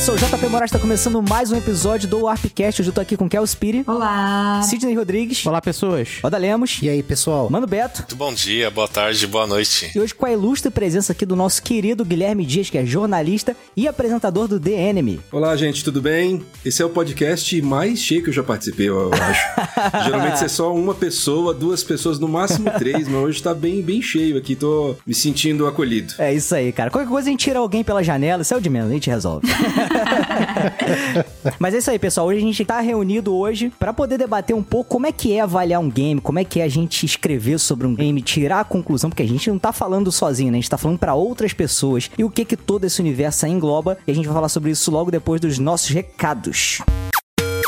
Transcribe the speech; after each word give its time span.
Beleza? 0.00 0.10
Sou 0.10 0.14
o 0.14 0.18
JP 0.18 0.48
Moraes, 0.48 0.70
está 0.70 0.78
começando 0.78 1.22
mais 1.22 1.52
um 1.52 1.56
episódio 1.56 2.08
do 2.08 2.22
Warpcast. 2.22 2.80
Hoje 2.80 2.90
eu 2.90 2.94
tô 2.94 3.00
aqui 3.00 3.16
com 3.16 3.28
Kel 3.28 3.44
Spiri. 3.44 3.84
Olá. 3.86 4.62
Sidney 4.62 4.94
Rodrigues. 4.94 5.44
Olá, 5.46 5.60
pessoas. 5.60 6.18
Oda 6.22 6.38
Lemos. 6.38 6.78
E 6.82 6.88
aí, 6.88 7.02
pessoal? 7.02 7.48
Mano 7.50 7.66
Beto. 7.66 8.00
Muito 8.00 8.16
bom 8.16 8.32
dia, 8.32 8.70
boa 8.70 8.88
tarde, 8.88 9.26
boa 9.26 9.46
noite. 9.46 9.90
E 9.94 10.00
hoje 10.00 10.14
com 10.14 10.26
a 10.26 10.32
ilustre 10.32 10.70
presença 10.70 11.12
aqui 11.12 11.26
do 11.26 11.36
nosso 11.36 11.62
querido 11.62 12.04
Guilherme 12.04 12.46
Dias, 12.46 12.70
que 12.70 12.78
é 12.78 12.84
jornalista 12.84 13.54
e 13.76 13.86
apresentador 13.86 14.48
do 14.48 14.58
The 14.58 14.72
Enemy. 14.72 15.20
Olá, 15.30 15.54
gente, 15.56 15.84
tudo 15.84 16.00
bem? 16.00 16.42
Esse 16.64 16.82
é 16.82 16.84
o 16.84 16.90
podcast 16.90 17.60
mais 17.62 17.98
cheio 18.00 18.22
que 18.22 18.30
eu 18.30 18.34
já 18.34 18.42
participei, 18.42 18.88
eu 18.88 19.12
acho. 19.12 19.42
Geralmente 20.04 20.44
é 20.44 20.48
só 20.48 20.74
uma 20.74 20.94
pessoa, 20.94 21.52
duas 21.52 21.84
pessoas, 21.84 22.18
no 22.18 22.26
máximo 22.26 22.70
três, 22.78 23.06
mas 23.06 23.22
hoje 23.22 23.42
tá 23.42 23.54
bem, 23.54 23.82
bem 23.82 24.00
cheio 24.00 24.38
aqui, 24.38 24.56
tô 24.56 24.96
me 25.06 25.14
sentindo 25.14 25.66
acolhido. 25.66 26.14
É 26.18 26.32
isso 26.32 26.54
aí, 26.54 26.72
cara. 26.72 26.90
Qualquer 26.90 27.08
coisa 27.08 27.28
a 27.28 27.30
gente 27.30 27.44
tira 27.44 27.58
alguém 27.58 27.84
pela 27.84 28.02
janela, 28.02 28.42
isso 28.42 28.54
é 28.54 28.56
o 28.56 28.60
de 28.60 28.70
menos, 28.70 28.90
a 28.90 28.94
gente 28.94 29.10
resolve. 29.10 29.46
Mas 31.58 31.74
é 31.74 31.78
isso 31.78 31.90
aí, 31.90 31.98
pessoal. 31.98 32.26
Hoje 32.26 32.38
a 32.38 32.42
gente 32.42 32.64
tá 32.64 32.80
reunido 32.80 33.34
hoje 33.34 33.72
para 33.78 33.92
poder 33.92 34.18
debater 34.18 34.54
um 34.54 34.62
pouco 34.62 34.90
como 34.90 35.06
é 35.06 35.12
que 35.12 35.32
é 35.32 35.40
avaliar 35.40 35.80
um 35.80 35.90
game, 35.90 36.20
como 36.20 36.38
é 36.38 36.44
que 36.44 36.60
é 36.60 36.64
a 36.64 36.68
gente 36.68 37.04
escrever 37.04 37.58
sobre 37.58 37.86
um 37.86 37.94
game, 37.94 38.22
tirar 38.22 38.60
a 38.60 38.64
conclusão, 38.64 39.10
porque 39.10 39.22
a 39.22 39.28
gente 39.28 39.50
não 39.50 39.58
tá 39.58 39.72
falando 39.72 40.10
sozinho, 40.10 40.50
né? 40.50 40.58
A 40.58 40.60
gente 40.60 40.70
tá 40.70 40.78
falando 40.78 40.98
para 40.98 41.14
outras 41.14 41.52
pessoas 41.52 42.10
e 42.16 42.24
o 42.24 42.30
que 42.30 42.44
que 42.44 42.56
todo 42.56 42.84
esse 42.84 43.00
universo 43.00 43.46
engloba. 43.46 43.98
E 44.06 44.10
a 44.10 44.14
gente 44.14 44.26
vai 44.26 44.34
falar 44.34 44.48
sobre 44.48 44.70
isso 44.70 44.90
logo 44.90 45.10
depois 45.10 45.40
dos 45.40 45.58
nossos 45.58 45.88
recados. 45.90 46.80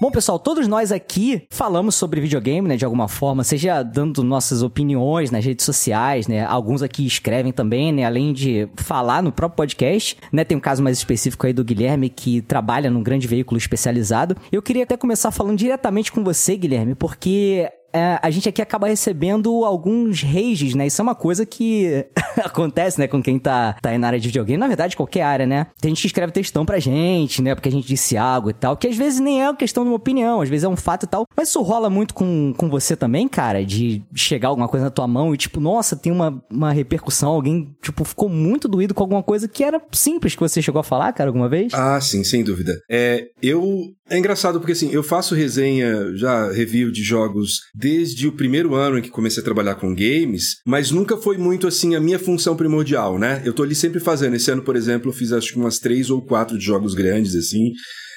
Bom, 0.00 0.10
pessoal, 0.10 0.38
todos 0.38 0.66
nós 0.66 0.92
aqui 0.92 1.42
falamos 1.50 1.94
sobre 1.94 2.22
videogame, 2.22 2.66
né, 2.66 2.74
de 2.74 2.86
alguma 2.86 3.06
forma, 3.06 3.44
seja 3.44 3.82
dando 3.82 4.24
nossas 4.24 4.62
opiniões 4.62 5.30
nas 5.30 5.44
redes 5.44 5.62
sociais, 5.66 6.26
né? 6.26 6.42
Alguns 6.42 6.82
aqui 6.82 7.04
escrevem 7.04 7.52
também, 7.52 7.92
né, 7.92 8.06
além 8.06 8.32
de 8.32 8.66
falar 8.76 9.22
no 9.22 9.30
próprio 9.30 9.58
podcast, 9.58 10.16
né? 10.32 10.42
Tem 10.42 10.56
um 10.56 10.60
caso 10.60 10.82
mais 10.82 10.96
específico 10.96 11.46
aí 11.46 11.52
do 11.52 11.62
Guilherme 11.62 12.08
que 12.08 12.40
trabalha 12.40 12.90
num 12.90 13.02
grande 13.02 13.28
veículo 13.28 13.58
especializado. 13.58 14.34
Eu 14.50 14.62
queria 14.62 14.84
até 14.84 14.96
começar 14.96 15.30
falando 15.30 15.58
diretamente 15.58 16.10
com 16.10 16.24
você, 16.24 16.56
Guilherme, 16.56 16.94
porque 16.94 17.70
é, 17.92 18.18
a 18.22 18.30
gente 18.30 18.48
aqui 18.48 18.62
acaba 18.62 18.88
recebendo 18.88 19.64
alguns 19.64 20.22
rages, 20.22 20.74
né? 20.74 20.86
Isso 20.86 21.00
é 21.00 21.02
uma 21.02 21.14
coisa 21.14 21.44
que 21.44 22.06
acontece, 22.42 22.98
né, 22.98 23.06
com 23.06 23.22
quem 23.22 23.38
tá, 23.38 23.76
tá 23.80 23.90
aí 23.90 23.98
na 23.98 24.06
área 24.06 24.20
de 24.20 24.28
videogame. 24.28 24.58
Na 24.58 24.68
verdade, 24.68 24.96
qualquer 24.96 25.22
área, 25.22 25.46
né? 25.46 25.66
Tem 25.80 25.90
gente 25.90 26.02
que 26.02 26.06
escreve 26.06 26.32
textão 26.32 26.64
pra 26.64 26.78
gente, 26.78 27.42
né? 27.42 27.54
Porque 27.54 27.68
a 27.68 27.72
gente 27.72 27.86
disse 27.86 28.16
algo 28.16 28.50
e 28.50 28.52
tal, 28.52 28.76
que 28.76 28.86
às 28.86 28.96
vezes 28.96 29.20
nem 29.20 29.42
é 29.42 29.48
uma 29.48 29.56
questão 29.56 29.84
de 29.84 29.90
uma 29.90 29.96
opinião, 29.96 30.40
às 30.40 30.48
vezes 30.48 30.64
é 30.64 30.68
um 30.68 30.76
fato 30.76 31.04
e 31.04 31.08
tal. 31.08 31.24
Mas 31.36 31.48
isso 31.48 31.62
rola 31.62 31.90
muito 31.90 32.14
com, 32.14 32.54
com 32.56 32.68
você 32.68 32.96
também, 32.96 33.28
cara? 33.28 33.64
De 33.64 34.02
chegar 34.14 34.48
alguma 34.48 34.68
coisa 34.68 34.84
na 34.84 34.90
tua 34.90 35.06
mão 35.06 35.34
e, 35.34 35.36
tipo, 35.36 35.60
nossa, 35.60 35.96
tem 35.96 36.12
uma, 36.12 36.42
uma 36.50 36.72
repercussão, 36.72 37.30
alguém, 37.30 37.74
tipo, 37.82 38.04
ficou 38.04 38.28
muito 38.28 38.68
doído 38.68 38.94
com 38.94 39.02
alguma 39.02 39.22
coisa 39.22 39.48
que 39.48 39.64
era 39.64 39.80
simples 39.92 40.34
que 40.34 40.40
você 40.40 40.62
chegou 40.62 40.80
a 40.80 40.84
falar, 40.84 41.12
cara, 41.12 41.30
alguma 41.30 41.48
vez? 41.48 41.72
Ah, 41.74 42.00
sim, 42.00 42.24
sem 42.24 42.42
dúvida. 42.44 42.80
É, 42.90 43.26
eu. 43.42 43.92
É 44.08 44.18
engraçado 44.18 44.58
porque, 44.58 44.72
assim, 44.72 44.90
eu 44.90 45.04
faço 45.04 45.36
resenha, 45.36 46.16
já 46.16 46.50
review 46.50 46.90
de 46.90 47.02
jogos 47.02 47.60
desde 47.80 48.28
o 48.28 48.32
primeiro 48.32 48.74
ano 48.74 48.98
em 48.98 49.02
que 49.02 49.08
comecei 49.08 49.40
a 49.40 49.44
trabalhar 49.44 49.74
com 49.76 49.94
games, 49.94 50.56
mas 50.66 50.90
nunca 50.90 51.16
foi 51.16 51.38
muito 51.38 51.66
assim 51.66 51.94
a 51.94 52.00
minha 52.00 52.18
função 52.18 52.54
primordial, 52.54 53.18
né? 53.18 53.40
Eu 53.44 53.54
tô 53.54 53.62
ali 53.62 53.74
sempre 53.74 53.98
fazendo. 53.98 54.36
Esse 54.36 54.50
ano, 54.50 54.62
por 54.62 54.76
exemplo, 54.76 55.08
eu 55.08 55.14
fiz 55.14 55.32
acho 55.32 55.52
que 55.52 55.58
umas 55.58 55.78
três 55.78 56.10
ou 56.10 56.20
quatro 56.20 56.60
jogos 56.60 56.94
grandes, 56.94 57.34
assim. 57.34 57.72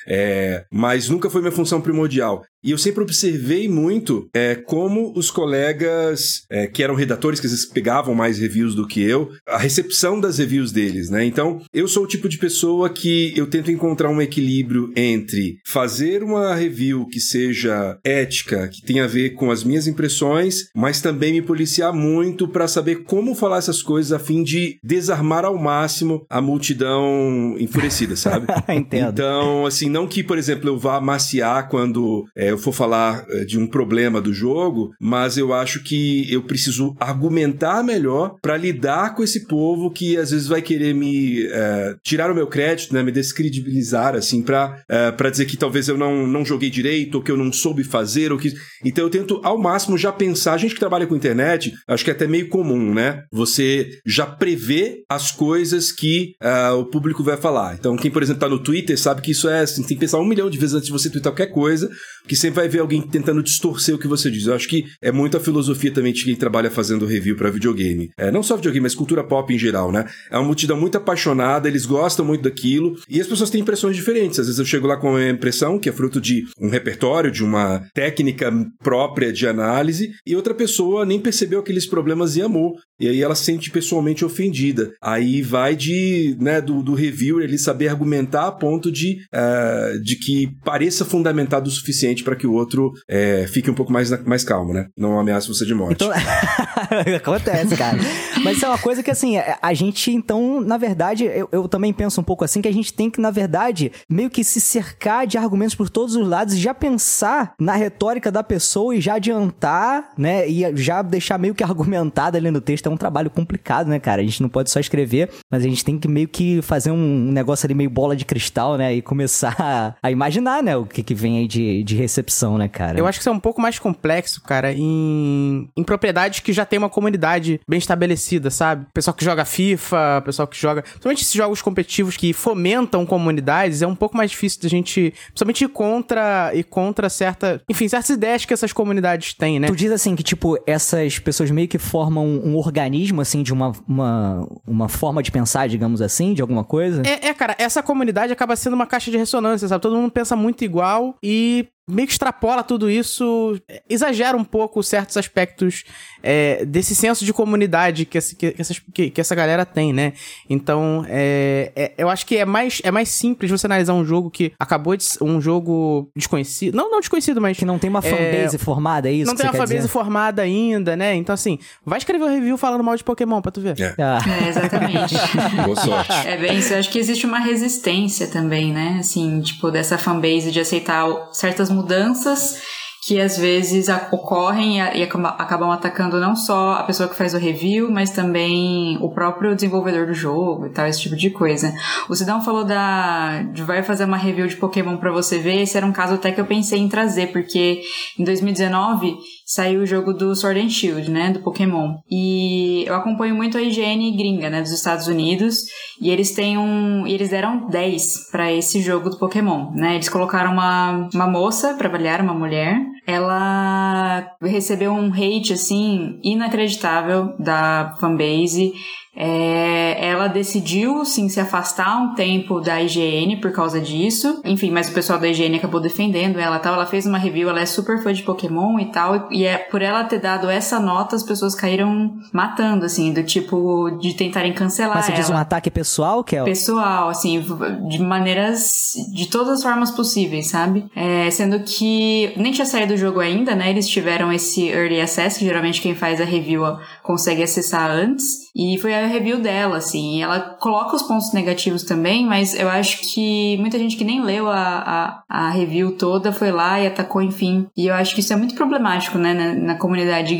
É, 0.07 0.65
mas 0.71 1.09
nunca 1.09 1.29
foi 1.29 1.41
minha 1.41 1.51
função 1.51 1.81
primordial. 1.81 2.43
E 2.63 2.71
eu 2.71 2.77
sempre 2.77 3.03
observei 3.03 3.67
muito 3.67 4.29
é, 4.33 4.55
como 4.55 5.11
os 5.17 5.29
colegas 5.29 6.43
é, 6.49 6.65
que 6.65 6.81
eram 6.81 6.95
redatores, 6.95 7.39
que 7.39 7.45
às 7.45 7.51
vezes 7.51 7.65
pegavam 7.65 8.15
mais 8.15 8.39
reviews 8.39 8.73
do 8.73 8.87
que 8.87 9.01
eu, 9.01 9.29
a 9.45 9.57
recepção 9.57 10.17
das 10.17 10.37
reviews 10.37 10.71
deles, 10.71 11.09
né? 11.09 11.25
Então, 11.25 11.61
eu 11.73 11.89
sou 11.89 12.05
o 12.05 12.07
tipo 12.07 12.29
de 12.29 12.37
pessoa 12.37 12.89
que 12.89 13.33
eu 13.35 13.47
tento 13.47 13.69
encontrar 13.69 14.09
um 14.09 14.21
equilíbrio 14.21 14.93
entre 14.95 15.57
fazer 15.65 16.23
uma 16.23 16.55
review 16.55 17.05
que 17.07 17.19
seja 17.19 17.97
ética, 18.01 18.69
que 18.69 18.81
tenha 18.81 19.03
a 19.03 19.07
ver 19.07 19.31
com 19.31 19.51
as 19.51 19.63
minhas 19.65 19.85
impressões, 19.85 20.69
mas 20.73 21.01
também 21.01 21.33
me 21.33 21.41
policiar 21.41 21.93
muito 21.93 22.47
para 22.47 22.67
saber 22.67 23.03
como 23.03 23.35
falar 23.35 23.57
essas 23.57 23.81
coisas 23.81 24.13
a 24.13 24.19
fim 24.19 24.41
de 24.41 24.77
desarmar 24.81 25.43
ao 25.43 25.57
máximo 25.57 26.25
a 26.29 26.39
multidão 26.39 27.57
enfurecida, 27.59 28.15
sabe? 28.15 28.47
Entendo. 28.73 29.09
Então, 29.11 29.65
assim, 29.65 29.89
não 29.93 30.07
que, 30.07 30.23
por 30.23 30.37
exemplo, 30.39 30.67
eu 30.67 30.77
vá 30.77 30.99
maciar 30.99 31.69
quando 31.69 32.25
é, 32.35 32.49
eu 32.49 32.57
for 32.57 32.73
falar 32.73 33.25
é, 33.29 33.45
de 33.45 33.59
um 33.59 33.67
problema 33.67 34.19
do 34.19 34.33
jogo, 34.33 34.91
mas 34.99 35.37
eu 35.37 35.53
acho 35.53 35.83
que 35.83 36.31
eu 36.33 36.41
preciso 36.41 36.95
argumentar 36.99 37.83
melhor 37.83 38.35
para 38.41 38.57
lidar 38.57 39.13
com 39.13 39.23
esse 39.23 39.47
povo 39.47 39.91
que 39.91 40.17
às 40.17 40.31
vezes 40.31 40.47
vai 40.47 40.61
querer 40.61 40.95
me 40.95 41.45
é, 41.45 41.95
tirar 42.01 42.31
o 42.31 42.35
meu 42.35 42.47
crédito, 42.47 42.93
né, 42.93 43.03
me 43.03 43.11
descredibilizar, 43.11 44.15
assim, 44.15 44.41
para 44.41 44.83
é, 44.89 45.11
dizer 45.29 45.45
que 45.45 45.55
talvez 45.55 45.87
eu 45.87 45.97
não, 45.97 46.25
não 46.25 46.43
joguei 46.43 46.71
direito, 46.71 47.15
ou 47.15 47.21
que 47.21 47.31
eu 47.31 47.37
não 47.37 47.53
soube 47.53 47.83
fazer, 47.83 48.31
ou 48.31 48.37
que. 48.37 48.51
Então 48.83 49.03
eu 49.03 49.09
tento 49.09 49.39
ao 49.43 49.57
máximo 49.57 49.97
já 49.97 50.11
pensar. 50.11 50.53
A 50.53 50.57
gente 50.57 50.73
que 50.73 50.79
trabalha 50.79 51.05
com 51.05 51.15
internet, 51.15 51.73
acho 51.87 52.03
que 52.03 52.09
é 52.09 52.13
até 52.13 52.25
meio 52.25 52.49
comum, 52.49 52.93
né? 52.93 53.23
Você 53.31 53.99
já 54.05 54.25
prevê 54.25 55.03
as 55.07 55.31
coisas 55.31 55.91
que 55.91 56.33
uh, 56.41 56.77
o 56.77 56.85
público 56.85 57.23
vai 57.23 57.37
falar. 57.37 57.75
Então, 57.75 57.95
quem, 57.95 58.09
por 58.09 58.23
exemplo, 58.23 58.39
tá 58.39 58.49
no 58.49 58.59
Twitter 58.59 58.97
sabe 58.97 59.21
que 59.21 59.31
isso 59.31 59.47
é 59.47 59.61
assim, 59.61 59.82
tem 59.88 59.97
que 59.97 60.01
pensar 60.01 60.19
um 60.19 60.25
milhão 60.25 60.49
de 60.49 60.57
vezes 60.57 60.75
antes 60.75 60.88
de 60.88 60.91
você 60.91 61.09
twittar 61.09 61.31
qualquer 61.31 61.51
coisa, 61.51 61.89
que 62.27 62.35
sempre 62.35 62.57
vai 62.57 62.69
ver 62.69 62.79
alguém 62.79 63.01
tentando 63.01 63.44
distorcer 63.44 63.95
o 63.95 63.99
que 63.99 64.07
você 64.07 64.29
diz. 64.29 64.47
Eu 64.47 64.53
acho 64.53 64.67
que 64.67 64.85
é 65.01 65.11
muita 65.11 65.39
filosofia 65.39 65.91
também 65.91 66.13
de 66.13 66.23
quem 66.23 66.35
trabalha 66.35 66.69
fazendo 66.69 67.05
review 67.05 67.35
para 67.35 67.49
videogame. 67.49 68.09
É, 68.17 68.31
não 68.31 68.44
só 68.44 68.55
videogame, 68.55 68.83
mas 68.83 68.95
cultura 68.95 69.23
pop 69.23 69.53
em 69.53 69.57
geral, 69.57 69.91
né? 69.91 70.05
É 70.29 70.38
uma 70.38 70.45
multidão 70.45 70.77
muito 70.77 70.97
apaixonada, 70.97 71.67
eles 71.67 71.85
gostam 71.85 72.25
muito 72.25 72.44
daquilo, 72.44 72.95
e 73.09 73.19
as 73.19 73.27
pessoas 73.27 73.49
têm 73.49 73.61
impressões 73.61 73.95
diferentes. 73.95 74.39
Às 74.39 74.47
vezes 74.47 74.59
eu 74.59 74.66
chego 74.66 74.88
lá 74.88 74.97
com 74.97 75.11
uma 75.11 75.29
impressão 75.29 75.79
que 75.79 75.89
é 75.89 75.91
fruto 75.91 76.19
de 76.21 76.45
um 76.59 76.69
repertório, 76.69 77.31
de 77.31 77.44
uma 77.44 77.81
técnica 77.94 78.51
própria 78.83 79.31
de 79.31 79.47
análise, 79.47 80.11
e 80.25 80.35
outra 80.35 80.53
pessoa 80.53 81.05
nem 81.05 81.19
percebeu 81.19 81.59
aqueles 81.59 81.85
problemas 81.85 82.35
e 82.35 82.41
amou. 82.41 82.75
E 83.03 83.09
aí 83.09 83.21
ela 83.21 83.35
se 83.35 83.43
sente 83.43 83.69
pessoalmente 83.69 84.23
ofendida. 84.23 84.93
Aí 85.01 85.41
vai 85.41 85.75
de, 85.75 86.37
né, 86.39 86.61
do, 86.61 86.81
do 86.81 86.93
reviewer 86.93 87.43
ele 87.43 87.57
saber 87.57 87.89
argumentar 87.89 88.47
a 88.47 88.51
ponto 88.51 88.89
de, 88.89 89.17
uh, 89.33 90.01
de 90.01 90.15
que 90.15 90.55
pareça 90.63 91.03
fundamentado 91.03 91.67
o 91.67 91.71
suficiente 91.71 92.23
para 92.23 92.35
que 92.35 92.47
o 92.47 92.53
outro 92.53 92.93
é, 93.09 93.45
fique 93.47 93.69
um 93.69 93.73
pouco 93.73 93.91
mais, 93.91 94.09
mais 94.25 94.45
calmo, 94.45 94.73
né? 94.73 94.87
Não 94.97 95.19
ameaça 95.19 95.47
você 95.47 95.65
de 95.65 95.73
morte. 95.73 96.03
Então... 96.03 96.11
Acontece, 97.17 97.75
cara. 97.75 97.97
Mas 98.43 98.57
isso 98.57 98.65
é 98.65 98.69
uma 98.69 98.77
coisa 98.77 99.03
que, 99.03 99.11
assim, 99.11 99.35
a 99.61 99.73
gente, 99.73 100.11
então, 100.11 100.61
na 100.61 100.77
verdade, 100.77 101.25
eu, 101.25 101.49
eu 101.51 101.67
também 101.67 101.93
penso 101.93 102.21
um 102.21 102.23
pouco 102.23 102.43
assim, 102.43 102.61
que 102.61 102.67
a 102.67 102.73
gente 102.73 102.93
tem 102.93 103.09
que, 103.09 103.19
na 103.19 103.31
verdade, 103.31 103.91
meio 104.09 104.29
que 104.29 104.43
se 104.43 104.59
cercar 104.59 105.27
de 105.27 105.37
argumentos 105.37 105.75
por 105.75 105.89
todos 105.89 106.15
os 106.15 106.27
lados 106.27 106.53
e 106.53 106.57
já 106.57 106.73
pensar 106.73 107.53
na 107.59 107.75
retórica 107.75 108.31
da 108.31 108.44
pessoa 108.44 108.95
e 108.95 109.01
já 109.01 109.15
adiantar, 109.15 110.11
né? 110.17 110.47
E 110.47 110.75
já 110.75 111.01
deixar 111.01 111.38
meio 111.38 111.56
que 111.56 111.63
argumentado 111.63 112.38
ali 112.38 112.51
no 112.51 112.61
texto. 112.61 112.88
É 112.88 112.89
um 112.94 112.98
trabalho 112.98 113.30
complicado, 113.30 113.88
né, 113.88 114.00
cara? 114.00 114.22
A 114.22 114.25
gente 114.25 114.42
não 114.42 114.50
pode 114.50 114.69
só 114.69 114.80
escrever, 114.80 115.30
mas 115.50 115.63
a 115.63 115.68
gente 115.68 115.84
tem 115.84 115.98
que 115.98 116.07
meio 116.07 116.28
que 116.28 116.62
fazer 116.62 116.92
um 116.92 117.31
negócio 117.31 117.66
ali 117.66 117.74
meio 117.74 117.90
bola 117.90 118.16
de 118.16 118.25
cristal, 118.25 118.78
né? 118.78 118.94
E 118.94 119.01
começar 119.01 119.95
a, 120.01 120.12
imaginar, 120.12 120.63
né, 120.63 120.75
o 120.75 120.86
que, 120.86 121.04
que 121.04 121.13
vem 121.13 121.40
aí 121.40 121.48
de, 121.48 121.84
de 121.84 121.95
recepção, 121.95 122.57
né, 122.57 122.68
cara? 122.68 122.98
Eu 122.98 123.07
acho 123.07 123.19
que 123.19 123.24
isso 123.24 123.30
é 123.30 123.31
um 123.31 123.40
pouco 123.40 123.62
mais 123.62 123.80
complexo, 123.80 124.42
cara, 124.42 124.74
em, 124.74 125.69
em 125.75 125.84
propriedades 125.84 126.40
que 126.40 126.54
já 126.54 126.66
tem 126.66 126.80
uma 126.80 126.90
comunidade 126.90 127.60
bem 127.68 127.78
estabelecida, 127.78 128.50
sabe? 128.50 128.86
Pessoal 128.94 129.13
que 129.13 129.25
joga 129.25 129.45
FIFA, 129.45 130.22
pessoal 130.25 130.48
que 130.48 130.60
joga. 130.60 130.81
Principalmente 130.81 131.24
esses 131.24 131.34
jogos 131.34 131.62
competitivos 131.62 132.18
que 132.18 132.34
fomentam 132.34 133.06
comunidades, 133.06 133.81
é 133.81 133.88
um 133.88 133.95
pouco 133.95 134.16
mais 134.16 134.31
difícil 134.31 134.62
da 134.62 134.69
gente. 134.69 135.13
Principalmente 135.28 135.63
ir 135.63 135.69
contra, 135.69 136.51
e 136.54 136.63
contra 136.63 137.10
certa. 137.10 137.62
Enfim, 137.69 137.88
certas 137.88 138.10
ideias 138.10 138.45
que 138.45 138.54
essas 138.54 138.74
comunidades 138.74 139.34
têm, 139.34 139.60
né? 139.60 139.68
Tu 139.68 139.75
diz 139.75 139.92
assim 139.92 140.16
que, 140.16 140.24
tipo, 140.24 140.57
essas 140.66 141.19
pessoas 141.19 141.50
meio 141.51 141.68
que 141.68 141.78
formam 141.78 142.25
um 142.25 142.56
organismo, 142.56 142.72
assim, 143.21 143.43
de 143.43 143.53
uma, 143.53 143.71
uma, 143.87 144.47
uma 144.65 144.89
forma 144.89 145.21
de 145.21 145.31
pensar, 145.31 145.67
digamos 145.67 146.01
assim, 146.01 146.33
de 146.33 146.41
alguma 146.41 146.63
coisa? 146.63 147.01
É, 147.05 147.27
é, 147.27 147.33
cara, 147.33 147.55
essa 147.57 147.83
comunidade 147.83 148.33
acaba 148.33 148.55
sendo 148.55 148.73
uma 148.73 148.87
caixa 148.87 149.11
de 149.11 149.17
ressonância, 149.17 149.67
sabe? 149.67 149.81
Todo 149.81 149.95
mundo 149.95 150.11
pensa 150.11 150.35
muito 150.35 150.63
igual 150.63 151.15
e 151.21 151.67
meio 151.89 152.07
que 152.07 152.13
extrapola 152.13 152.63
tudo 152.63 152.89
isso, 152.89 153.59
exagera 153.89 154.38
um 154.38 154.44
pouco 154.44 154.81
certos 154.81 155.18
aspectos 155.18 155.83
é, 156.21 156.63
desse 156.63 156.95
senso 156.95 157.25
de 157.25 157.33
comunidade 157.33 158.06
que, 158.06 158.18
essa, 158.18 158.33
que, 158.35 158.56
essas, 158.57 158.80
que, 158.80 159.09
que, 159.09 159.19
essa 159.19 159.35
galera 159.35 159.65
tem, 159.65 159.91
né? 159.91 160.13
Então, 160.50 161.06
é, 161.09 161.71
é, 161.75 161.94
eu 161.97 162.09
acho 162.09 162.25
que 162.25 162.38
é 162.38 162.45
mais, 162.45 162.81
é 162.83 162.91
mais 162.91 163.09
simples 163.09 163.51
você 163.51 163.68
analisar 163.68 163.94
um 163.94 164.06
jogo 164.06 164.31
que 164.31 164.53
acabou 164.57 164.95
de 164.95 165.06
um 165.21 165.41
jogo 165.41 166.09
desconhecido. 166.15 166.75
Não, 166.75 166.89
não 166.89 167.00
desconhecido, 167.01 167.41
mas. 167.41 167.57
Que 167.57 167.65
não 167.65 167.77
tem 167.77 167.89
uma 167.89 168.00
é, 168.00 168.01
fanbase 168.01 168.57
formada, 168.57 169.09
é 169.09 169.13
isso? 169.13 169.27
Não 169.30 169.35
tem 169.35 169.45
uma 169.45 169.51
fanbase 169.51 169.75
dizer? 169.75 169.88
formada 169.89 170.41
ainda, 170.41 170.95
né? 170.95 171.13
Então, 171.15 171.33
assim, 171.33 171.59
vai 171.85 171.97
escrever 171.97 172.24
um 172.24 172.30
review 172.33 172.57
falando 172.57 172.83
mal 172.83 172.95
de 172.95 173.03
Pokémon 173.03 173.41
pra 173.41 173.51
tu 173.51 173.59
ver. 173.59 173.77
É, 173.80 173.95
ah. 174.00 174.19
é 174.44 174.47
exatamente. 174.47 175.15
Boa 175.65 175.75
sorte. 175.75 176.27
É 176.27 176.38
bem 176.38 176.57
isso. 176.57 176.74
Eu 176.74 176.80
acho 176.80 176.89
que 176.89 177.00
existe 177.00 177.25
uma 177.25 177.39
resistência 177.39 178.27
também, 178.27 178.71
né? 178.71 178.97
Assim, 179.00 179.41
tipo, 179.41 179.69
dessa 179.69 179.97
fanbase 179.97 180.51
de 180.51 180.59
aceitar 180.59 181.06
certas 181.33 181.69
mudanças 181.73 182.61
que 183.05 183.19
às 183.19 183.37
vezes 183.37 183.87
ocorrem 184.11 184.77
e 184.77 185.03
acabam 185.03 185.69
atacando 185.69 186.21
não 186.21 186.37
só 186.37 186.75
a 186.75 186.83
pessoa 186.83 187.09
que 187.09 187.15
faz 187.15 187.33
o 187.33 187.37
review, 187.37 187.91
mas 187.91 188.11
também 188.11 188.97
o 189.01 189.09
próprio 189.09 189.53
desenvolvedor 189.53 190.07
do 190.07 190.13
jogo 190.13 190.67
e 190.67 190.69
tal, 190.69 190.87
esse 190.87 191.01
tipo 191.01 191.15
de 191.15 191.29
coisa. 191.29 191.73
O 192.07 192.15
Sidão 192.15 192.41
falou 192.41 192.63
da 192.63 193.43
de 193.51 193.61
vai 193.61 193.83
fazer 193.83 194.05
uma 194.05 194.15
review 194.15 194.47
de 194.47 194.55
Pokémon 194.55 194.95
para 194.95 195.11
você 195.11 195.37
ver, 195.37 195.61
esse 195.61 195.75
era 195.75 195.85
um 195.85 195.91
caso 195.91 196.13
até 196.13 196.31
que 196.31 196.39
eu 196.39 196.45
pensei 196.45 196.79
em 196.79 196.87
trazer, 196.87 197.33
porque 197.33 197.81
em 198.17 198.23
2019 198.23 199.17
saiu 199.45 199.81
o 199.81 199.86
jogo 199.86 200.13
do 200.13 200.36
Sword 200.36 200.60
and 200.60 200.69
Shield, 200.69 201.10
né, 201.10 201.31
do 201.31 201.40
Pokémon. 201.40 201.95
E 202.10 202.84
eu 202.88 202.95
acompanho 202.95 203.36
muito 203.36 203.57
a 203.57 203.62
IGN 203.62 204.16
gringa, 204.16 204.50
né, 204.50 204.62
dos 204.62 204.72
Estados 204.72 205.07
Unidos, 205.07 205.62
e 206.01 206.10
eles 206.10 206.31
têm 206.31 206.57
um, 206.57 207.06
eles 207.07 207.30
deram 207.30 207.68
10 207.69 208.30
para 208.31 208.51
esse 208.51 208.81
jogo 208.81 209.10
do 209.10 209.18
Pokémon, 209.18 209.72
né? 209.72 209.95
Eles 209.95 210.10
colocaram 210.10 210.51
uma 210.51 211.10
uma 211.13 211.28
moça 211.28 211.74
para 211.75 211.88
avaliar, 211.88 212.22
uma 212.22 212.34
mulher. 212.34 212.80
Ela 213.06 214.36
recebeu 214.42 214.92
um 214.92 215.12
hate 215.12 215.54
assim 215.54 216.19
inacreditável 216.24 217.36
da 217.38 217.95
fanbase 218.00 218.74
é, 219.15 220.07
ela 220.07 220.27
decidiu, 220.27 221.06
sim, 221.06 221.30
se 221.30 221.39
afastar 221.39 221.98
um 221.98 222.15
tempo 222.15 222.60
da 222.60 222.81
IGN 222.81 223.38
por 223.39 223.51
causa 223.51 223.80
disso. 223.80 224.42
Enfim, 224.44 224.71
mas 224.71 224.89
o 224.89 224.94
pessoal 224.94 225.19
da 225.19 225.27
IGN 225.27 225.57
acabou 225.57 225.80
defendendo 225.80 226.39
ela 226.39 226.57
tal. 226.57 226.74
Ela 226.74 226.86
fez 226.86 227.06
uma 227.06 227.18
review, 227.18 227.50
ela 227.50 227.62
é 227.62 227.65
super 227.65 228.01
fã 228.01 228.12
de 228.12 228.24
Pokémon 228.24 228.80
e 228.80 228.86
tal. 228.86 229.27
E 229.31 229.45
é 229.45 229.57
por 229.57 229.81
ela 229.81 230.04
ter 230.04 230.19
dado 230.19 230.50
essa 230.50 230.80
nota, 230.80 231.15
as 231.15 231.24
pessoas 231.24 231.54
caíram 231.54 232.12
matando, 232.31 232.86
assim, 232.86 233.13
do 233.13 233.24
tipo 233.24 233.92
de 234.01 234.13
tentarem 234.15 234.51
cancelar. 234.51 234.95
Mas 234.95 235.06
você 235.06 235.12
ela. 235.12 235.21
diz 235.21 235.30
um 235.30 235.38
ataque 235.38 235.69
pessoal, 235.69 236.24
Kel? 236.24 236.45
Pessoal, 236.45 237.09
assim, 237.09 237.44
de 237.89 238.00
maneiras. 238.00 238.94
de 239.13 239.27
todas 239.27 239.59
as 239.59 239.63
formas 239.63 239.92
possíveis, 239.92 240.48
sabe? 240.48 240.86
É, 240.95 241.30
sendo 241.30 241.59
que 241.59 242.33
nem 242.36 242.51
tinha 242.51 242.66
saído 242.66 242.94
do 242.94 242.98
jogo 242.98 243.19
ainda, 243.19 243.56
né? 243.56 243.69
Eles 243.69 243.88
tiveram 243.88 244.31
esse 244.31 244.69
early 244.69 245.00
access, 245.00 245.38
que 245.38 245.45
geralmente 245.45 245.81
quem 245.81 245.95
faz 245.95 246.19
a 246.19 246.25
review 246.25 246.63
consegue 247.04 247.44
acessar 247.44 247.89
antes. 247.89 248.44
E 248.56 248.77
foi 248.77 248.94
a 248.94 249.02
review 249.07 249.39
dela, 249.39 249.77
assim. 249.77 250.21
Ela 250.21 250.39
coloca 250.39 250.95
os 250.95 251.03
pontos 251.03 251.33
negativos 251.33 251.83
também, 251.83 252.25
mas 252.25 252.53
eu 252.53 252.69
acho 252.69 253.01
que 253.13 253.57
muita 253.57 253.77
gente 253.77 253.95
que 253.95 254.03
nem 254.03 254.23
leu 254.23 254.50
a, 254.50 255.23
a, 255.29 255.47
a 255.47 255.50
review 255.50 255.97
toda 255.97 256.31
foi 256.31 256.51
lá 256.51 256.79
e 256.79 256.88
atacou, 256.88 257.21
enfim. 257.21 257.67
E 257.75 257.88
eu 257.88 257.94
acho 257.94 258.13
que 258.13 258.21
isso 258.21 258.31
é 258.31 258.35
muito 258.35 258.55
problemático, 258.55 259.17
né, 259.17 259.33
na, 259.33 259.53
na 259.53 259.75
comunidade 259.75 260.35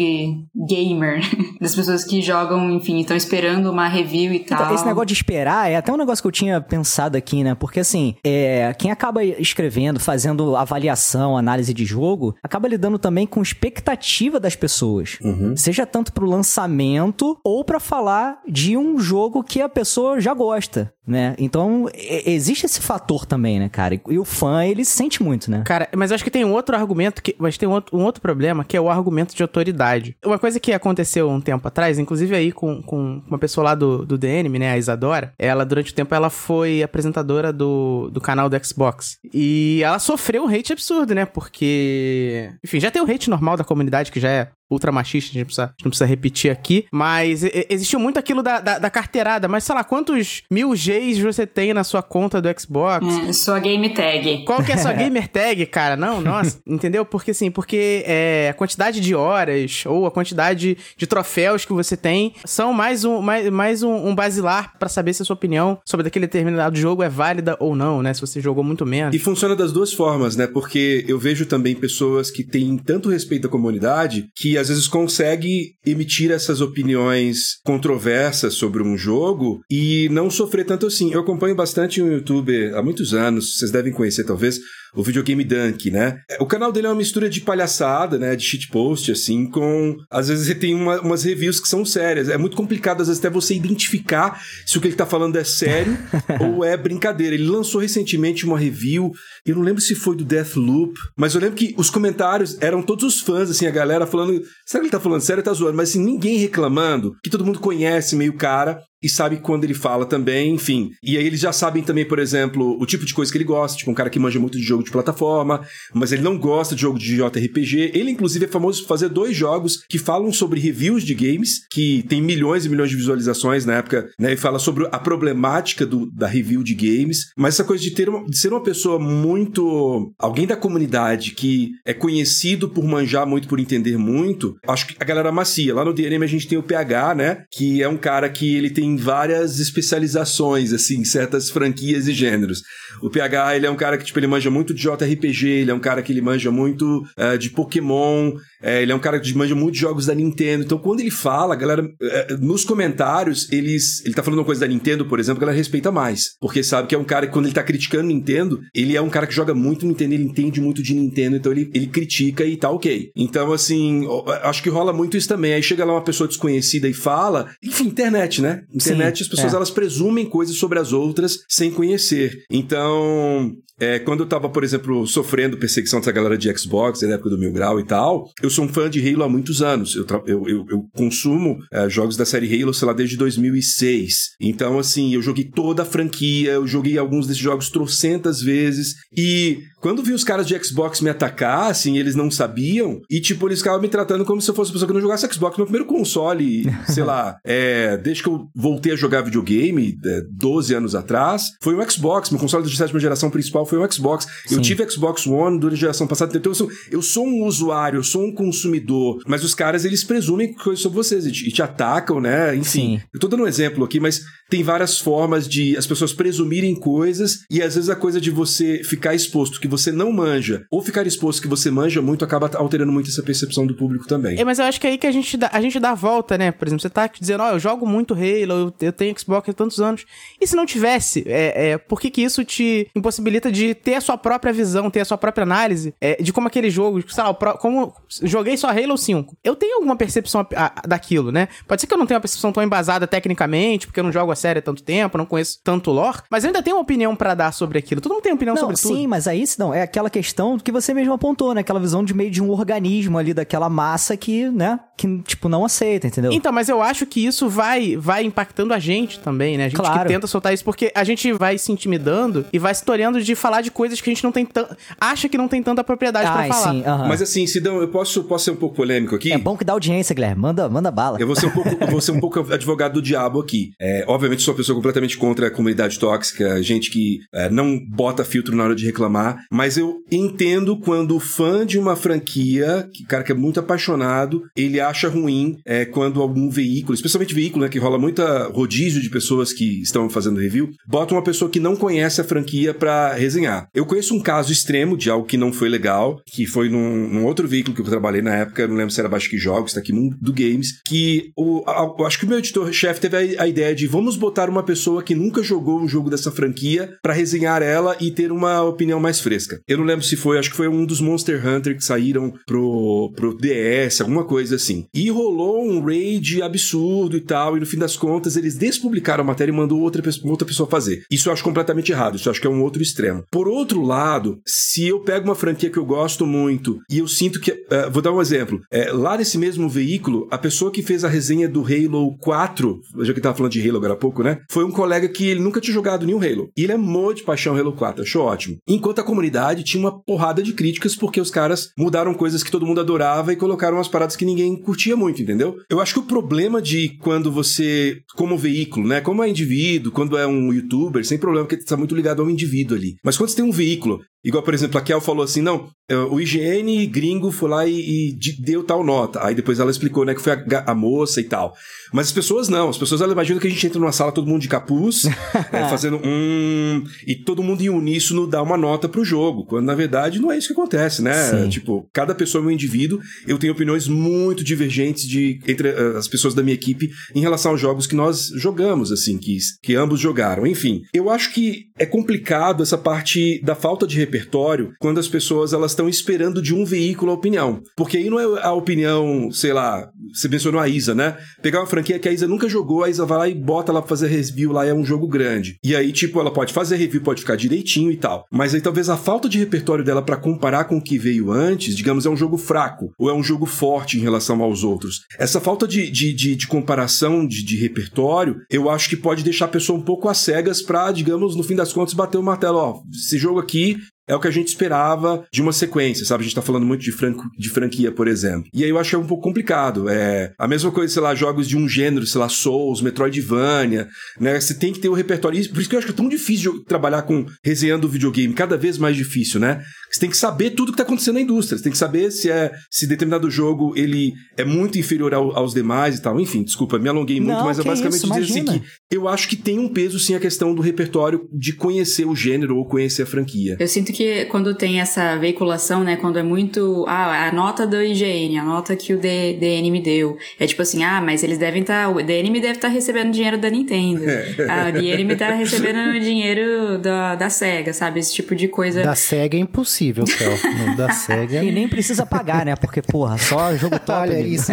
gamer. 0.56 1.22
das 1.60 1.76
pessoas 1.76 2.04
que 2.04 2.22
jogam, 2.22 2.70
enfim, 2.72 3.00
estão 3.00 3.16
esperando 3.16 3.72
uma 3.72 3.88
review 3.88 4.34
e 4.34 4.38
então, 4.38 4.58
tal. 4.58 4.66
Então, 4.66 4.76
esse 4.76 4.86
negócio 4.86 5.08
de 5.08 5.14
esperar 5.14 5.70
é 5.70 5.76
até 5.76 5.92
um 5.92 5.98
negócio 5.98 6.22
que 6.22 6.28
eu 6.28 6.32
tinha 6.32 6.62
pensado 6.62 7.18
aqui, 7.18 7.44
né? 7.44 7.56
Porque, 7.56 7.80
assim, 7.80 8.16
é, 8.24 8.74
quem 8.78 8.92
acaba 8.92 9.24
escrevendo, 9.24 10.00
fazendo 10.00 10.56
avaliação, 10.56 11.38
análise 11.38 11.74
de 11.74 11.86
jogo, 11.86 12.36
acaba 12.44 12.68
lidando 12.68 13.00
também 13.00 13.26
com 13.26 13.42
expectativa 13.42 14.40
das 14.40 14.56
pessoas. 14.56 15.18
Uhum. 15.22 15.56
Seja 15.56 15.86
tanto 15.86 16.12
pro 16.12 16.26
lançamento 16.26 17.38
ou 17.44 17.64
para 17.64 17.80
falar 17.80 18.04
falar 18.04 18.40
de 18.54 18.78
um 18.78 19.00
jogo 19.00 19.44
que 19.44 19.60
a 19.62 19.68
pessoa 19.68 20.22
já 20.22 20.32
gosta 20.32 20.94
né? 21.06 21.36
Então, 21.38 21.90
existe 21.94 22.66
esse 22.66 22.82
fator 22.82 23.26
também, 23.26 23.60
né, 23.60 23.70
cara? 23.70 24.00
E 24.08 24.18
o 24.18 24.26
fã, 24.26 24.66
ele 24.66 24.86
sente 24.86 25.22
muito, 25.22 25.52
né? 25.52 25.64
Cara, 25.66 25.90
mas 25.96 26.12
acho 26.12 26.24
que 26.24 26.32
tem 26.32 26.46
um 26.46 26.54
outro 26.54 26.76
argumento, 26.76 27.22
que, 27.22 27.36
mas 27.38 27.58
tem 27.58 27.68
um 27.68 27.74
outro, 27.74 27.98
um 27.98 28.04
outro 28.04 28.22
problema, 28.22 28.64
que 28.64 28.78
é 28.78 28.82
o 28.82 28.90
argumento 28.90 29.36
de 29.36 29.42
autoridade. 29.42 30.16
Uma 30.26 30.40
coisa 30.40 30.60
que 30.60 30.72
aconteceu 30.72 31.30
um 31.30 31.42
tempo 31.42 31.68
atrás, 31.68 32.00
inclusive 32.00 32.36
aí 32.36 32.52
com, 32.52 32.82
com 32.82 33.22
uma 33.28 33.38
pessoa 33.38 33.66
lá 33.66 33.76
do, 33.76 34.06
do 34.06 34.18
DNM, 34.18 34.60
né, 34.60 34.72
a 34.72 34.78
Isadora, 34.78 35.34
ela, 35.38 35.66
durante 35.66 35.92
o 35.92 35.96
tempo, 35.96 36.16
ela 36.16 36.30
foi 36.30 36.82
apresentadora 36.82 37.52
do, 37.52 38.10
do 38.12 38.22
canal 38.22 38.50
do 38.50 38.66
Xbox. 38.66 39.18
E 39.34 39.82
ela 39.84 40.00
sofreu 40.00 40.46
um 40.46 40.48
hate 40.48 40.72
absurdo, 40.72 41.14
né? 41.14 41.26
Porque, 41.26 42.50
enfim, 42.64 42.80
já 42.80 42.90
tem 42.90 43.02
o 43.02 43.12
hate 43.12 43.30
normal 43.30 43.58
da 43.58 43.64
comunidade, 43.64 44.12
que 44.12 44.20
já 44.20 44.30
é 44.30 44.50
ultra 44.74 44.92
machista, 44.92 45.32
a 45.32 45.34
gente, 45.34 45.46
precisa, 45.46 45.64
a 45.64 45.68
gente 45.68 45.86
não 45.86 45.90
precisa 45.90 46.06
repetir 46.06 46.52
aqui, 46.52 46.86
mas 46.92 47.44
existiu 47.70 48.00
muito 48.00 48.20
aquilo 48.20 48.44
da, 48.44 48.60
da, 48.60 48.80
da 48.80 48.90
carteirada, 48.90 49.48
mas 49.48 49.64
sei 49.64 49.76
lá, 49.76 49.84
quantos 49.84 50.44
mil 50.50 50.72
Gs 50.72 51.22
você 51.22 51.48
tem 51.48 51.74
na 51.74 51.84
sua 51.84 52.02
conta 52.02 52.42
do 52.42 52.50
Xbox? 52.60 53.06
É, 53.28 53.34
sua 53.34 53.60
game 53.60 53.90
tag. 53.94 54.44
Qual 54.46 54.64
que 54.64 54.72
é 54.72 54.76
a 54.76 54.78
sua 54.78 54.94
gamer 54.94 55.28
tag, 55.28 55.66
cara? 55.68 55.96
Não, 55.96 56.22
nossa, 56.22 56.60
entendeu? 56.68 57.06
Porque 57.06 57.32
assim, 57.32 57.52
porque 57.52 58.04
é, 58.06 58.50
a 58.50 58.54
quantidade 58.54 59.00
de 59.00 59.16
horas 59.16 59.84
ou 59.86 60.06
a 60.06 60.12
quantidade 60.12 60.78
de 60.98 61.08
troféus 61.08 61.66
que 61.66 61.74
você 61.74 61.96
tem 61.96 62.34
são 62.46 62.74
mais 62.74 63.06
um, 63.06 63.22
mais, 63.22 63.50
mais 63.50 63.84
um, 63.84 64.08
um 64.08 64.16
basilar 64.16 64.74
para 64.78 64.90
saber 64.90 65.14
se 65.14 65.22
a 65.22 65.26
sua 65.26 65.36
opinião 65.36 65.80
sobre 65.86 66.08
aquele 66.08 66.28
determinado 66.28 66.78
jogo 66.78 67.04
é 67.04 67.10
válida 67.10 67.56
ou 67.60 67.76
não, 67.76 68.02
né? 68.02 68.14
Se 68.14 68.22
você 68.22 68.42
jogou 68.42 68.64
muito 68.64 68.86
menos. 68.86 69.16
E 69.16 69.20
funciona 69.20 69.56
das 69.56 69.72
duas 69.72 69.94
formas, 69.94 70.36
né? 70.36 70.48
Porque 70.48 71.06
eu 71.08 71.20
vejo 71.20 71.46
também 71.46 71.76
pessoas 71.76 72.30
que 72.30 72.44
têm 72.44 72.78
tanto 72.78 73.10
respeito 73.10 73.48
à 73.48 73.50
comunidade 73.50 74.30
que 74.36 74.58
às 74.64 74.70
vezes 74.70 74.88
consegue 74.88 75.76
emitir 75.86 76.32
essas 76.32 76.62
opiniões 76.62 77.60
controversas 77.64 78.54
sobre 78.56 78.82
um 78.82 78.98
jogo 78.98 79.62
e 79.70 80.08
não 80.10 80.30
sofrer 80.30 80.66
tanto 80.66 80.88
assim, 80.88 81.14
eu 81.14 81.22
acompanho 81.22 81.56
bastante 81.56 82.02
um 82.02 82.12
youtuber 82.12 82.76
há 82.76 82.82
muitos 82.82 83.14
anos, 83.14 83.58
vocês 83.58 83.72
devem 83.72 83.92
conhecer 83.92 84.24
talvez, 84.24 84.60
o 84.96 85.04
videogame 85.04 85.44
Dunk, 85.44 85.90
né? 85.90 86.20
O 86.40 86.46
canal 86.46 86.72
dele 86.72 86.88
é 86.88 86.90
uma 86.90 86.96
mistura 86.96 87.30
de 87.30 87.42
palhaçada, 87.42 88.18
né? 88.18 88.36
De 88.36 88.44
shitpost, 88.44 89.12
assim, 89.12 89.48
com. 89.50 89.98
Às 90.10 90.28
vezes 90.28 90.48
ele 90.48 90.60
tem 90.60 90.76
uma, 90.76 91.02
umas 91.02 91.24
reviews 91.24 91.60
que 91.60 91.68
são 91.68 91.84
sérias. 91.84 92.30
É 92.30 92.38
muito 92.38 92.56
complicado, 92.56 93.02
às 93.02 93.08
vezes, 93.08 93.20
até 93.20 93.30
você 93.30 93.56
identificar 93.56 94.42
se 94.66 94.78
o 94.78 94.82
que 94.82 94.88
ele 94.88 94.96
tá 94.96 95.06
falando 95.06 95.36
é 95.38 95.44
sério 95.44 95.98
ou 96.40 96.64
é 96.64 96.78
brincadeira. 96.78 97.36
Ele 97.36 97.48
lançou 97.48 97.82
recentemente 97.82 98.46
uma 98.46 98.58
review, 98.58 99.12
eu 99.46 99.56
não 99.56 99.64
lembro 99.64 99.82
se 99.82 99.96
foi 99.96 100.16
do 100.16 100.24
Deathloop, 100.24 100.94
mas 101.18 101.34
eu 101.34 101.42
lembro 101.42 101.56
que 101.56 101.74
os 101.78 101.90
comentários 101.90 102.58
eram 102.62 102.82
todos 102.82 103.04
os 103.04 103.22
fãs, 103.22 103.50
assim, 103.50 103.66
a 103.66 103.72
galera 103.72 104.06
falando. 104.06 104.42
Será 104.66 104.82
que 104.82 104.86
ele 104.86 104.92
tá 104.92 105.00
falando 105.00 105.22
sério 105.22 105.42
ou 105.42 105.46
tá 105.46 105.54
zoando? 105.54 105.78
Mas 105.78 105.90
assim, 105.90 106.04
ninguém 106.04 106.38
reclamando, 106.38 107.14
que 107.24 107.30
todo 107.30 107.46
mundo 107.46 107.60
conhece 107.60 108.16
meio 108.16 108.34
cara 108.34 108.80
e 109.04 109.10
sabe 109.10 109.38
quando 109.38 109.66
ele 109.66 109.74
fala 109.74 110.06
também, 110.06 110.54
enfim. 110.54 110.92
E 111.04 111.18
aí 111.18 111.28
eles 111.28 111.42
já 111.42 111.52
sabem 111.52 111.84
também, 111.84 112.06
por 112.06 112.20
exemplo, 112.20 112.78
o 112.80 112.86
tipo 112.86 113.06
de 113.06 113.14
coisa 113.14 113.32
que 113.32 113.38
ele 113.38 113.44
gosta, 113.44 113.78
tipo 113.78 113.92
um 113.92 113.94
cara 113.94 114.10
que 114.10 114.18
manja 114.18 114.40
muito 114.40 114.58
de 114.58 114.64
jogo 114.64 114.84
de 114.84 114.92
plataforma, 114.92 115.62
mas 115.94 116.12
ele 116.12 116.22
não 116.22 116.38
gosta 116.38 116.74
de 116.74 116.82
jogo 116.82 116.98
de 116.98 117.18
JRPG. 117.18 117.92
Ele, 117.94 118.12
inclusive, 118.12 118.46
é 118.46 118.48
famoso 118.48 118.82
por 118.82 118.88
fazer 118.88 119.10
dois 119.10 119.36
jogos 119.36 119.84
que 119.90 119.98
falam 119.98 120.32
sobre 120.32 120.60
reviews 120.60 121.04
de 121.04 121.14
games, 121.14 121.68
que 121.70 122.04
tem 122.08 122.22
milhões 122.22 122.66
e 122.66 122.70
milhões 122.70 122.90
de 122.90 122.96
visualizações 122.96 123.66
na 123.66 123.76
época, 123.76 124.10
né? 124.18 124.34
E 124.34 124.38
fala 124.38 124.60
sobre 124.60 124.88
a 124.92 125.00
problemática 125.00 125.86
do, 125.86 126.10
da 126.12 126.28
review 126.28 126.64
de 126.64 126.74
games. 126.74 127.32
Mas 127.38 127.56
essa 127.56 127.64
coisa 127.64 127.84
de 127.84 127.92
ter 127.92 128.08
uma, 128.08 128.26
de 128.26 128.38
ser 128.38 128.50
uma 128.50 128.64
pessoa 128.64 128.98
muito. 128.98 130.14
alguém 130.18 130.48
da 130.48 130.56
comunidade 130.56 131.32
que 131.32 131.72
é 131.86 131.94
conhecido 131.94 132.70
por 132.70 132.86
manjar 132.86 133.28
muito, 133.28 133.48
por 133.48 133.60
entender 133.60 133.98
muito, 133.98 134.56
acho 134.68 134.88
que 134.88 134.96
a 135.00 135.06
galera 135.06 135.32
macia. 135.32 135.76
Lá 135.76 135.84
no 135.84 135.94
DNM 135.94 136.24
a 136.24 136.28
gente 136.28 136.48
tem 136.48 136.58
o 136.58 136.64
PH, 136.64 137.16
né? 137.16 137.44
Que 137.52 137.82
é 137.82 137.88
um 137.88 137.98
cara 137.98 138.30
que 138.30 138.56
ele 138.56 138.70
tem 138.70 138.93
várias 138.98 139.60
especializações, 139.60 140.74
assim, 140.74 141.04
certas 141.04 141.50
franquias 141.50 142.08
e 142.08 142.14
gêneros. 142.14 142.62
O 143.02 143.10
PH, 143.10 143.56
ele 143.56 143.66
é 143.66 143.72
um 143.72 143.76
cara 143.76 143.98
que, 143.98 144.06
tipo, 144.06 144.20
ele 144.20 144.28
manja 144.28 144.50
muito 144.50 144.74
de 144.74 144.82
JRPG, 144.82 145.48
ele 145.48 145.72
é 145.72 145.74
um 145.74 145.80
cara 145.80 146.02
que 146.02 146.12
ele 146.12 146.22
manja 146.22 146.52
muito 146.52 147.04
uh, 147.18 147.38
de 147.38 147.50
Pokémon, 147.50 148.34
é, 148.64 148.82
ele 148.82 148.92
é 148.92 148.96
um 148.96 149.00
cara 149.00 149.20
que 149.20 149.34
manja 149.36 149.54
muito 149.54 149.74
de 149.74 149.82
jogos 149.82 150.06
da 150.06 150.16
Nintendo. 150.16 150.64
Então, 150.64 150.78
quando 150.78 151.02
ele 151.02 151.12
fala, 151.12 151.54
a 151.54 151.58
galera, 151.58 151.88
é, 152.02 152.38
nos 152.38 152.64
comentários, 152.64 153.52
eles, 153.52 154.04
ele 154.06 154.16
tá 154.16 154.24
falando 154.24 154.40
uma 154.40 154.46
coisa 154.46 154.62
da 154.62 154.68
Nintendo, 154.68 155.06
por 155.06 155.20
exemplo, 155.20 155.40
que 155.40 155.44
ela 155.44 155.52
respeita 155.52 155.92
mais. 155.92 156.38
Porque 156.40 156.64
sabe 156.64 156.88
que 156.88 156.96
é 156.96 156.98
um 156.98 157.04
cara 157.04 157.28
que, 157.28 157.34
quando 157.34 157.46
ele 157.46 157.54
tá 157.54 157.62
criticando 157.62 158.08
Nintendo, 158.08 158.62
ele 158.74 158.96
é 158.96 159.02
um 159.02 159.10
cara 159.10 159.28
que 159.28 159.36
joga 159.36 159.54
muito 159.54 159.86
Nintendo, 159.86 160.14
ele 160.14 160.24
entende 160.24 160.62
muito 160.62 160.82
de 160.82 160.94
Nintendo, 160.94 161.36
então 161.36 161.52
ele, 161.52 161.70
ele 161.74 161.88
critica 161.88 162.46
e 162.46 162.56
tá 162.56 162.70
ok. 162.70 163.12
Então, 163.16 163.52
assim, 163.52 164.08
acho 164.44 164.64
que 164.64 164.70
rola 164.70 164.94
muito 164.94 165.18
isso 165.18 165.28
também. 165.28 165.54
Aí 165.54 165.62
chega 165.62 165.84
lá 165.84 165.94
uma 165.94 166.04
pessoa 166.04 166.28
desconhecida 166.28 166.88
e 166.88 166.94
fala. 166.94 167.50
Enfim, 167.62 167.88
internet, 167.88 168.42
né? 168.42 168.64
Internet, 168.74 169.18
Sim, 169.18 169.24
as 169.24 169.30
pessoas 169.30 169.54
é. 169.54 169.56
elas 169.58 169.72
presumem 169.72 170.26
coisas 170.26 170.56
sobre 170.56 170.80
as 170.80 170.94
outras 170.94 171.40
sem 171.50 171.70
conhecer. 171.70 172.44
Então, 172.50 173.54
é, 173.84 174.00
quando 174.00 174.22
eu 174.22 174.26
tava, 174.26 174.50
por 174.50 174.64
exemplo, 174.64 175.06
sofrendo 175.06 175.58
perseguição 175.58 176.00
dessa 176.00 176.12
galera 176.12 176.38
de 176.38 176.58
Xbox, 176.58 177.02
na 177.02 177.16
época 177.16 177.30
do 177.30 177.38
Mil 177.38 177.52
Grau 177.52 177.80
e 177.80 177.84
tal, 177.84 178.30
eu 178.42 178.50
sou 178.50 178.66
um 178.66 178.70
fã 178.70 178.90
de 178.90 179.00
Halo 179.06 179.24
há 179.24 179.30
muitos 179.30 179.62
anos. 179.62 179.96
Eu, 179.96 180.06
eu, 180.26 180.48
eu, 180.48 180.66
eu 180.70 180.86
consumo 180.94 181.60
é, 181.72 181.90
jogos 181.90 182.16
da 182.16 182.26
série 182.26 182.62
Halo, 182.62 182.74
sei 182.74 182.88
lá, 182.88 182.94
desde 182.94 183.18
2006. 183.18 184.36
Então, 184.40 184.80
assim, 184.80 185.14
eu 185.14 185.22
joguei 185.22 185.46
toda 185.46 185.84
a 185.84 185.86
franquia, 185.86 186.52
eu 186.52 186.66
joguei 186.66 186.98
alguns 186.98 187.28
desses 187.28 187.42
jogos 187.42 187.70
trocentas 187.70 188.42
vezes. 188.42 188.96
E 189.16 189.60
quando 189.84 190.02
vi 190.02 190.14
os 190.14 190.24
caras 190.24 190.48
de 190.48 190.58
Xbox 190.64 191.02
me 191.02 191.10
atacar, 191.10 191.70
assim, 191.70 191.98
eles 191.98 192.16
não 192.16 192.32
sabiam. 192.32 193.02
E, 193.10 193.20
tipo, 193.20 193.50
eles 193.50 193.60
ficavam 193.60 193.82
me 193.82 193.90
tratando 193.90 194.24
como 194.24 194.42
se 194.42 194.50
eu 194.50 194.56
fosse 194.56 194.72
uma 194.72 194.76
pessoa 194.76 194.88
que 194.88 194.94
não 194.94 195.02
jogasse 195.02 195.28
Xbox. 195.30 195.58
Meu 195.58 195.66
primeiro 195.66 195.86
console, 195.86 196.64
sei 196.88 197.04
lá, 197.04 197.38
é, 197.44 197.98
desde 197.98 198.24
que 198.24 198.30
eu 198.30 198.48
voltei 198.56 198.94
a 198.94 198.96
jogar 198.96 199.24
videogame, 199.24 200.00
é, 200.06 200.22
12 200.32 200.74
anos 200.74 200.96
atrás, 200.96 201.50
foi 201.62 201.76
um 201.76 201.90
Xbox. 201.90 202.30
Meu 202.30 202.40
console 202.40 202.66
de 202.66 202.78
sétima 202.78 202.98
geração 202.98 203.30
principal 203.30 203.66
foi 203.66 203.78
um 203.78 203.92
Xbox. 203.92 204.26
Sim. 204.46 204.56
Eu 204.56 204.62
tive 204.62 204.90
Xbox 204.90 205.28
One 205.28 205.60
durante 205.60 205.80
a 205.80 205.82
geração 205.82 206.08
passada. 206.08 206.38
Então, 206.38 206.52
eu 206.52 206.56
sou, 206.56 206.72
eu 206.90 207.02
sou 207.02 207.28
um 207.28 207.44
usuário, 207.44 207.98
eu 207.98 208.04
sou 208.04 208.24
um 208.24 208.34
consumidor. 208.34 209.22
Mas 209.28 209.44
os 209.44 209.54
caras, 209.54 209.84
eles 209.84 210.02
presumem 210.06 210.54
coisas 210.54 210.82
sobre 210.82 210.96
vocês 210.96 211.26
e 211.26 211.32
te, 211.34 211.50
e 211.50 211.52
te 211.52 211.62
atacam, 211.62 212.22
né? 212.22 212.56
Enfim. 212.56 212.64
Sim. 212.64 213.02
Eu 213.14 213.20
tô 213.20 213.28
dando 213.28 213.44
um 213.44 213.48
exemplo 213.48 213.84
aqui, 213.84 214.00
mas 214.00 214.22
tem 214.50 214.64
várias 214.64 215.00
formas 215.00 215.46
de 215.46 215.76
as 215.76 215.88
pessoas 215.88 216.14
presumirem 216.14 216.74
coisas 216.76 217.40
e 217.50 217.62
às 217.62 217.76
vezes 217.76 217.90
a 217.90 217.96
coisa 217.96 218.22
de 218.22 218.30
você 218.32 218.82
ficar 218.84 219.16
exposto 219.16 219.60
que 219.60 219.68
você 219.74 219.92
não 219.92 220.12
manja 220.12 220.66
ou 220.70 220.84
ficar 220.84 221.08
exposto 221.08 221.42
que 221.42 221.48
você 221.48 221.72
manja 221.72 222.02
muito 222.02 222.24
acaba 222.24 222.50
alterando 222.56 222.92
muito 222.92 223.10
essa 223.10 223.24
percepção 223.24 223.66
do 223.66 223.74
público 223.74 224.08
também. 224.08 224.40
É, 224.40 224.46
mas 224.46 224.60
eu 224.60 224.66
acho 224.66 224.80
que 224.80 224.86
é 224.86 224.92
aí 224.92 224.98
que 224.98 225.08
a 225.08 225.12
gente 225.12 225.36
dá, 225.36 225.50
a 225.52 225.62
gente 225.62 225.80
dá 225.80 225.92
a 225.92 225.96
volta, 225.96 226.38
né? 226.38 226.52
Por 226.52 226.68
exemplo, 226.68 226.82
você 226.82 226.90
tá 226.90 227.08
dizendo, 227.08 227.42
ó, 227.42 227.48
oh, 227.48 227.54
eu 227.54 227.60
jogo 227.60 227.88
muito 227.88 228.14
Halo, 228.14 228.54
eu, 228.54 228.74
eu 228.82 228.94
tenho 228.94 229.20
Xbox 229.20 229.50
há 229.50 229.54
tantos 229.54 229.80
anos. 229.80 230.06
E 230.40 230.46
se 230.46 230.56
não 230.56 230.66
tivesse, 230.66 231.24
é, 231.28 231.72
é, 231.72 231.78
por 231.78 232.00
que 232.00 232.12
que 232.12 232.22
isso 232.22 232.44
te 232.44 232.88
impossibilita 232.96 233.52
de 233.52 233.74
ter 233.74 233.96
a 233.96 234.02
sua 234.02 234.18
própria 234.18 234.54
visão, 234.54 234.92
ter 234.92 235.02
a 235.02 235.06
sua 235.06 235.18
própria 235.18 235.44
análise 235.44 235.94
é, 236.00 236.22
de 236.22 236.32
como 236.32 236.48
aquele 236.48 236.70
jogo, 236.70 237.04
sei 237.12 237.24
lá, 237.24 237.34
como 237.34 237.94
joguei 238.22 238.56
só 238.58 238.70
Halo 238.70 238.98
5. 238.98 239.38
Eu 239.44 239.56
tenho 239.56 239.76
alguma 239.76 239.96
percepção 239.96 240.46
a, 240.56 240.66
a, 240.66 240.88
daquilo, 240.88 241.32
né? 241.32 241.48
Pode 241.68 241.82
ser 241.82 241.88
que 241.88 241.94
eu 241.94 241.98
não 241.98 242.06
tenha 242.06 242.18
uma 242.18 242.22
percepção 242.22 242.52
tão 242.52 242.62
embasada 242.62 243.08
tecnicamente, 243.08 243.88
porque 243.88 244.00
eu 244.00 244.04
não 244.04 244.12
jogo 244.12 244.32
a 244.32 244.36
série 244.36 244.60
há 244.60 244.62
tanto 244.62 244.84
tempo, 244.84 245.18
não 245.18 245.26
conheço 245.26 245.60
tanto 245.64 245.92
lore, 245.92 246.22
mas 246.30 246.44
eu 246.44 246.50
ainda 246.50 246.62
tenho 246.62 246.76
uma 246.76 246.82
opinião 246.84 247.16
para 247.16 247.34
dar 247.34 247.52
sobre 247.52 247.80
aquilo. 247.80 248.02
Todo 248.02 248.14
mundo 248.14 248.24
tem 248.24 248.34
opinião 248.34 248.56
não, 248.56 248.62
sobre 248.62 248.78
sim, 248.78 248.84
tudo. 248.84 248.98
Sim, 248.98 249.08
mas 249.08 249.28
aí 249.28 249.42
é 249.72 249.84
aquela 249.84 250.10
questão 250.10 250.58
que 250.58 250.72
você 250.72 250.96
mesmo 250.96 251.14
apontou, 251.14 251.54
né? 251.54 251.62
Aquela 251.62 251.80
visão 251.80 252.04
de 252.04 252.12
meio 252.12 252.32
de 252.32 252.42
um 252.42 252.50
organismo 252.50 253.20
ali, 253.20 253.36
daquela 253.36 253.70
massa 253.70 254.18
que, 254.18 254.50
né, 254.50 254.80
que, 254.96 255.22
tipo, 255.24 255.50
não 255.50 255.66
aceita, 255.66 256.08
entendeu? 256.08 256.32
Então, 256.32 256.52
mas 256.52 256.70
eu 256.70 256.82
acho 256.82 257.06
que 257.06 257.26
isso 257.26 257.50
vai, 257.50 257.96
vai 257.98 258.24
impactando 258.24 258.74
a 258.74 258.80
gente 258.80 259.20
também, 259.20 259.58
né? 259.58 259.66
A 259.66 259.70
gente 259.70 259.78
claro. 259.78 260.02
que 260.02 260.08
tenta 260.08 260.28
soltar 260.28 260.54
isso, 260.54 260.64
porque 260.64 260.92
a 260.94 261.04
gente 261.04 261.32
vai 261.34 261.58
se 261.58 261.72
intimidando 261.72 262.46
e 262.54 262.60
vai 262.60 262.74
se 262.74 262.84
tornando 262.84 263.22
de 263.22 263.36
falar 263.36 263.62
de 263.62 263.72
coisas 263.72 264.00
que 264.00 264.10
a 264.10 264.14
gente 264.14 264.24
não 264.24 264.32
tem 264.32 264.46
tanto. 264.46 264.76
acha 265.00 265.28
que 265.28 265.38
não 265.38 265.48
tem 265.48 265.64
tanta 265.64 265.84
propriedade 265.84 266.28
ah, 266.28 266.34
pra 266.34 266.46
falar. 266.46 266.72
Sim, 266.72 266.82
uh 266.82 266.86
-huh. 266.86 267.08
Mas 267.08 267.22
assim, 267.22 267.46
Sidão, 267.48 267.82
eu 267.82 267.88
posso, 267.88 268.24
posso 268.24 268.46
ser 268.46 268.52
um 268.52 268.56
pouco 268.56 268.76
polêmico 268.76 269.16
aqui? 269.16 269.32
É 269.32 269.38
bom 269.38 269.58
que 269.58 269.66
dá 269.66 269.74
audiência, 269.74 270.14
Guilherme. 270.14 270.42
Manda, 270.42 270.70
manda 270.70 270.92
bala. 270.92 271.18
Eu 271.20 271.28
vou 271.28 271.36
ser 271.36 271.48
um 271.48 271.52
pouco, 271.52 271.70
vou 271.90 272.02
ser 272.02 272.12
um 272.12 272.20
pouco 272.20 272.40
advogado 272.54 272.94
do 272.94 273.02
diabo 273.02 273.42
aqui. 273.42 273.72
É, 273.82 274.06
obviamente, 274.08 274.44
sou 274.44 274.54
uma 274.54 274.58
pessoa 274.58 274.76
completamente 274.76 275.18
contra 275.18 275.48
a 275.48 275.52
comunidade 275.52 275.98
tóxica, 275.98 276.62
gente 276.62 276.92
que 276.92 277.20
é, 277.34 277.50
não 277.50 277.80
bota 277.80 278.24
filtro 278.24 278.56
na 278.56 278.64
hora 278.64 278.76
de 278.76 278.86
reclamar, 278.86 279.38
mas 279.52 279.78
eu 279.78 279.96
entendo 280.12 280.78
quando 280.80 281.16
o 281.16 281.20
fã 281.20 281.66
de 281.66 281.80
uma 281.80 281.96
franquia, 281.96 282.88
que 282.94 283.04
cara 283.06 283.24
que 283.24 283.32
é 283.32 283.36
muito 283.36 283.60
apaixonado, 283.60 284.44
ele 284.56 284.80
acha 284.84 285.10
ruim 285.10 285.58
é, 285.66 285.86
quando 285.86 286.22
algum 286.22 286.50
veículo, 286.50 286.94
especialmente 286.94 287.34
veículo, 287.34 287.64
né, 287.64 287.70
que 287.70 287.80
rola 287.80 287.98
muita 287.98 288.48
rodízio 288.48 289.02
de 289.02 289.10
pessoas 289.10 289.52
que 289.52 289.82
estão 289.82 290.10
fazendo 290.10 290.40
review, 290.40 290.70
bota 290.88 291.14
uma 291.14 291.24
pessoa 291.24 291.50
que 291.50 291.60
não 291.60 291.76
conhece 291.76 292.22
a 292.22 292.24
franquia 292.24 292.74
para 292.74 293.14
resenhar. 293.14 293.68
Eu 293.74 293.86
conheço 293.86 294.14
um 294.14 294.22
caso 294.22 294.52
extremo 294.52 294.98
de 294.98 295.10
algo 295.10 295.26
que 295.26 295.38
não 295.38 295.52
foi 295.52 295.70
legal, 295.70 296.22
que 296.26 296.46
foi 296.46 296.70
num, 296.70 297.08
num 297.10 297.26
outro 297.26 297.48
veículo 297.48 297.76
que 297.76 297.82
eu 297.82 297.86
trabalhei 297.86 298.22
na 298.22 298.36
época, 298.36 298.68
não 298.68 298.76
lembro 298.76 298.94
se 298.94 299.00
era 299.00 299.10
Baixo 299.10 299.30
que 299.30 299.38
Jogos, 299.38 299.74
tá 299.74 299.80
aqui 299.80 299.92
no 299.92 300.14
do 300.22 300.34
Games, 300.34 300.82
que 300.86 301.32
o, 301.38 301.64
a, 301.68 302.06
acho 302.06 302.20
que 302.20 302.26
o 302.26 302.28
meu 302.28 302.40
editor-chefe 302.40 303.02
teve 303.02 303.38
a, 303.38 303.44
a 303.44 303.48
ideia 303.48 303.74
de 303.74 303.88
vamos 303.88 304.16
botar 304.16 304.50
uma 304.50 304.64
pessoa 304.64 305.04
que 305.04 305.16
nunca 305.16 305.42
jogou 305.42 305.82
um 305.82 305.88
jogo 305.88 306.10
dessa 306.10 306.32
franquia 306.32 306.98
para 307.02 307.14
resenhar 307.14 307.62
ela 307.62 307.96
e 308.00 308.12
ter 308.12 308.32
uma 308.32 308.62
opinião 308.64 309.00
mais 309.00 309.20
fresca. 309.20 309.60
Eu 309.68 309.78
não 309.78 309.86
lembro 309.86 310.06
se 310.06 310.16
foi, 310.16 310.38
acho 310.38 310.50
que 310.50 310.58
foi 310.58 310.68
um 310.68 310.86
dos 310.86 311.00
Monster 311.00 311.46
Hunter 311.46 311.76
que 311.76 311.84
saíram 311.84 312.34
pro, 312.46 313.12
pro 313.16 313.38
DS, 313.38 314.02
alguma 314.02 314.26
coisa 314.26 314.56
assim. 314.56 314.73
E 314.94 315.10
rolou 315.10 315.64
um 315.64 315.84
raid 315.84 316.42
absurdo 316.42 317.18
e 317.18 317.22
tal, 317.22 317.58
e 317.58 317.60
no 317.60 317.66
fim 317.66 317.78
das 317.78 317.96
contas 317.96 318.36
eles 318.36 318.56
despublicaram 318.56 319.24
a 319.24 319.28
matéria 319.28 319.52
e 319.52 319.56
mandou 319.56 319.80
outra, 319.80 320.02
outra 320.24 320.48
pessoa 320.48 320.70
fazer. 320.70 321.04
Isso 321.10 321.30
eu 321.30 321.34
acho 321.34 321.44
completamente 321.44 321.92
errado, 321.92 322.16
isso 322.16 322.28
eu 322.28 322.32
acho 322.32 322.42
que 322.42 322.48
é 322.48 322.50
um 322.50 322.62
outro 322.64 322.82
extremo. 322.82 323.24
Por 323.32 323.48
outro 323.48 323.82
lado, 323.82 324.40
se 324.46 324.88
eu 324.88 325.00
pego 325.00 325.26
uma 325.26 325.36
franquia 325.36 325.70
que 325.70 325.78
eu 325.78 325.86
gosto 325.86 326.26
muito 326.26 326.80
e 326.90 327.00
eu 327.00 327.08
sinto 327.08 327.40
que. 327.40 327.52
Uh, 327.52 327.92
vou 327.92 328.02
dar 328.02 328.12
um 328.12 328.22
exemplo. 328.22 328.62
É, 328.72 328.92
lá 328.92 329.18
nesse 329.18 329.38
mesmo 329.38 329.70
veículo, 329.70 330.28
a 330.32 330.38
pessoa 330.38 330.72
que 330.72 330.82
fez 330.82 331.04
a 331.04 331.10
resenha 331.10 331.48
do 331.48 331.62
Halo 331.62 332.18
4, 332.20 332.82
já 333.02 333.14
que 333.14 333.22
tava 333.22 333.36
falando 333.36 333.52
de 333.52 333.68
Halo 333.68 333.78
agora 333.78 333.94
há 333.94 333.98
pouco, 333.98 334.24
né? 334.24 334.40
Foi 334.50 334.64
um 334.64 334.72
colega 334.72 335.08
que 335.08 335.28
ele 335.28 335.40
nunca 335.40 335.60
tinha 335.60 335.74
jogado 335.74 336.06
nenhum 336.06 336.20
Halo. 336.20 336.50
E 336.56 336.64
ele 336.64 336.74
amou 336.74 337.14
de 337.14 337.24
paixão 337.24 337.58
Halo 337.58 337.74
4, 337.74 338.04
achou 338.04 338.24
ótimo. 338.24 338.58
Enquanto 338.68 339.00
a 339.00 339.04
comunidade 339.04 339.64
tinha 339.64 339.82
uma 339.82 340.00
porrada 340.04 340.42
de 340.42 340.54
críticas 340.54 340.96
porque 340.96 341.20
os 341.20 341.30
caras 341.30 341.70
mudaram 341.78 342.14
coisas 342.14 342.44
que 342.44 342.52
todo 342.52 342.66
mundo 342.66 342.80
adorava 342.80 343.34
e 343.34 343.36
colocaram 343.36 343.78
umas 343.78 343.88
paradas 343.88 344.16
que 344.16 344.26
ninguém 344.26 344.56
curtia 344.64 344.96
muito, 344.96 345.22
entendeu? 345.22 345.58
Eu 345.70 345.80
acho 345.80 345.94
que 345.94 346.00
o 346.00 346.04
problema 346.04 346.62
de 346.62 346.98
quando 346.98 347.32
você, 347.32 348.02
como 348.16 348.38
veículo, 348.38 348.88
né? 348.88 349.02
Como 349.02 349.24
é 349.24 349.30
indivíduo, 349.30 349.92
quando 349.92 350.18
é 350.18 350.26
um 350.26 350.52
youtuber, 350.52 351.06
sem 351.06 351.18
problema, 351.18 351.46
porque 351.46 351.62
está 351.62 351.78
muito 351.78 351.96
ligado 351.96 352.22
ao 352.22 352.30
indivíduo 352.30 352.78
ali. 352.78 352.96
Mas 353.04 353.18
quando 353.18 353.30
você 353.30 353.36
tem 353.36 353.46
um 353.46 353.52
veículo 353.52 354.02
Igual, 354.24 354.42
por 354.42 354.54
exemplo, 354.54 354.78
a 354.78 354.82
Kel 354.82 355.02
falou 355.02 355.24
assim: 355.24 355.42
não, 355.42 355.70
é, 355.90 355.96
o 355.96 356.20
IGN 356.20 356.86
gringo 356.88 357.30
foi 357.30 357.50
lá 357.50 357.68
e, 357.68 358.12
e, 358.12 358.18
deu 358.40 358.64
tal 358.64 358.84
nota. 358.84 359.20
Aí 359.22 359.36
depois 359.36 359.60
ela 359.60 359.70
explicou, 359.70 360.06
né, 360.06 360.16
que 360.16 360.22
foi 360.22 360.32
a, 360.32 360.64
a, 360.68 360.74
moça 360.74 361.20
e 361.20 361.26
tal. 361.26 361.54
Mas 361.92 362.08
as 362.08 362.14
pessoas 362.14 362.48
não, 362.48 362.70
as 362.70 362.78
pessoas 362.78 363.02
elas 363.02 363.12
imaginam 363.12 363.40
que 363.40 363.48
a 363.48 363.50
gente 363.50 363.68
entra 363.68 363.80
numa 363.80 363.92
sala, 363.92 364.14
todo 364.14 364.28
mundo 364.28 364.42
de 364.42 364.48
capuz, 364.48 365.04
é, 365.52 365.68
fazendo 365.68 366.00
um. 366.04 366.84
E 367.06 367.16
todo 367.16 367.44
mundo 367.44 367.62
em 367.62 367.70
uníssono 367.70 368.26
dá 368.26 368.42
uma 368.42 368.56
nota 368.56 368.88
pro 368.88 369.04
jogo. 369.04 369.46
Quando 369.46 369.66
na 369.66 369.76
verdade 369.76 370.20
não 370.20 370.32
é 370.32 370.38
isso 370.38 370.48
que 370.48 370.54
acontece, 370.54 371.02
né? 371.02 371.14
Sim. 371.30 371.50
Tipo, 371.50 371.86
cada 371.92 372.16
pessoa 372.16 372.42
é 372.42 372.48
um 372.48 372.52
indivíduo. 372.52 373.00
Eu 373.28 373.38
tenho 373.38 373.52
opiniões 373.52 373.90
muito 373.90 374.42
divergentes 374.42 375.06
de, 375.06 375.40
entre 375.46 375.70
uh, 375.70 375.98
as 375.98 376.08
pessoas 376.08 376.34
da 376.34 376.42
minha 376.42 376.56
equipe 376.56 376.90
em 377.14 377.20
relação 377.20 377.52
aos 377.52 377.60
jogos 377.60 377.86
que 377.86 377.96
nós 377.96 378.30
jogamos, 378.36 378.90
assim, 378.90 379.18
que, 379.18 379.38
que 379.62 379.76
ambos 379.76 380.00
jogaram. 380.00 380.48
Enfim, 380.48 380.82
eu 380.94 381.10
acho 381.10 381.34
que 381.34 381.66
é 381.78 381.86
complicado 381.86 382.64
essa 382.64 382.78
parte 382.78 383.42
da 383.44 383.54
falta 383.54 383.86
de 383.86 383.98
repertório 384.14 384.74
quando 384.80 385.00
as 385.00 385.08
pessoas 385.08 385.54
elas 385.54 385.72
estão 385.72 385.90
esperando 385.90 386.42
de 386.42 386.54
um 386.54 386.64
veículo 386.64 387.12
a 387.12 387.16
opinião. 387.16 387.62
Porque 387.76 387.98
aí 387.98 388.10
não 388.10 388.20
é 388.20 388.44
a 388.44 388.54
opinião, 388.54 389.32
sei 389.32 389.52
lá, 389.52 389.90
você 390.14 390.28
mencionou 390.28 390.62
a 390.62 390.68
Isa, 390.68 390.94
né? 390.94 391.18
Pegar 391.42 391.60
uma 391.60 391.68
franquia 391.68 391.98
que 391.98 392.08
a 392.08 392.12
Isa 392.12 392.28
nunca 392.28 392.48
jogou, 392.48 392.84
a 392.84 392.90
Isa 392.90 393.06
vai 393.06 393.18
lá 393.18 393.28
e 393.28 393.34
bota 393.34 393.72
ela 393.72 393.82
pra 393.82 393.90
fazer 393.90 394.08
review 394.08 394.52
lá, 394.52 394.66
é 394.66 394.74
um 394.74 394.86
jogo 394.86 395.08
grande. 395.08 395.58
E 395.64 395.76
aí, 395.76 395.92
tipo, 395.92 396.20
ela 396.20 396.32
pode 396.32 396.54
fazer 396.54 396.76
review, 396.76 397.02
pode 397.02 397.22
ficar 397.22 397.36
direitinho 397.36 397.92
e 397.92 397.98
tal. 397.98 398.26
Mas 398.32 398.54
aí 398.54 398.62
talvez 398.62 398.90
a 398.90 398.98
falta 398.98 399.28
de 399.28 399.40
repertório 399.40 399.84
dela 399.84 400.02
para 400.02 400.18
comparar 400.18 400.66
com 400.66 400.78
o 400.78 400.84
que 400.84 400.98
veio 400.98 401.32
antes, 401.32 401.76
digamos, 401.76 402.06
é 402.06 402.10
um 402.10 402.18
jogo 402.18 402.38
fraco 402.38 402.92
ou 403.00 403.10
é 403.10 403.14
um 403.14 403.24
jogo 403.24 403.46
forte 403.46 403.98
em 403.98 404.02
relação 404.02 404.42
aos 404.42 404.64
outros. 404.64 405.02
Essa 405.18 405.42
falta 405.42 405.68
de, 405.68 405.90
de, 405.90 406.14
de, 406.14 406.36
de 406.36 406.48
comparação 406.48 407.26
de, 407.26 407.44
de 407.44 407.58
repertório, 407.58 408.38
eu 408.50 408.70
acho 408.70 408.90
que 408.90 408.96
pode 408.96 409.24
deixar 409.24 409.46
a 409.46 409.50
pessoa 409.50 409.78
um 409.78 409.82
pouco 409.82 410.08
às 410.08 410.18
cegas 410.20 410.62
pra, 410.62 410.92
digamos, 410.92 411.36
no 411.36 411.44
fim 411.44 411.56
das 411.56 411.74
contas, 411.74 411.94
bater 411.94 412.18
o 412.18 412.24
martelo, 412.24 412.58
ó, 412.58 412.82
esse 412.92 413.18
jogo 413.18 413.40
aqui 413.40 413.78
é 414.08 414.16
o 414.16 414.20
que 414.20 414.28
a 414.28 414.32
gente 414.32 414.48
esperava 414.48 415.26
de 415.32 415.42
uma 415.42 415.54
sequência, 415.54 416.06
sabe? 416.06 416.22
A 416.22 416.26
gente 416.26 416.36
tá 416.36 416.42
falando 416.42 416.66
muito 416.66 416.82
de, 416.82 416.92
franco, 416.92 417.24
de 417.38 417.50
franquia, 417.50 417.92
por 417.92 418.08
exemplo. 418.08 418.50
E 418.54 418.64
aí 418.64 418.70
eu 418.70 418.78
acho 418.78 418.90
que 418.90 418.96
é 418.96 419.00
um 419.00 419.08
pouco 419.08 419.24
complicado. 419.24 419.90
É 419.90 420.34
a 420.38 420.48
mesma 420.48 420.72
coisa, 420.72 420.94
sei 420.94 421.02
lá, 421.02 421.16
jogos 421.16 421.48
de 421.48 421.58
um 421.58 421.68
gênero, 421.68 422.06
sei 422.06 422.20
lá, 422.20 422.30
Souls, 422.30 422.82
Metroidvania, 422.82 423.88
né? 424.20 424.40
Você 424.40 424.54
tem 424.54 424.74
que 424.74 424.80
ter 424.80 424.90
o 424.90 424.92
um 424.92 424.96
repertório. 424.96 425.50
Por 425.50 425.60
isso 425.60 425.70
que 425.70 425.76
eu 425.76 425.80
acho 425.80 425.88
que 425.88 425.94
é 425.94 425.96
tão 425.96 426.10
difícil 426.10 426.64
trabalhar 426.66 427.04
com 427.04 427.26
resenhando 427.44 427.88
videogame, 427.88 428.34
cada 428.34 428.58
vez 428.58 428.78
mais 428.78 428.96
difícil, 428.96 429.40
né? 429.40 429.62
Você 429.94 430.00
tem 430.00 430.10
que 430.10 430.18
saber 430.18 430.50
tudo 430.52 430.72
que 430.72 430.78
tá 430.78 430.84
acontecendo 430.84 431.16
na 431.16 431.22
indústria. 431.22 431.56
Você 431.56 431.64
tem 431.64 431.72
que 431.72 431.78
saber 431.78 432.10
se 432.10 432.32
é 432.32 432.52
se 432.72 432.88
determinado 432.88 433.30
jogo 433.30 433.74
ele 433.76 434.14
é 434.36 434.44
muito 434.44 434.80
inferior 434.80 435.14
ao, 435.14 435.38
aos 435.38 435.54
demais 435.54 436.00
e 436.00 436.02
tal. 436.02 436.20
Enfim, 436.20 436.44
desculpa, 436.44 436.80
me 436.80 436.90
alonguei 436.90 437.20
muito, 437.20 437.38
Não, 437.38 437.46
mas 437.46 437.60
é 437.60 437.64
basicamente 437.64 437.98
isso, 437.98 438.12
dizer 438.12 438.40
assim 438.40 438.60
que 438.60 438.64
eu 438.90 439.08
acho 439.08 439.30
que 439.30 439.36
tem 439.36 439.60
um 439.60 439.70
peso 439.70 440.00
sim 440.00 440.16
a 440.16 440.20
questão 440.20 440.56
do 440.56 440.64
repertório 440.64 441.30
de 441.32 441.54
conhecer 441.54 442.08
o 442.08 442.16
gênero 442.16 442.58
ou 442.58 442.66
conhecer 442.66 443.04
a 443.04 443.06
franquia. 443.06 443.56
Eu 443.60 443.68
sinto 443.68 443.94
que 443.94 444.26
quando 444.26 444.56
tem 444.56 444.82
essa 444.82 445.16
veiculação, 445.16 445.84
né, 445.84 445.96
quando 445.96 446.18
é 446.18 446.24
muito, 446.24 446.86
ah, 446.88 447.28
a 447.28 447.32
nota 447.32 447.68
do 447.68 447.80
IGN, 447.80 448.40
a 448.40 448.44
nota 448.44 448.76
que 448.76 448.96
o 448.96 449.00
DN 449.00 449.70
me 449.70 449.82
deu, 449.82 450.18
é 450.40 450.48
tipo 450.48 450.64
assim, 450.64 450.84
ah, 450.84 451.02
mas 451.02 451.22
eles 451.22 451.38
devem 451.38 451.62
estar, 451.62 451.86
tá, 451.86 451.90
o 451.90 452.02
DN 452.02 452.32
deve 452.40 452.54
estar 452.54 452.68
tá 452.68 452.74
recebendo 452.74 453.12
dinheiro 453.12 453.38
da 453.38 453.50
Nintendo, 453.50 454.02
ah, 454.50 454.70
o 454.70 454.72
DN 454.72 455.16
tá 455.16 455.32
recebendo 455.34 456.00
dinheiro 456.00 456.80
da, 456.80 457.14
da 457.14 457.30
SEGA, 457.30 457.74
sabe, 457.74 458.00
esse 458.00 458.14
tipo 458.14 458.36
de 458.36 458.48
coisa. 458.48 458.82
Da 458.82 458.96
SEGA 458.96 459.38
é 459.38 459.40
impossível 459.40 459.83
possível, 459.84 460.06
Kel. 460.06 460.68
No 460.68 460.76
da 460.76 460.92
SEGA. 460.92 461.44
E 461.44 461.52
nem 461.52 461.68
precisa 461.68 462.06
pagar, 462.06 462.46
né? 462.46 462.56
Porque, 462.56 462.82
porra, 462.82 463.18
só 463.18 463.56
jogo 463.56 463.80
top. 463.80 464.00
Olha 464.00 464.20
amigo. 464.20 464.36
isso. 464.36 464.52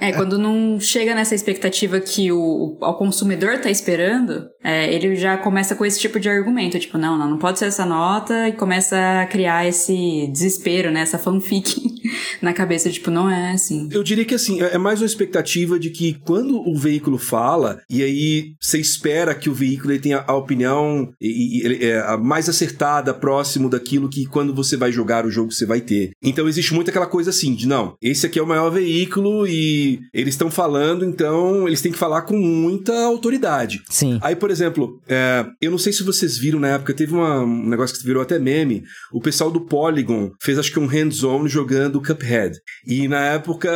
É, 0.00 0.12
quando 0.12 0.38
não 0.38 0.78
chega 0.80 1.14
nessa 1.14 1.34
expectativa 1.34 1.98
que 2.00 2.30
o, 2.32 2.76
o, 2.80 2.94
consumidor 2.94 3.58
tá 3.60 3.70
esperando, 3.70 4.46
é, 4.62 4.92
ele 4.92 5.16
já 5.16 5.36
começa 5.36 5.74
com 5.74 5.84
esse 5.84 5.98
tipo 5.98 6.18
de 6.18 6.28
argumento, 6.28 6.78
tipo, 6.78 6.98
não, 6.98 7.16
não, 7.16 7.30
não 7.30 7.38
pode 7.38 7.58
ser 7.58 7.66
essa 7.66 7.86
nota, 7.86 8.48
e 8.48 8.52
começa 8.52 9.22
a 9.22 9.26
criar 9.26 9.66
esse 9.66 10.28
desespero, 10.32 10.90
né, 10.90 11.00
essa 11.00 11.18
fanfic 11.18 11.80
na 12.40 12.52
cabeça, 12.52 12.90
tipo, 12.90 13.10
não 13.10 13.30
é 13.30 13.52
assim. 13.52 13.88
Eu 13.92 14.02
diria 14.02 14.24
que 14.24 14.34
assim, 14.34 14.60
é 14.60 14.78
mais 14.78 15.00
uma 15.00 15.06
expectativa 15.06 15.78
de 15.78 15.90
que 15.90 16.14
quando 16.24 16.56
o 16.68 16.76
veículo 16.76 17.18
fala, 17.18 17.80
e 17.88 18.02
aí 18.02 18.54
você 18.60 18.78
espera 18.78 19.34
que 19.34 19.48
o 19.48 19.54
veículo 19.54 19.92
ele 19.92 20.00
tenha 20.00 20.24
a 20.26 20.34
opinião 20.34 21.12
e, 21.20 21.62
e, 21.66 21.84
é, 21.84 22.00
a 22.00 22.16
mais 22.16 22.48
acertada, 22.48 23.14
próximo 23.62 23.68
daquilo 23.68 24.08
que 24.08 24.26
quando 24.26 24.54
você 24.54 24.76
vai 24.76 24.90
jogar 24.90 25.26
o 25.26 25.30
jogo 25.30 25.52
você 25.52 25.66
vai 25.66 25.80
ter. 25.80 26.10
Então 26.22 26.48
existe 26.48 26.74
muito 26.74 26.88
aquela 26.90 27.06
coisa 27.06 27.30
assim, 27.30 27.54
de 27.54 27.66
não, 27.66 27.94
esse 28.00 28.26
aqui 28.26 28.38
é 28.38 28.42
o 28.42 28.46
maior 28.46 28.70
veículo 28.70 29.46
e 29.46 30.00
eles 30.12 30.34
estão 30.34 30.50
falando, 30.50 31.04
então 31.04 31.66
eles 31.66 31.80
têm 31.80 31.92
que 31.92 31.98
falar 31.98 32.22
com 32.22 32.36
muita 32.36 32.92
autoridade. 33.04 33.82
Sim. 33.90 34.18
Aí, 34.22 34.34
por 34.34 34.50
exemplo, 34.50 35.00
é, 35.08 35.46
eu 35.60 35.70
não 35.70 35.78
sei 35.78 35.92
se 35.92 36.02
vocês 36.02 36.36
viram 36.38 36.58
na 36.58 36.68
época, 36.68 36.94
teve 36.94 37.12
uma, 37.12 37.40
um 37.40 37.68
negócio 37.68 37.96
que 37.96 38.04
virou 38.04 38.22
até 38.22 38.38
meme. 38.38 38.82
O 39.12 39.20
pessoal 39.20 39.50
do 39.50 39.60
Polygon 39.60 40.32
fez, 40.40 40.58
acho 40.58 40.72
que 40.72 40.78
um 40.78 40.86
hands-on 40.86 41.46
jogando 41.46 42.00
Cuphead. 42.00 42.56
E 42.86 43.06
na 43.08 43.20
época 43.20 43.70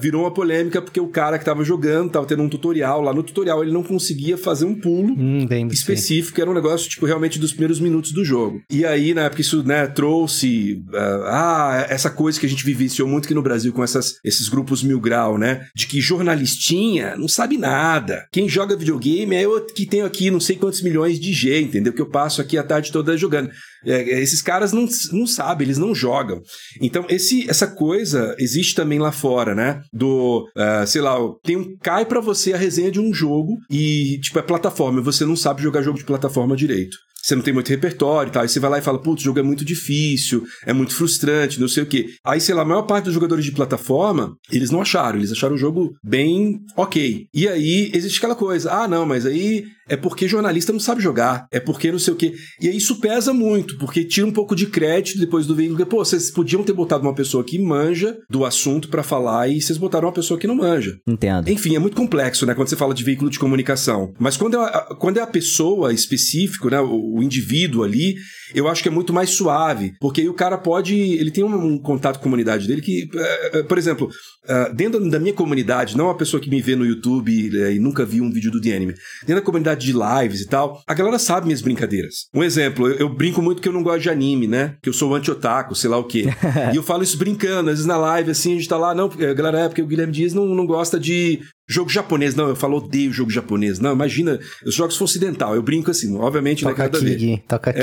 virou 0.00 0.22
uma 0.22 0.32
polêmica 0.32 0.82
porque 0.82 1.00
o 1.00 1.08
cara 1.08 1.38
que 1.38 1.44
tava 1.44 1.64
jogando 1.64 2.10
tava 2.10 2.26
tendo 2.26 2.42
um 2.42 2.48
tutorial. 2.48 3.00
Lá 3.00 3.12
no 3.12 3.22
tutorial 3.22 3.62
ele 3.62 3.72
não 3.72 3.82
conseguia 3.82 4.36
fazer 4.36 4.64
um 4.64 4.74
pulo 4.74 5.14
Hum, 5.18 5.46
específico, 5.70 6.40
era 6.40 6.50
um 6.50 6.54
negócio, 6.54 6.88
tipo, 6.88 7.06
realmente 7.06 7.38
dos 7.38 7.52
primeiros 7.52 7.80
minutos 7.80 8.12
do 8.12 8.24
jogo. 8.24 8.62
E 8.70 8.84
aí, 8.84 9.14
na 9.14 9.29
época, 9.30 9.40
isso, 9.40 9.62
né, 9.62 9.86
trouxe, 9.86 10.82
ah, 10.92 11.22
ah, 11.24 11.86
essa 11.88 12.10
coisa 12.10 12.38
que 12.38 12.46
a 12.46 12.48
gente 12.48 12.64
vivenciou 12.64 13.08
muito 13.08 13.24
aqui 13.24 13.34
no 13.34 13.42
Brasil 13.42 13.72
com 13.72 13.82
essas, 13.82 14.14
esses 14.24 14.48
grupos 14.48 14.82
mil 14.82 15.00
grau, 15.00 15.38
né, 15.38 15.66
de 15.74 15.86
que 15.86 16.00
jornalistinha 16.00 17.16
não 17.16 17.28
sabe 17.28 17.56
nada. 17.56 18.26
Quem 18.32 18.48
joga 18.48 18.76
videogame 18.76 19.34
é 19.34 19.44
eu 19.44 19.64
que 19.64 19.86
tenho 19.86 20.04
aqui 20.04 20.30
não 20.30 20.40
sei 20.40 20.56
quantos 20.56 20.82
milhões 20.82 21.18
de 21.18 21.32
G, 21.32 21.60
entendeu? 21.60 21.92
Que 21.92 22.02
eu 22.02 22.10
passo 22.10 22.40
aqui 22.40 22.58
a 22.58 22.62
tarde 22.62 22.92
toda 22.92 23.16
jogando. 23.16 23.50
É, 23.84 24.20
esses 24.20 24.42
caras 24.42 24.72
não, 24.72 24.86
não 25.12 25.26
sabem, 25.26 25.66
eles 25.66 25.78
não 25.78 25.94
jogam. 25.94 26.40
Então, 26.80 27.06
esse, 27.08 27.48
essa 27.48 27.66
coisa 27.66 28.34
existe 28.38 28.74
também 28.74 28.98
lá 28.98 29.12
fora, 29.12 29.54
né? 29.54 29.80
Do, 29.92 30.46
ah, 30.56 30.84
sei 30.86 31.00
lá, 31.00 31.16
tem 31.42 31.56
um, 31.56 31.76
cai 31.80 32.04
pra 32.04 32.20
você 32.20 32.52
a 32.52 32.58
resenha 32.58 32.90
de 32.90 33.00
um 33.00 33.12
jogo 33.12 33.56
e, 33.70 34.18
tipo, 34.20 34.38
é 34.38 34.42
plataforma, 34.42 35.00
você 35.00 35.24
não 35.24 35.36
sabe 35.36 35.62
jogar 35.62 35.82
jogo 35.82 35.98
de 35.98 36.04
plataforma 36.04 36.56
direito. 36.56 36.96
Você 37.22 37.34
não 37.34 37.42
tem 37.42 37.52
muito 37.52 37.68
repertório 37.68 38.30
e 38.30 38.32
tal. 38.32 38.42
Aí 38.42 38.48
você 38.48 38.60
vai 38.60 38.70
lá 38.70 38.78
e 38.78 38.82
fala, 38.82 39.00
putz, 39.00 39.22
o 39.22 39.24
jogo 39.24 39.38
é 39.38 39.42
muito 39.42 39.64
difícil, 39.64 40.44
é 40.64 40.72
muito 40.72 40.94
frustrante, 40.94 41.60
não 41.60 41.68
sei 41.68 41.82
o 41.82 41.86
quê. 41.86 42.06
Aí, 42.24 42.40
sei 42.40 42.54
lá, 42.54 42.62
a 42.62 42.64
maior 42.64 42.82
parte 42.82 43.04
dos 43.04 43.14
jogadores 43.14 43.44
de 43.44 43.52
plataforma, 43.52 44.34
eles 44.50 44.70
não 44.70 44.80
acharam. 44.80 45.18
Eles 45.18 45.32
acharam 45.32 45.54
o 45.54 45.58
jogo 45.58 45.92
bem 46.02 46.60
ok. 46.76 47.26
E 47.32 47.48
aí, 47.48 47.90
existe 47.94 48.18
aquela 48.18 48.34
coisa. 48.34 48.72
Ah, 48.72 48.88
não, 48.88 49.04
mas 49.04 49.26
aí 49.26 49.64
é 49.90 49.96
porque 49.96 50.26
jornalista 50.28 50.72
não 50.72 50.80
sabe 50.80 51.02
jogar. 51.02 51.46
É 51.50 51.60
porque 51.60 51.90
não 51.92 51.98
sei 51.98 52.14
o 52.14 52.16
quê. 52.16 52.32
E 52.60 52.68
aí 52.68 52.76
isso 52.76 53.00
pesa 53.00 53.34
muito, 53.34 53.76
porque 53.76 54.04
tira 54.04 54.26
um 54.26 54.32
pouco 54.32 54.54
de 54.56 54.66
crédito 54.66 55.18
depois 55.18 55.46
do 55.46 55.54
veículo. 55.54 55.84
Pô, 55.86 56.04
vocês 56.04 56.30
podiam 56.30 56.62
ter 56.62 56.72
botado 56.72 57.02
uma 57.02 57.14
pessoa 57.14 57.44
que 57.44 57.58
manja 57.58 58.16
do 58.30 58.44
assunto 58.44 58.88
pra 58.88 59.02
falar 59.02 59.48
e 59.48 59.60
vocês 59.60 59.76
botaram 59.78 60.06
uma 60.08 60.14
pessoa 60.14 60.38
que 60.38 60.46
não 60.46 60.54
manja. 60.54 60.96
Entendo. 61.06 61.48
Enfim, 61.48 61.74
é 61.74 61.78
muito 61.78 61.96
complexo, 61.96 62.46
né, 62.46 62.54
quando 62.54 62.68
você 62.68 62.76
fala 62.76 62.94
de 62.94 63.04
veículo 63.04 63.28
de 63.30 63.38
comunicação. 63.38 64.12
Mas 64.18 64.36
quando 64.36 64.56
é, 64.56 64.60
a- 64.64 64.96
quando 64.98 65.18
é 65.18 65.20
a 65.22 65.26
pessoa 65.26 65.92
específico, 65.92 66.70
né, 66.70 66.80
o, 66.80 67.16
o 67.18 67.22
indivíduo 67.22 67.82
ali, 67.82 68.14
eu 68.54 68.68
acho 68.68 68.82
que 68.82 68.88
é 68.88 68.92
muito 68.92 69.12
mais 69.12 69.30
suave, 69.30 69.94
porque 70.00 70.20
aí 70.20 70.28
o 70.28 70.34
cara 70.34 70.58
pode, 70.58 70.94
ele 70.94 71.30
tem 71.30 71.44
um, 71.44 71.54
um 71.54 71.78
contato 71.78 72.16
com 72.16 72.20
a 72.20 72.24
comunidade 72.24 72.66
dele 72.66 72.80
que, 72.80 73.08
eh, 73.14 73.50
eh, 73.54 73.62
por 73.62 73.78
exemplo, 73.78 74.08
eh, 74.46 74.72
dentro 74.74 75.08
da 75.10 75.18
minha 75.18 75.34
comunidade, 75.34 75.96
não 75.96 76.10
a 76.10 76.14
pessoa 76.14 76.40
que 76.40 76.50
me 76.50 76.60
vê 76.60 76.76
no 76.76 76.86
YouTube 76.86 77.30
e 77.30 77.78
nunca 77.78 78.04
viu 78.04 78.24
um 78.24 78.30
vídeo 78.30 78.50
do 78.50 78.60
The 78.60 78.74
Anime, 78.74 78.94
dentro 79.22 79.36
da 79.36 79.46
comunidade 79.46 79.86
de 79.86 79.92
lives 79.92 80.40
e 80.40 80.46
tal, 80.46 80.82
a 80.86 80.94
galera 80.94 81.18
sabe 81.18 81.46
minhas 81.46 81.62
brincadeiras. 81.62 82.26
Um 82.34 82.42
exemplo, 82.42 82.88
eu, 82.88 82.98
eu 82.98 83.08
brinco 83.08 83.42
muito 83.42 83.60
que 83.60 83.68
eu 83.68 83.72
não 83.72 83.82
gosto 83.82 84.02
de 84.02 84.10
anime, 84.10 84.46
né, 84.46 84.76
que 84.82 84.88
eu 84.88 84.92
sou 84.92 85.14
anti-otaku, 85.14 85.74
sei 85.74 85.90
lá 85.90 85.98
o 85.98 86.04
quê. 86.04 86.26
e 86.72 86.76
eu 86.76 86.82
falo 86.82 87.02
isso 87.02 87.18
brincando, 87.18 87.70
às 87.70 87.76
vezes 87.76 87.86
na 87.86 87.96
live, 87.96 88.30
assim, 88.30 88.52
a 88.52 88.56
gente 88.56 88.68
tá 88.68 88.76
lá, 88.76 88.94
não, 88.94 89.08
galera 89.08 89.60
é 89.60 89.68
porque 89.68 89.82
o 89.82 89.86
Guilherme 89.86 90.12
Dias 90.12 90.32
não, 90.32 90.46
não 90.46 90.66
gosta 90.66 90.98
de 90.98 91.40
jogo 91.70 91.88
japonês. 91.90 92.34
Não, 92.34 92.48
eu 92.48 92.56
falo, 92.56 92.76
odeio 92.78 93.12
jogo 93.12 93.30
japonês. 93.30 93.78
Não, 93.78 93.92
imagina, 93.92 94.38
os 94.64 94.74
jogos 94.74 94.96
são 94.96 95.04
ocidental. 95.04 95.54
Eu 95.54 95.62
brinco 95.62 95.90
assim, 95.90 96.16
obviamente 96.16 96.64
não 96.64 96.70
é 96.70 96.74
Toca 96.74 96.82
nada 96.84 96.98
a 96.98 97.00
aqui. 97.00 97.14
Gui. 97.16 97.42
Toca 97.48 97.70
aqui. 97.70 97.80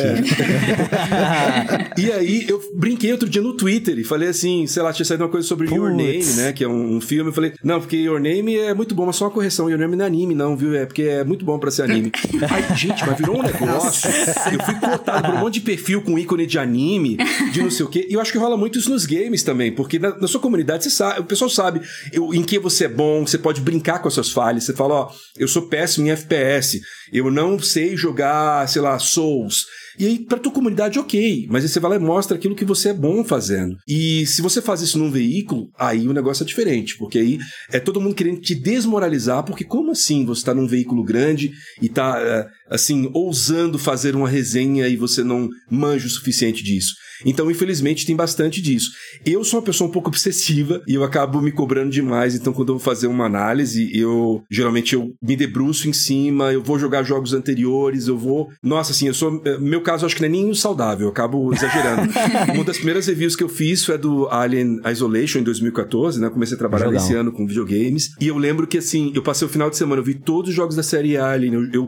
E 1.98 2.12
aí 2.12 2.46
eu 2.48 2.62
brinquei 2.74 3.12
outro 3.12 3.27
dia 3.29 3.41
no 3.41 3.53
Twitter 3.53 3.98
e 3.98 4.03
falei 4.03 4.29
assim, 4.29 4.67
sei 4.67 4.84
lá, 4.84 4.91
tinha 4.94 5.06
saído 5.06 5.24
uma 5.24 5.29
coisa 5.29 5.48
sobre 5.48 5.67
Your. 5.74 5.88
Name, 5.89 6.24
né? 6.36 6.53
Que 6.53 6.63
é 6.63 6.67
um, 6.67 6.98
um 6.98 7.01
filme. 7.01 7.29
Eu 7.29 7.34
falei, 7.34 7.53
não, 7.63 7.79
porque 7.79 7.96
Your 7.98 8.20
Name 8.20 8.55
é 8.57 8.74
muito 8.74 8.94
bom, 8.94 9.05
mas 9.05 9.16
só 9.16 9.25
uma 9.25 9.31
correção. 9.31 9.70
Your 9.70 9.79
Name 9.79 9.96
não 9.96 10.03
é 10.05 10.07
anime, 10.07 10.35
não, 10.35 10.55
viu? 10.55 10.75
É 10.75 10.85
porque 10.85 11.03
é 11.03 11.24
muito 11.24 11.46
bom 11.46 11.57
pra 11.57 11.72
ser 11.72 11.83
anime. 11.83 12.11
Aí, 12.51 12.75
gente, 12.77 13.05
mas 13.05 13.18
virou 13.18 13.40
um 13.40 13.44
negócio. 13.44 14.09
eu 14.51 14.64
fui 14.64 14.75
cortado 14.75 15.27
por 15.29 15.35
um 15.35 15.40
monte 15.40 15.55
de 15.55 15.61
perfil 15.61 16.01
com 16.01 16.18
ícone 16.20 16.46
de 16.46 16.59
anime, 16.59 17.18
de 17.51 17.61
não 17.61 17.72
sei 17.72 17.85
o 17.85 17.90
quê. 17.90 18.05
E 18.09 18.14
eu 18.14 18.22
acho 18.22 18.31
que 18.31 18.38
rola 18.38 18.57
muito 18.57 18.77
isso 18.79 18.90
nos 18.90 19.05
games 19.05 19.44
também, 19.44 19.72
porque 19.72 19.98
na, 20.00 20.16
na 20.18 20.27
sua 20.27 20.40
comunidade 20.40 20.83
você 20.83 20.90
sabe, 20.90 21.22
o 21.22 21.24
pessoal 21.24 21.50
sabe 21.50 21.81
eu- 22.11 22.33
em 22.33 22.44
que 22.44 22.59
você 22.59 22.85
é 22.85 22.88
bom, 22.90 23.25
você 23.25 23.38
pode 23.38 23.61
brincar 23.61 23.76
com 23.79 24.07
as 24.07 24.13
suas 24.13 24.31
falhas. 24.31 24.63
Você 24.63 24.74
fala, 24.74 24.94
ó, 24.94 25.11
eu 25.37 25.48
sou 25.48 25.63
péssimo 25.63 26.07
em 26.07 26.11
FPS, 26.11 26.79
eu 27.11 27.31
não 27.31 27.59
sei 27.59 27.96
jogar, 27.96 28.68
sei 28.68 28.81
lá, 28.81 28.98
Souls. 29.00 29.66
E 30.00 30.05
aí, 30.05 30.20
pra 30.20 30.37
tua 30.37 30.51
comunidade, 30.51 31.00
ok. 31.00 31.48
Mas 31.50 31.63
aí 31.63 31.70
você 31.70 31.79
vai 31.79 31.92
lá 31.92 31.96
e 31.98 32.00
mostra 32.00 32.37
aquilo 32.37 32.55
que 32.55 32.63
você 32.63 32.90
é 32.90 32.94
bom 32.94 33.24
fazendo. 33.24 33.75
E 33.87 34.27
se 34.27 34.44
você 34.44 34.61
faz 34.61 34.81
isso 34.81 35.00
num 35.00 35.09
veículo, 35.09 35.72
aí 35.77 36.07
o 36.07 36.13
negócio 36.13 36.44
é 36.44 36.46
diferente. 36.46 36.96
Porque 37.00 37.18
aí 37.18 37.40
é 37.72 37.79
todo 37.79 38.00
mundo 38.00 38.13
querendo 38.13 38.40
te 38.40 38.53
desmoralizar. 38.53 39.44
Porque 39.44 39.63
como 39.63 39.92
assim 39.92 40.24
você 40.24 40.46
tá 40.46 40.53
num 40.53 40.68
veículo 40.68 41.03
grande 41.03 41.51
e 41.81 41.90
tá, 41.90 42.16
eh, 42.22 42.46
assim, 42.70 43.10
ousando 43.14 43.77
fazer 43.77 44.16
uma 44.16 44.27
resenha 44.30 44.88
e 44.88 44.96
você 44.96 45.24
não 45.24 45.50
manja 45.70 46.06
o 46.08 46.10
suficiente 46.10 46.64
disso? 46.64 46.94
Então, 47.25 47.50
infelizmente, 47.50 48.06
tem 48.06 48.16
bastante 48.16 48.62
disso. 48.62 48.92
Eu 49.25 49.44
sou 49.44 49.60
uma 49.60 49.66
pessoa 49.66 49.90
um 49.90 49.92
pouco 49.92 50.08
obsessiva 50.10 50.84
e 50.88 50.94
eu 50.94 51.03
acabo 51.03 51.42
me 51.42 51.51
cobrando 51.51 51.90
demais. 51.90 52.36
Então, 52.36 52.53
quando 52.53 52.70
eu 52.70 52.75
vou 52.75 52.84
fazer 52.84 53.08
uma 53.08 53.25
análise, 53.25 53.90
eu 53.98 54.44
geralmente 54.51 54.94
eu 54.94 55.12
me 55.20 55.36
debruço 55.36 55.90
em 55.90 55.94
cima, 55.94 56.53
eu 56.53 56.62
vou 56.62 56.77
jogar 56.77 57.01
jogos 57.01 57.34
anteriores, 57.34 58.08
eu 58.08 58.16
vou. 58.16 58.50
Nossa, 58.62 58.92
assim, 58.92 59.08
eu 59.08 59.16
sou. 59.16 59.42
eh, 59.46 59.58
Meu 59.58 59.82
caso, 59.82 60.06
acho 60.06 60.16
que 60.16 60.22
não 60.22 60.27
é 60.27 60.32
nem 60.32 60.53
saudável, 60.53 61.08
eu 61.08 61.12
acabo 61.12 61.51
exagerando. 61.53 62.12
uma 62.53 62.64
das 62.64 62.77
primeiras 62.77 63.08
reviews 63.08 63.36
que 63.36 63.44
eu 63.44 63.50
fiz 63.50 63.84
foi 63.84 63.96
a 63.96 63.98
do 63.98 64.27
Alien 64.30 64.80
Isolation 64.92 65.40
em 65.40 65.44
2014, 65.44 66.20
né? 66.20 66.27
Eu 66.27 66.32
comecei 66.32 66.53
a 66.56 66.60
trabalhar 66.60 66.86
nesse 66.92 67.14
ano 67.16 67.32
com 67.32 67.48
videogames. 67.48 68.10
E 68.22 68.27
eu 68.27 68.38
lembro 68.38 68.68
que, 68.68 68.77
assim, 68.77 69.12
eu 69.16 69.24
passei 69.24 69.48
o 69.48 69.50
final 69.50 69.72
de 69.72 69.77
semana, 69.77 70.01
eu 70.01 70.06
vi 70.06 70.14
todos 70.14 70.50
os 70.51 70.56
jogos 70.56 70.75
da 70.75 70.84
série 70.84 71.18
Alien, 71.18 71.53
eu. 71.53 71.64
eu 71.74 71.88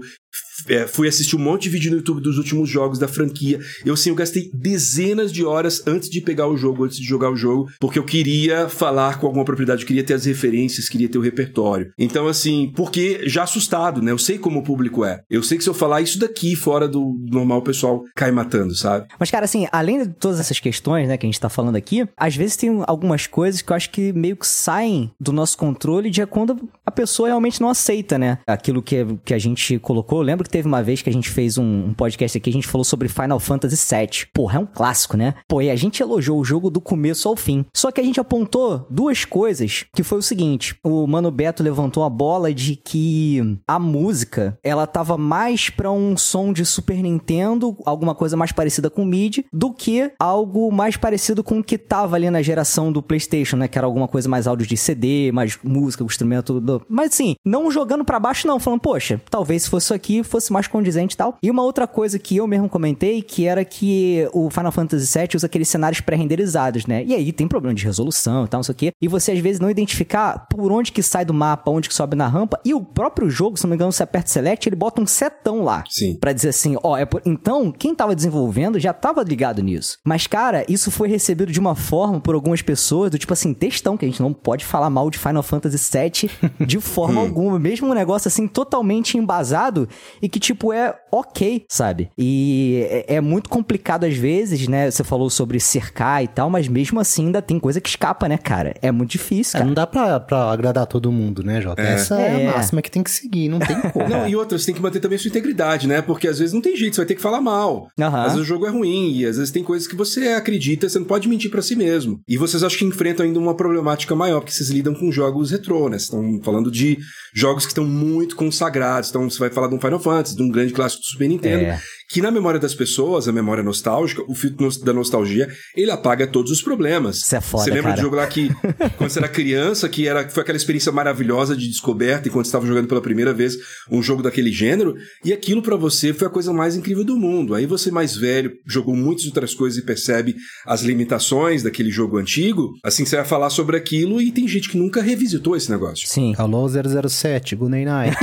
é, 0.67 0.87
fui 0.87 1.07
assistir 1.07 1.35
um 1.35 1.39
monte 1.39 1.63
de 1.63 1.69
vídeo 1.69 1.91
no 1.91 1.97
YouTube 1.97 2.21
dos 2.21 2.37
últimos 2.37 2.69
jogos 2.69 2.99
da 2.99 3.07
franquia. 3.07 3.59
Eu, 3.85 3.93
assim, 3.93 4.09
eu 4.09 4.15
gastei 4.15 4.49
dezenas 4.53 5.31
de 5.31 5.45
horas 5.45 5.83
antes 5.87 6.09
de 6.09 6.21
pegar 6.21 6.47
o 6.47 6.57
jogo, 6.57 6.83
antes 6.83 6.97
de 6.97 7.05
jogar 7.05 7.31
o 7.31 7.35
jogo, 7.35 7.69
porque 7.79 7.99
eu 7.99 8.03
queria 8.03 8.67
falar 8.69 9.19
com 9.19 9.27
alguma 9.27 9.45
propriedade, 9.45 9.83
eu 9.83 9.87
queria 9.87 10.03
ter 10.03 10.13
as 10.13 10.25
referências, 10.25 10.89
queria 10.89 11.09
ter 11.09 11.17
o 11.17 11.21
repertório. 11.21 11.91
Então, 11.97 12.27
assim, 12.27 12.71
porque 12.75 13.21
já 13.27 13.43
assustado, 13.43 14.01
né? 14.01 14.11
Eu 14.11 14.17
sei 14.17 14.37
como 14.37 14.59
o 14.59 14.63
público 14.63 15.05
é. 15.05 15.21
Eu 15.29 15.43
sei 15.43 15.57
que 15.57 15.63
se 15.63 15.69
eu 15.69 15.73
falar 15.73 16.01
isso 16.01 16.19
daqui, 16.19 16.55
fora 16.55 16.87
do 16.87 17.15
normal, 17.31 17.59
o 17.59 17.63
pessoal 17.63 18.03
cai 18.15 18.31
matando, 18.31 18.75
sabe? 18.75 19.07
Mas, 19.19 19.31
cara, 19.31 19.45
assim, 19.45 19.67
além 19.71 20.03
de 20.03 20.09
todas 20.09 20.39
essas 20.39 20.59
questões, 20.59 21.07
né, 21.07 21.17
que 21.17 21.25
a 21.25 21.29
gente 21.29 21.39
tá 21.39 21.49
falando 21.49 21.75
aqui, 21.75 22.07
às 22.17 22.35
vezes 22.35 22.55
tem 22.55 22.83
algumas 22.87 23.27
coisas 23.27 23.61
que 23.61 23.71
eu 23.71 23.75
acho 23.75 23.89
que 23.89 24.13
meio 24.13 24.35
que 24.35 24.47
saem 24.47 25.11
do 25.19 25.31
nosso 25.31 25.57
controle 25.57 26.09
de 26.09 26.25
quando 26.25 26.69
a 26.85 26.91
pessoa 26.91 27.29
realmente 27.29 27.61
não 27.61 27.69
aceita, 27.69 28.17
né? 28.17 28.39
Aquilo 28.45 28.81
que, 28.81 29.05
que 29.23 29.33
a 29.33 29.39
gente 29.39 29.79
colocou. 29.79 30.18
Eu 30.19 30.23
lembro 30.23 30.43
que 30.43 30.49
teve 30.49 30.67
uma 30.67 30.83
vez 30.83 31.01
que 31.01 31.09
a 31.09 31.13
gente 31.13 31.29
fez 31.29 31.57
um, 31.57 31.85
um 31.87 31.93
podcast 31.93 32.37
aqui, 32.37 32.49
a 32.49 32.53
gente 32.53 32.67
falou 32.67 32.83
sobre 32.83 33.07
Final 33.07 33.39
Fantasy 33.39 33.77
VII. 33.95 34.27
Porra, 34.33 34.57
é 34.57 34.59
um 34.59 34.65
clássico, 34.65 35.15
né? 35.15 35.35
Pô, 35.47 35.61
e 35.61 35.69
a 35.69 35.75
gente 35.77 36.01
elogiou 36.03 36.37
o 36.39 36.43
jogo 36.43 36.69
do 36.69 36.81
começo 36.81 37.29
ao 37.29 37.37
fim. 37.37 37.65
Só 37.73 37.89
que 37.89 38.01
a 38.01 38.03
gente 38.03 38.19
apontou 38.19 38.85
duas 38.89 39.23
coisas, 39.23 39.85
que 39.95 40.03
foi 40.03 40.17
o 40.17 40.21
seguinte. 40.21 40.75
O 40.83 41.07
Mano 41.07 41.31
Beto 41.31 41.63
levantou 41.63 42.03
a 42.03 42.09
bola 42.09 42.53
de 42.53 42.75
que 42.75 43.57
a 43.65 43.79
música, 43.79 44.57
ela 44.61 44.85
tava 44.85 45.17
mais 45.17 45.69
pra 45.69 45.89
um 45.89 46.17
som 46.17 46.51
de 46.51 46.65
Super 46.65 47.01
Nintendo, 47.01 47.77
alguma 47.85 48.13
coisa 48.13 48.35
mais 48.35 48.51
parecida 48.51 48.89
com 48.89 49.05
MIDI, 49.05 49.45
do 49.53 49.71
que 49.71 50.11
algo 50.19 50.69
mais 50.69 50.97
parecido 50.97 51.43
com 51.43 51.59
o 51.59 51.63
que 51.63 51.77
tava 51.77 52.17
ali 52.17 52.29
na 52.29 52.41
geração 52.41 52.91
do 52.91 53.01
PlayStation, 53.01 53.55
né? 53.55 53.69
Que 53.69 53.77
era 53.77 53.87
alguma 53.87 54.07
coisa 54.07 54.27
mais 54.27 54.47
áudio 54.47 54.67
de 54.67 54.75
CD, 54.75 55.31
mais 55.31 55.57
música, 55.63 56.03
instrumento. 56.03 56.61
Mas 56.89 57.13
assim, 57.13 57.35
não 57.45 57.71
jogando 57.71 58.03
pra 58.03 58.19
baixo, 58.19 58.45
não, 58.45 58.59
falando, 58.59 58.81
poxa, 58.81 59.21
talvez 59.29 59.63
se 59.63 59.69
fosse 59.69 59.85
isso 59.85 59.93
aqui 59.93 60.08
fosse 60.23 60.51
mais 60.51 60.67
condizente 60.67 61.13
e 61.13 61.17
tal. 61.17 61.37
E 61.41 61.49
uma 61.51 61.63
outra 61.63 61.87
coisa 61.87 62.17
que 62.17 62.37
eu 62.37 62.47
mesmo 62.47 62.69
comentei, 62.69 63.21
que 63.21 63.45
era 63.45 63.63
que 63.63 64.27
o 64.33 64.49
Final 64.49 64.71
Fantasy 64.71 65.19
VII 65.19 65.29
usa 65.35 65.45
aqueles 65.45 65.69
cenários 65.69 66.01
pré-renderizados, 66.01 66.85
né? 66.85 67.03
E 67.05 67.13
aí 67.13 67.31
tem 67.31 67.47
problema 67.47 67.75
de 67.75 67.85
resolução 67.85 68.45
e 68.45 68.47
tal, 68.47 68.59
não 68.59 68.63
sei 68.63 68.73
o 68.73 68.75
quê. 68.75 68.91
E 69.01 69.07
você 69.07 69.31
às 69.31 69.39
vezes 69.39 69.59
não 69.59 69.69
identificar 69.69 70.47
por 70.49 70.71
onde 70.71 70.91
que 70.91 71.03
sai 71.03 71.25
do 71.25 71.33
mapa, 71.33 71.71
onde 71.71 71.87
que 71.87 71.95
sobe 71.95 72.15
na 72.15 72.27
rampa. 72.27 72.59
E 72.65 72.73
o 72.73 72.81
próprio 72.81 73.29
jogo, 73.29 73.57
se 73.57 73.63
não 73.63 73.69
me 73.69 73.75
engano, 73.75 73.91
você 73.91 74.03
aperta 74.03 74.29
Select, 74.29 74.67
ele 74.67 74.75
bota 74.75 75.01
um 75.01 75.07
setão 75.07 75.63
lá. 75.63 75.83
Sim. 75.89 76.15
Pra 76.15 76.33
dizer 76.33 76.49
assim, 76.49 76.75
ó, 76.83 76.97
é 76.97 77.05
por... 77.05 77.21
então, 77.25 77.71
quem 77.71 77.93
tava 77.93 78.15
desenvolvendo 78.15 78.79
já 78.79 78.93
tava 78.93 79.23
ligado 79.23 79.61
nisso. 79.61 79.97
Mas, 80.05 80.27
cara, 80.27 80.65
isso 80.67 80.91
foi 80.91 81.07
recebido 81.07 81.51
de 81.51 81.59
uma 81.59 81.75
forma 81.75 82.19
por 82.19 82.35
algumas 82.35 82.61
pessoas, 82.61 83.11
do 83.11 83.17
tipo 83.17 83.33
assim, 83.33 83.53
textão, 83.53 83.97
que 83.97 84.05
a 84.05 84.07
gente 84.07 84.21
não 84.21 84.33
pode 84.33 84.65
falar 84.65 84.89
mal 84.89 85.09
de 85.09 85.17
Final 85.17 85.43
Fantasy 85.43 85.77
VII 85.91 86.65
de 86.65 86.79
forma 86.79 87.19
alguma. 87.21 87.59
Mesmo 87.59 87.89
um 87.89 87.93
negócio 87.93 88.27
assim, 88.27 88.47
totalmente 88.47 89.17
embasado 89.17 89.87
e 90.21 90.27
que, 90.29 90.39
tipo, 90.39 90.71
é 90.73 90.95
ok, 91.11 91.65
sabe? 91.69 92.09
E 92.17 92.85
é, 92.89 93.15
é 93.15 93.21
muito 93.21 93.49
complicado 93.49 94.05
às 94.05 94.15
vezes, 94.15 94.67
né? 94.67 94.89
Você 94.89 95.03
falou 95.03 95.29
sobre 95.29 95.59
cercar 95.59 96.23
e 96.23 96.27
tal, 96.27 96.49
mas 96.49 96.67
mesmo 96.67 96.99
assim 96.99 97.25
ainda 97.27 97.41
tem 97.41 97.59
coisa 97.59 97.79
que 97.81 97.89
escapa, 97.89 98.27
né, 98.27 98.37
cara? 98.37 98.75
É 98.81 98.91
muito 98.91 99.11
difícil, 99.11 99.57
É, 99.57 99.59
cara. 99.59 99.65
não 99.65 99.73
dá 99.73 99.87
pra, 99.87 100.19
pra 100.19 100.51
agradar 100.51 100.85
todo 100.87 101.11
mundo, 101.11 101.43
né, 101.43 101.61
Jota? 101.61 101.81
É. 101.81 101.93
Essa 101.93 102.19
é. 102.19 102.43
É. 102.43 102.47
a 102.49 102.53
máxima 102.57 102.81
que 102.81 102.91
tem 102.91 103.03
que 103.03 103.11
seguir, 103.11 103.49
não 103.49 103.59
tem 103.59 103.79
como. 103.81 103.99
Não, 104.09 104.27
e 104.27 104.35
outra, 104.35 104.57
você 104.57 104.67
tem 104.67 104.75
que 104.75 104.81
manter 104.81 104.99
também 104.99 105.17
a 105.17 105.19
sua 105.19 105.29
integridade, 105.29 105.87
né? 105.87 106.01
Porque 106.01 106.27
às 106.27 106.39
vezes 106.39 106.53
não 106.53 106.61
tem 106.61 106.75
jeito, 106.75 106.95
você 106.95 107.01
vai 107.01 107.07
ter 107.07 107.15
que 107.15 107.21
falar 107.21 107.39
mal. 107.41 107.87
Aham. 107.99 108.21
Às 108.21 108.31
vezes 108.33 108.39
o 108.39 108.43
jogo 108.45 108.65
é 108.65 108.69
ruim, 108.69 109.11
e 109.17 109.25
às 109.25 109.37
vezes 109.37 109.51
tem 109.51 109.63
coisas 109.63 109.87
que 109.87 109.95
você 109.95 110.29
acredita, 110.29 110.89
você 110.89 110.97
não 110.97 111.05
pode 111.05 111.27
mentir 111.27 111.51
pra 111.51 111.61
si 111.61 111.75
mesmo. 111.75 112.19
E 112.27 112.37
vocês 112.37 112.63
acho 112.63 112.77
que 112.77 112.85
enfrentam 112.85 113.25
ainda 113.25 113.37
uma 113.39 113.55
problemática 113.55 114.15
maior, 114.15 114.39
porque 114.39 114.51
vocês 114.53 114.69
lidam 114.69 114.93
com 114.95 115.11
jogos 115.11 115.51
retrô, 115.51 115.89
né? 115.89 115.97
Vocês 115.99 116.03
estão 116.03 116.39
falando 116.43 116.71
de 116.71 116.97
jogos 117.33 117.65
que 117.65 117.71
estão 117.71 117.85
muito 117.85 118.35
consagrados. 118.35 119.09
Então 119.09 119.29
você 119.29 119.37
vai 119.39 119.49
falar 119.49 119.67
de 119.67 119.75
um 119.75 119.79
Final 119.89 119.99
Fantasy, 119.99 120.35
de 120.35 120.43
um 120.43 120.49
grande 120.49 120.73
clássico 120.73 121.01
do 121.01 121.07
Super 121.07 121.27
Nintendo. 121.27 121.63
É. 121.65 121.81
Que 122.11 122.23
na 122.23 122.31
memória 122.31 122.59
das 122.59 122.73
pessoas, 122.73 123.27
a 123.27 123.31
memória 123.31 123.61
nostálgica, 123.61 124.23
o 124.27 124.33
filtro 124.33 124.67
da 124.83 124.91
nostalgia, 124.91 125.47
ele 125.75 125.91
apaga 125.91 126.25
todos 126.25 126.51
os 126.51 126.59
problemas. 126.59 127.17
Isso 127.17 127.35
é 127.35 127.41
foda, 127.41 127.65
Você 127.65 127.69
lembra 127.69 127.91
cara. 127.91 127.95
do 127.95 128.01
jogo 128.01 128.15
lá 128.15 128.25
que, 128.25 128.49
quando 128.97 129.11
você 129.11 129.19
era 129.19 129.27
criança, 129.27 129.87
que 129.87 130.07
era, 130.07 130.27
foi 130.27 130.41
aquela 130.41 130.57
experiência 130.57 130.91
maravilhosa 130.91 131.55
de 131.55 131.67
descoberta 131.67 132.27
enquanto 132.27 132.45
você 132.45 132.49
estava 132.49 132.65
jogando 132.65 132.87
pela 132.87 132.99
primeira 132.99 133.31
vez 133.31 133.57
um 133.91 134.01
jogo 134.01 134.23
daquele 134.23 134.51
gênero, 134.51 134.95
e 135.23 135.31
aquilo 135.31 135.61
pra 135.61 135.75
você 135.75 136.11
foi 136.11 136.27
a 136.27 136.31
coisa 136.31 136.51
mais 136.51 136.75
incrível 136.75 137.03
do 137.03 137.15
mundo. 137.15 137.53
Aí 137.53 137.67
você, 137.67 137.91
mais 137.91 138.17
velho, 138.17 138.53
jogou 138.65 138.95
muitas 138.95 139.27
outras 139.27 139.53
coisas 139.53 139.77
e 139.77 139.85
percebe 139.85 140.35
as 140.65 140.81
limitações 140.81 141.61
daquele 141.61 141.91
jogo 141.91 142.17
antigo, 142.17 142.71
assim 142.83 143.05
você 143.05 143.17
vai 143.17 143.25
falar 143.25 143.51
sobre 143.51 143.77
aquilo 143.77 144.19
e 144.19 144.31
tem 144.31 144.47
gente 144.47 144.67
que 144.67 144.77
nunca 144.79 144.99
revisitou 144.99 145.55
esse 145.55 145.69
negócio. 145.69 146.07
Sim. 146.07 146.33
Alô 146.39 146.67
007, 146.67 147.55
good 147.55 147.69
night. 147.85 148.17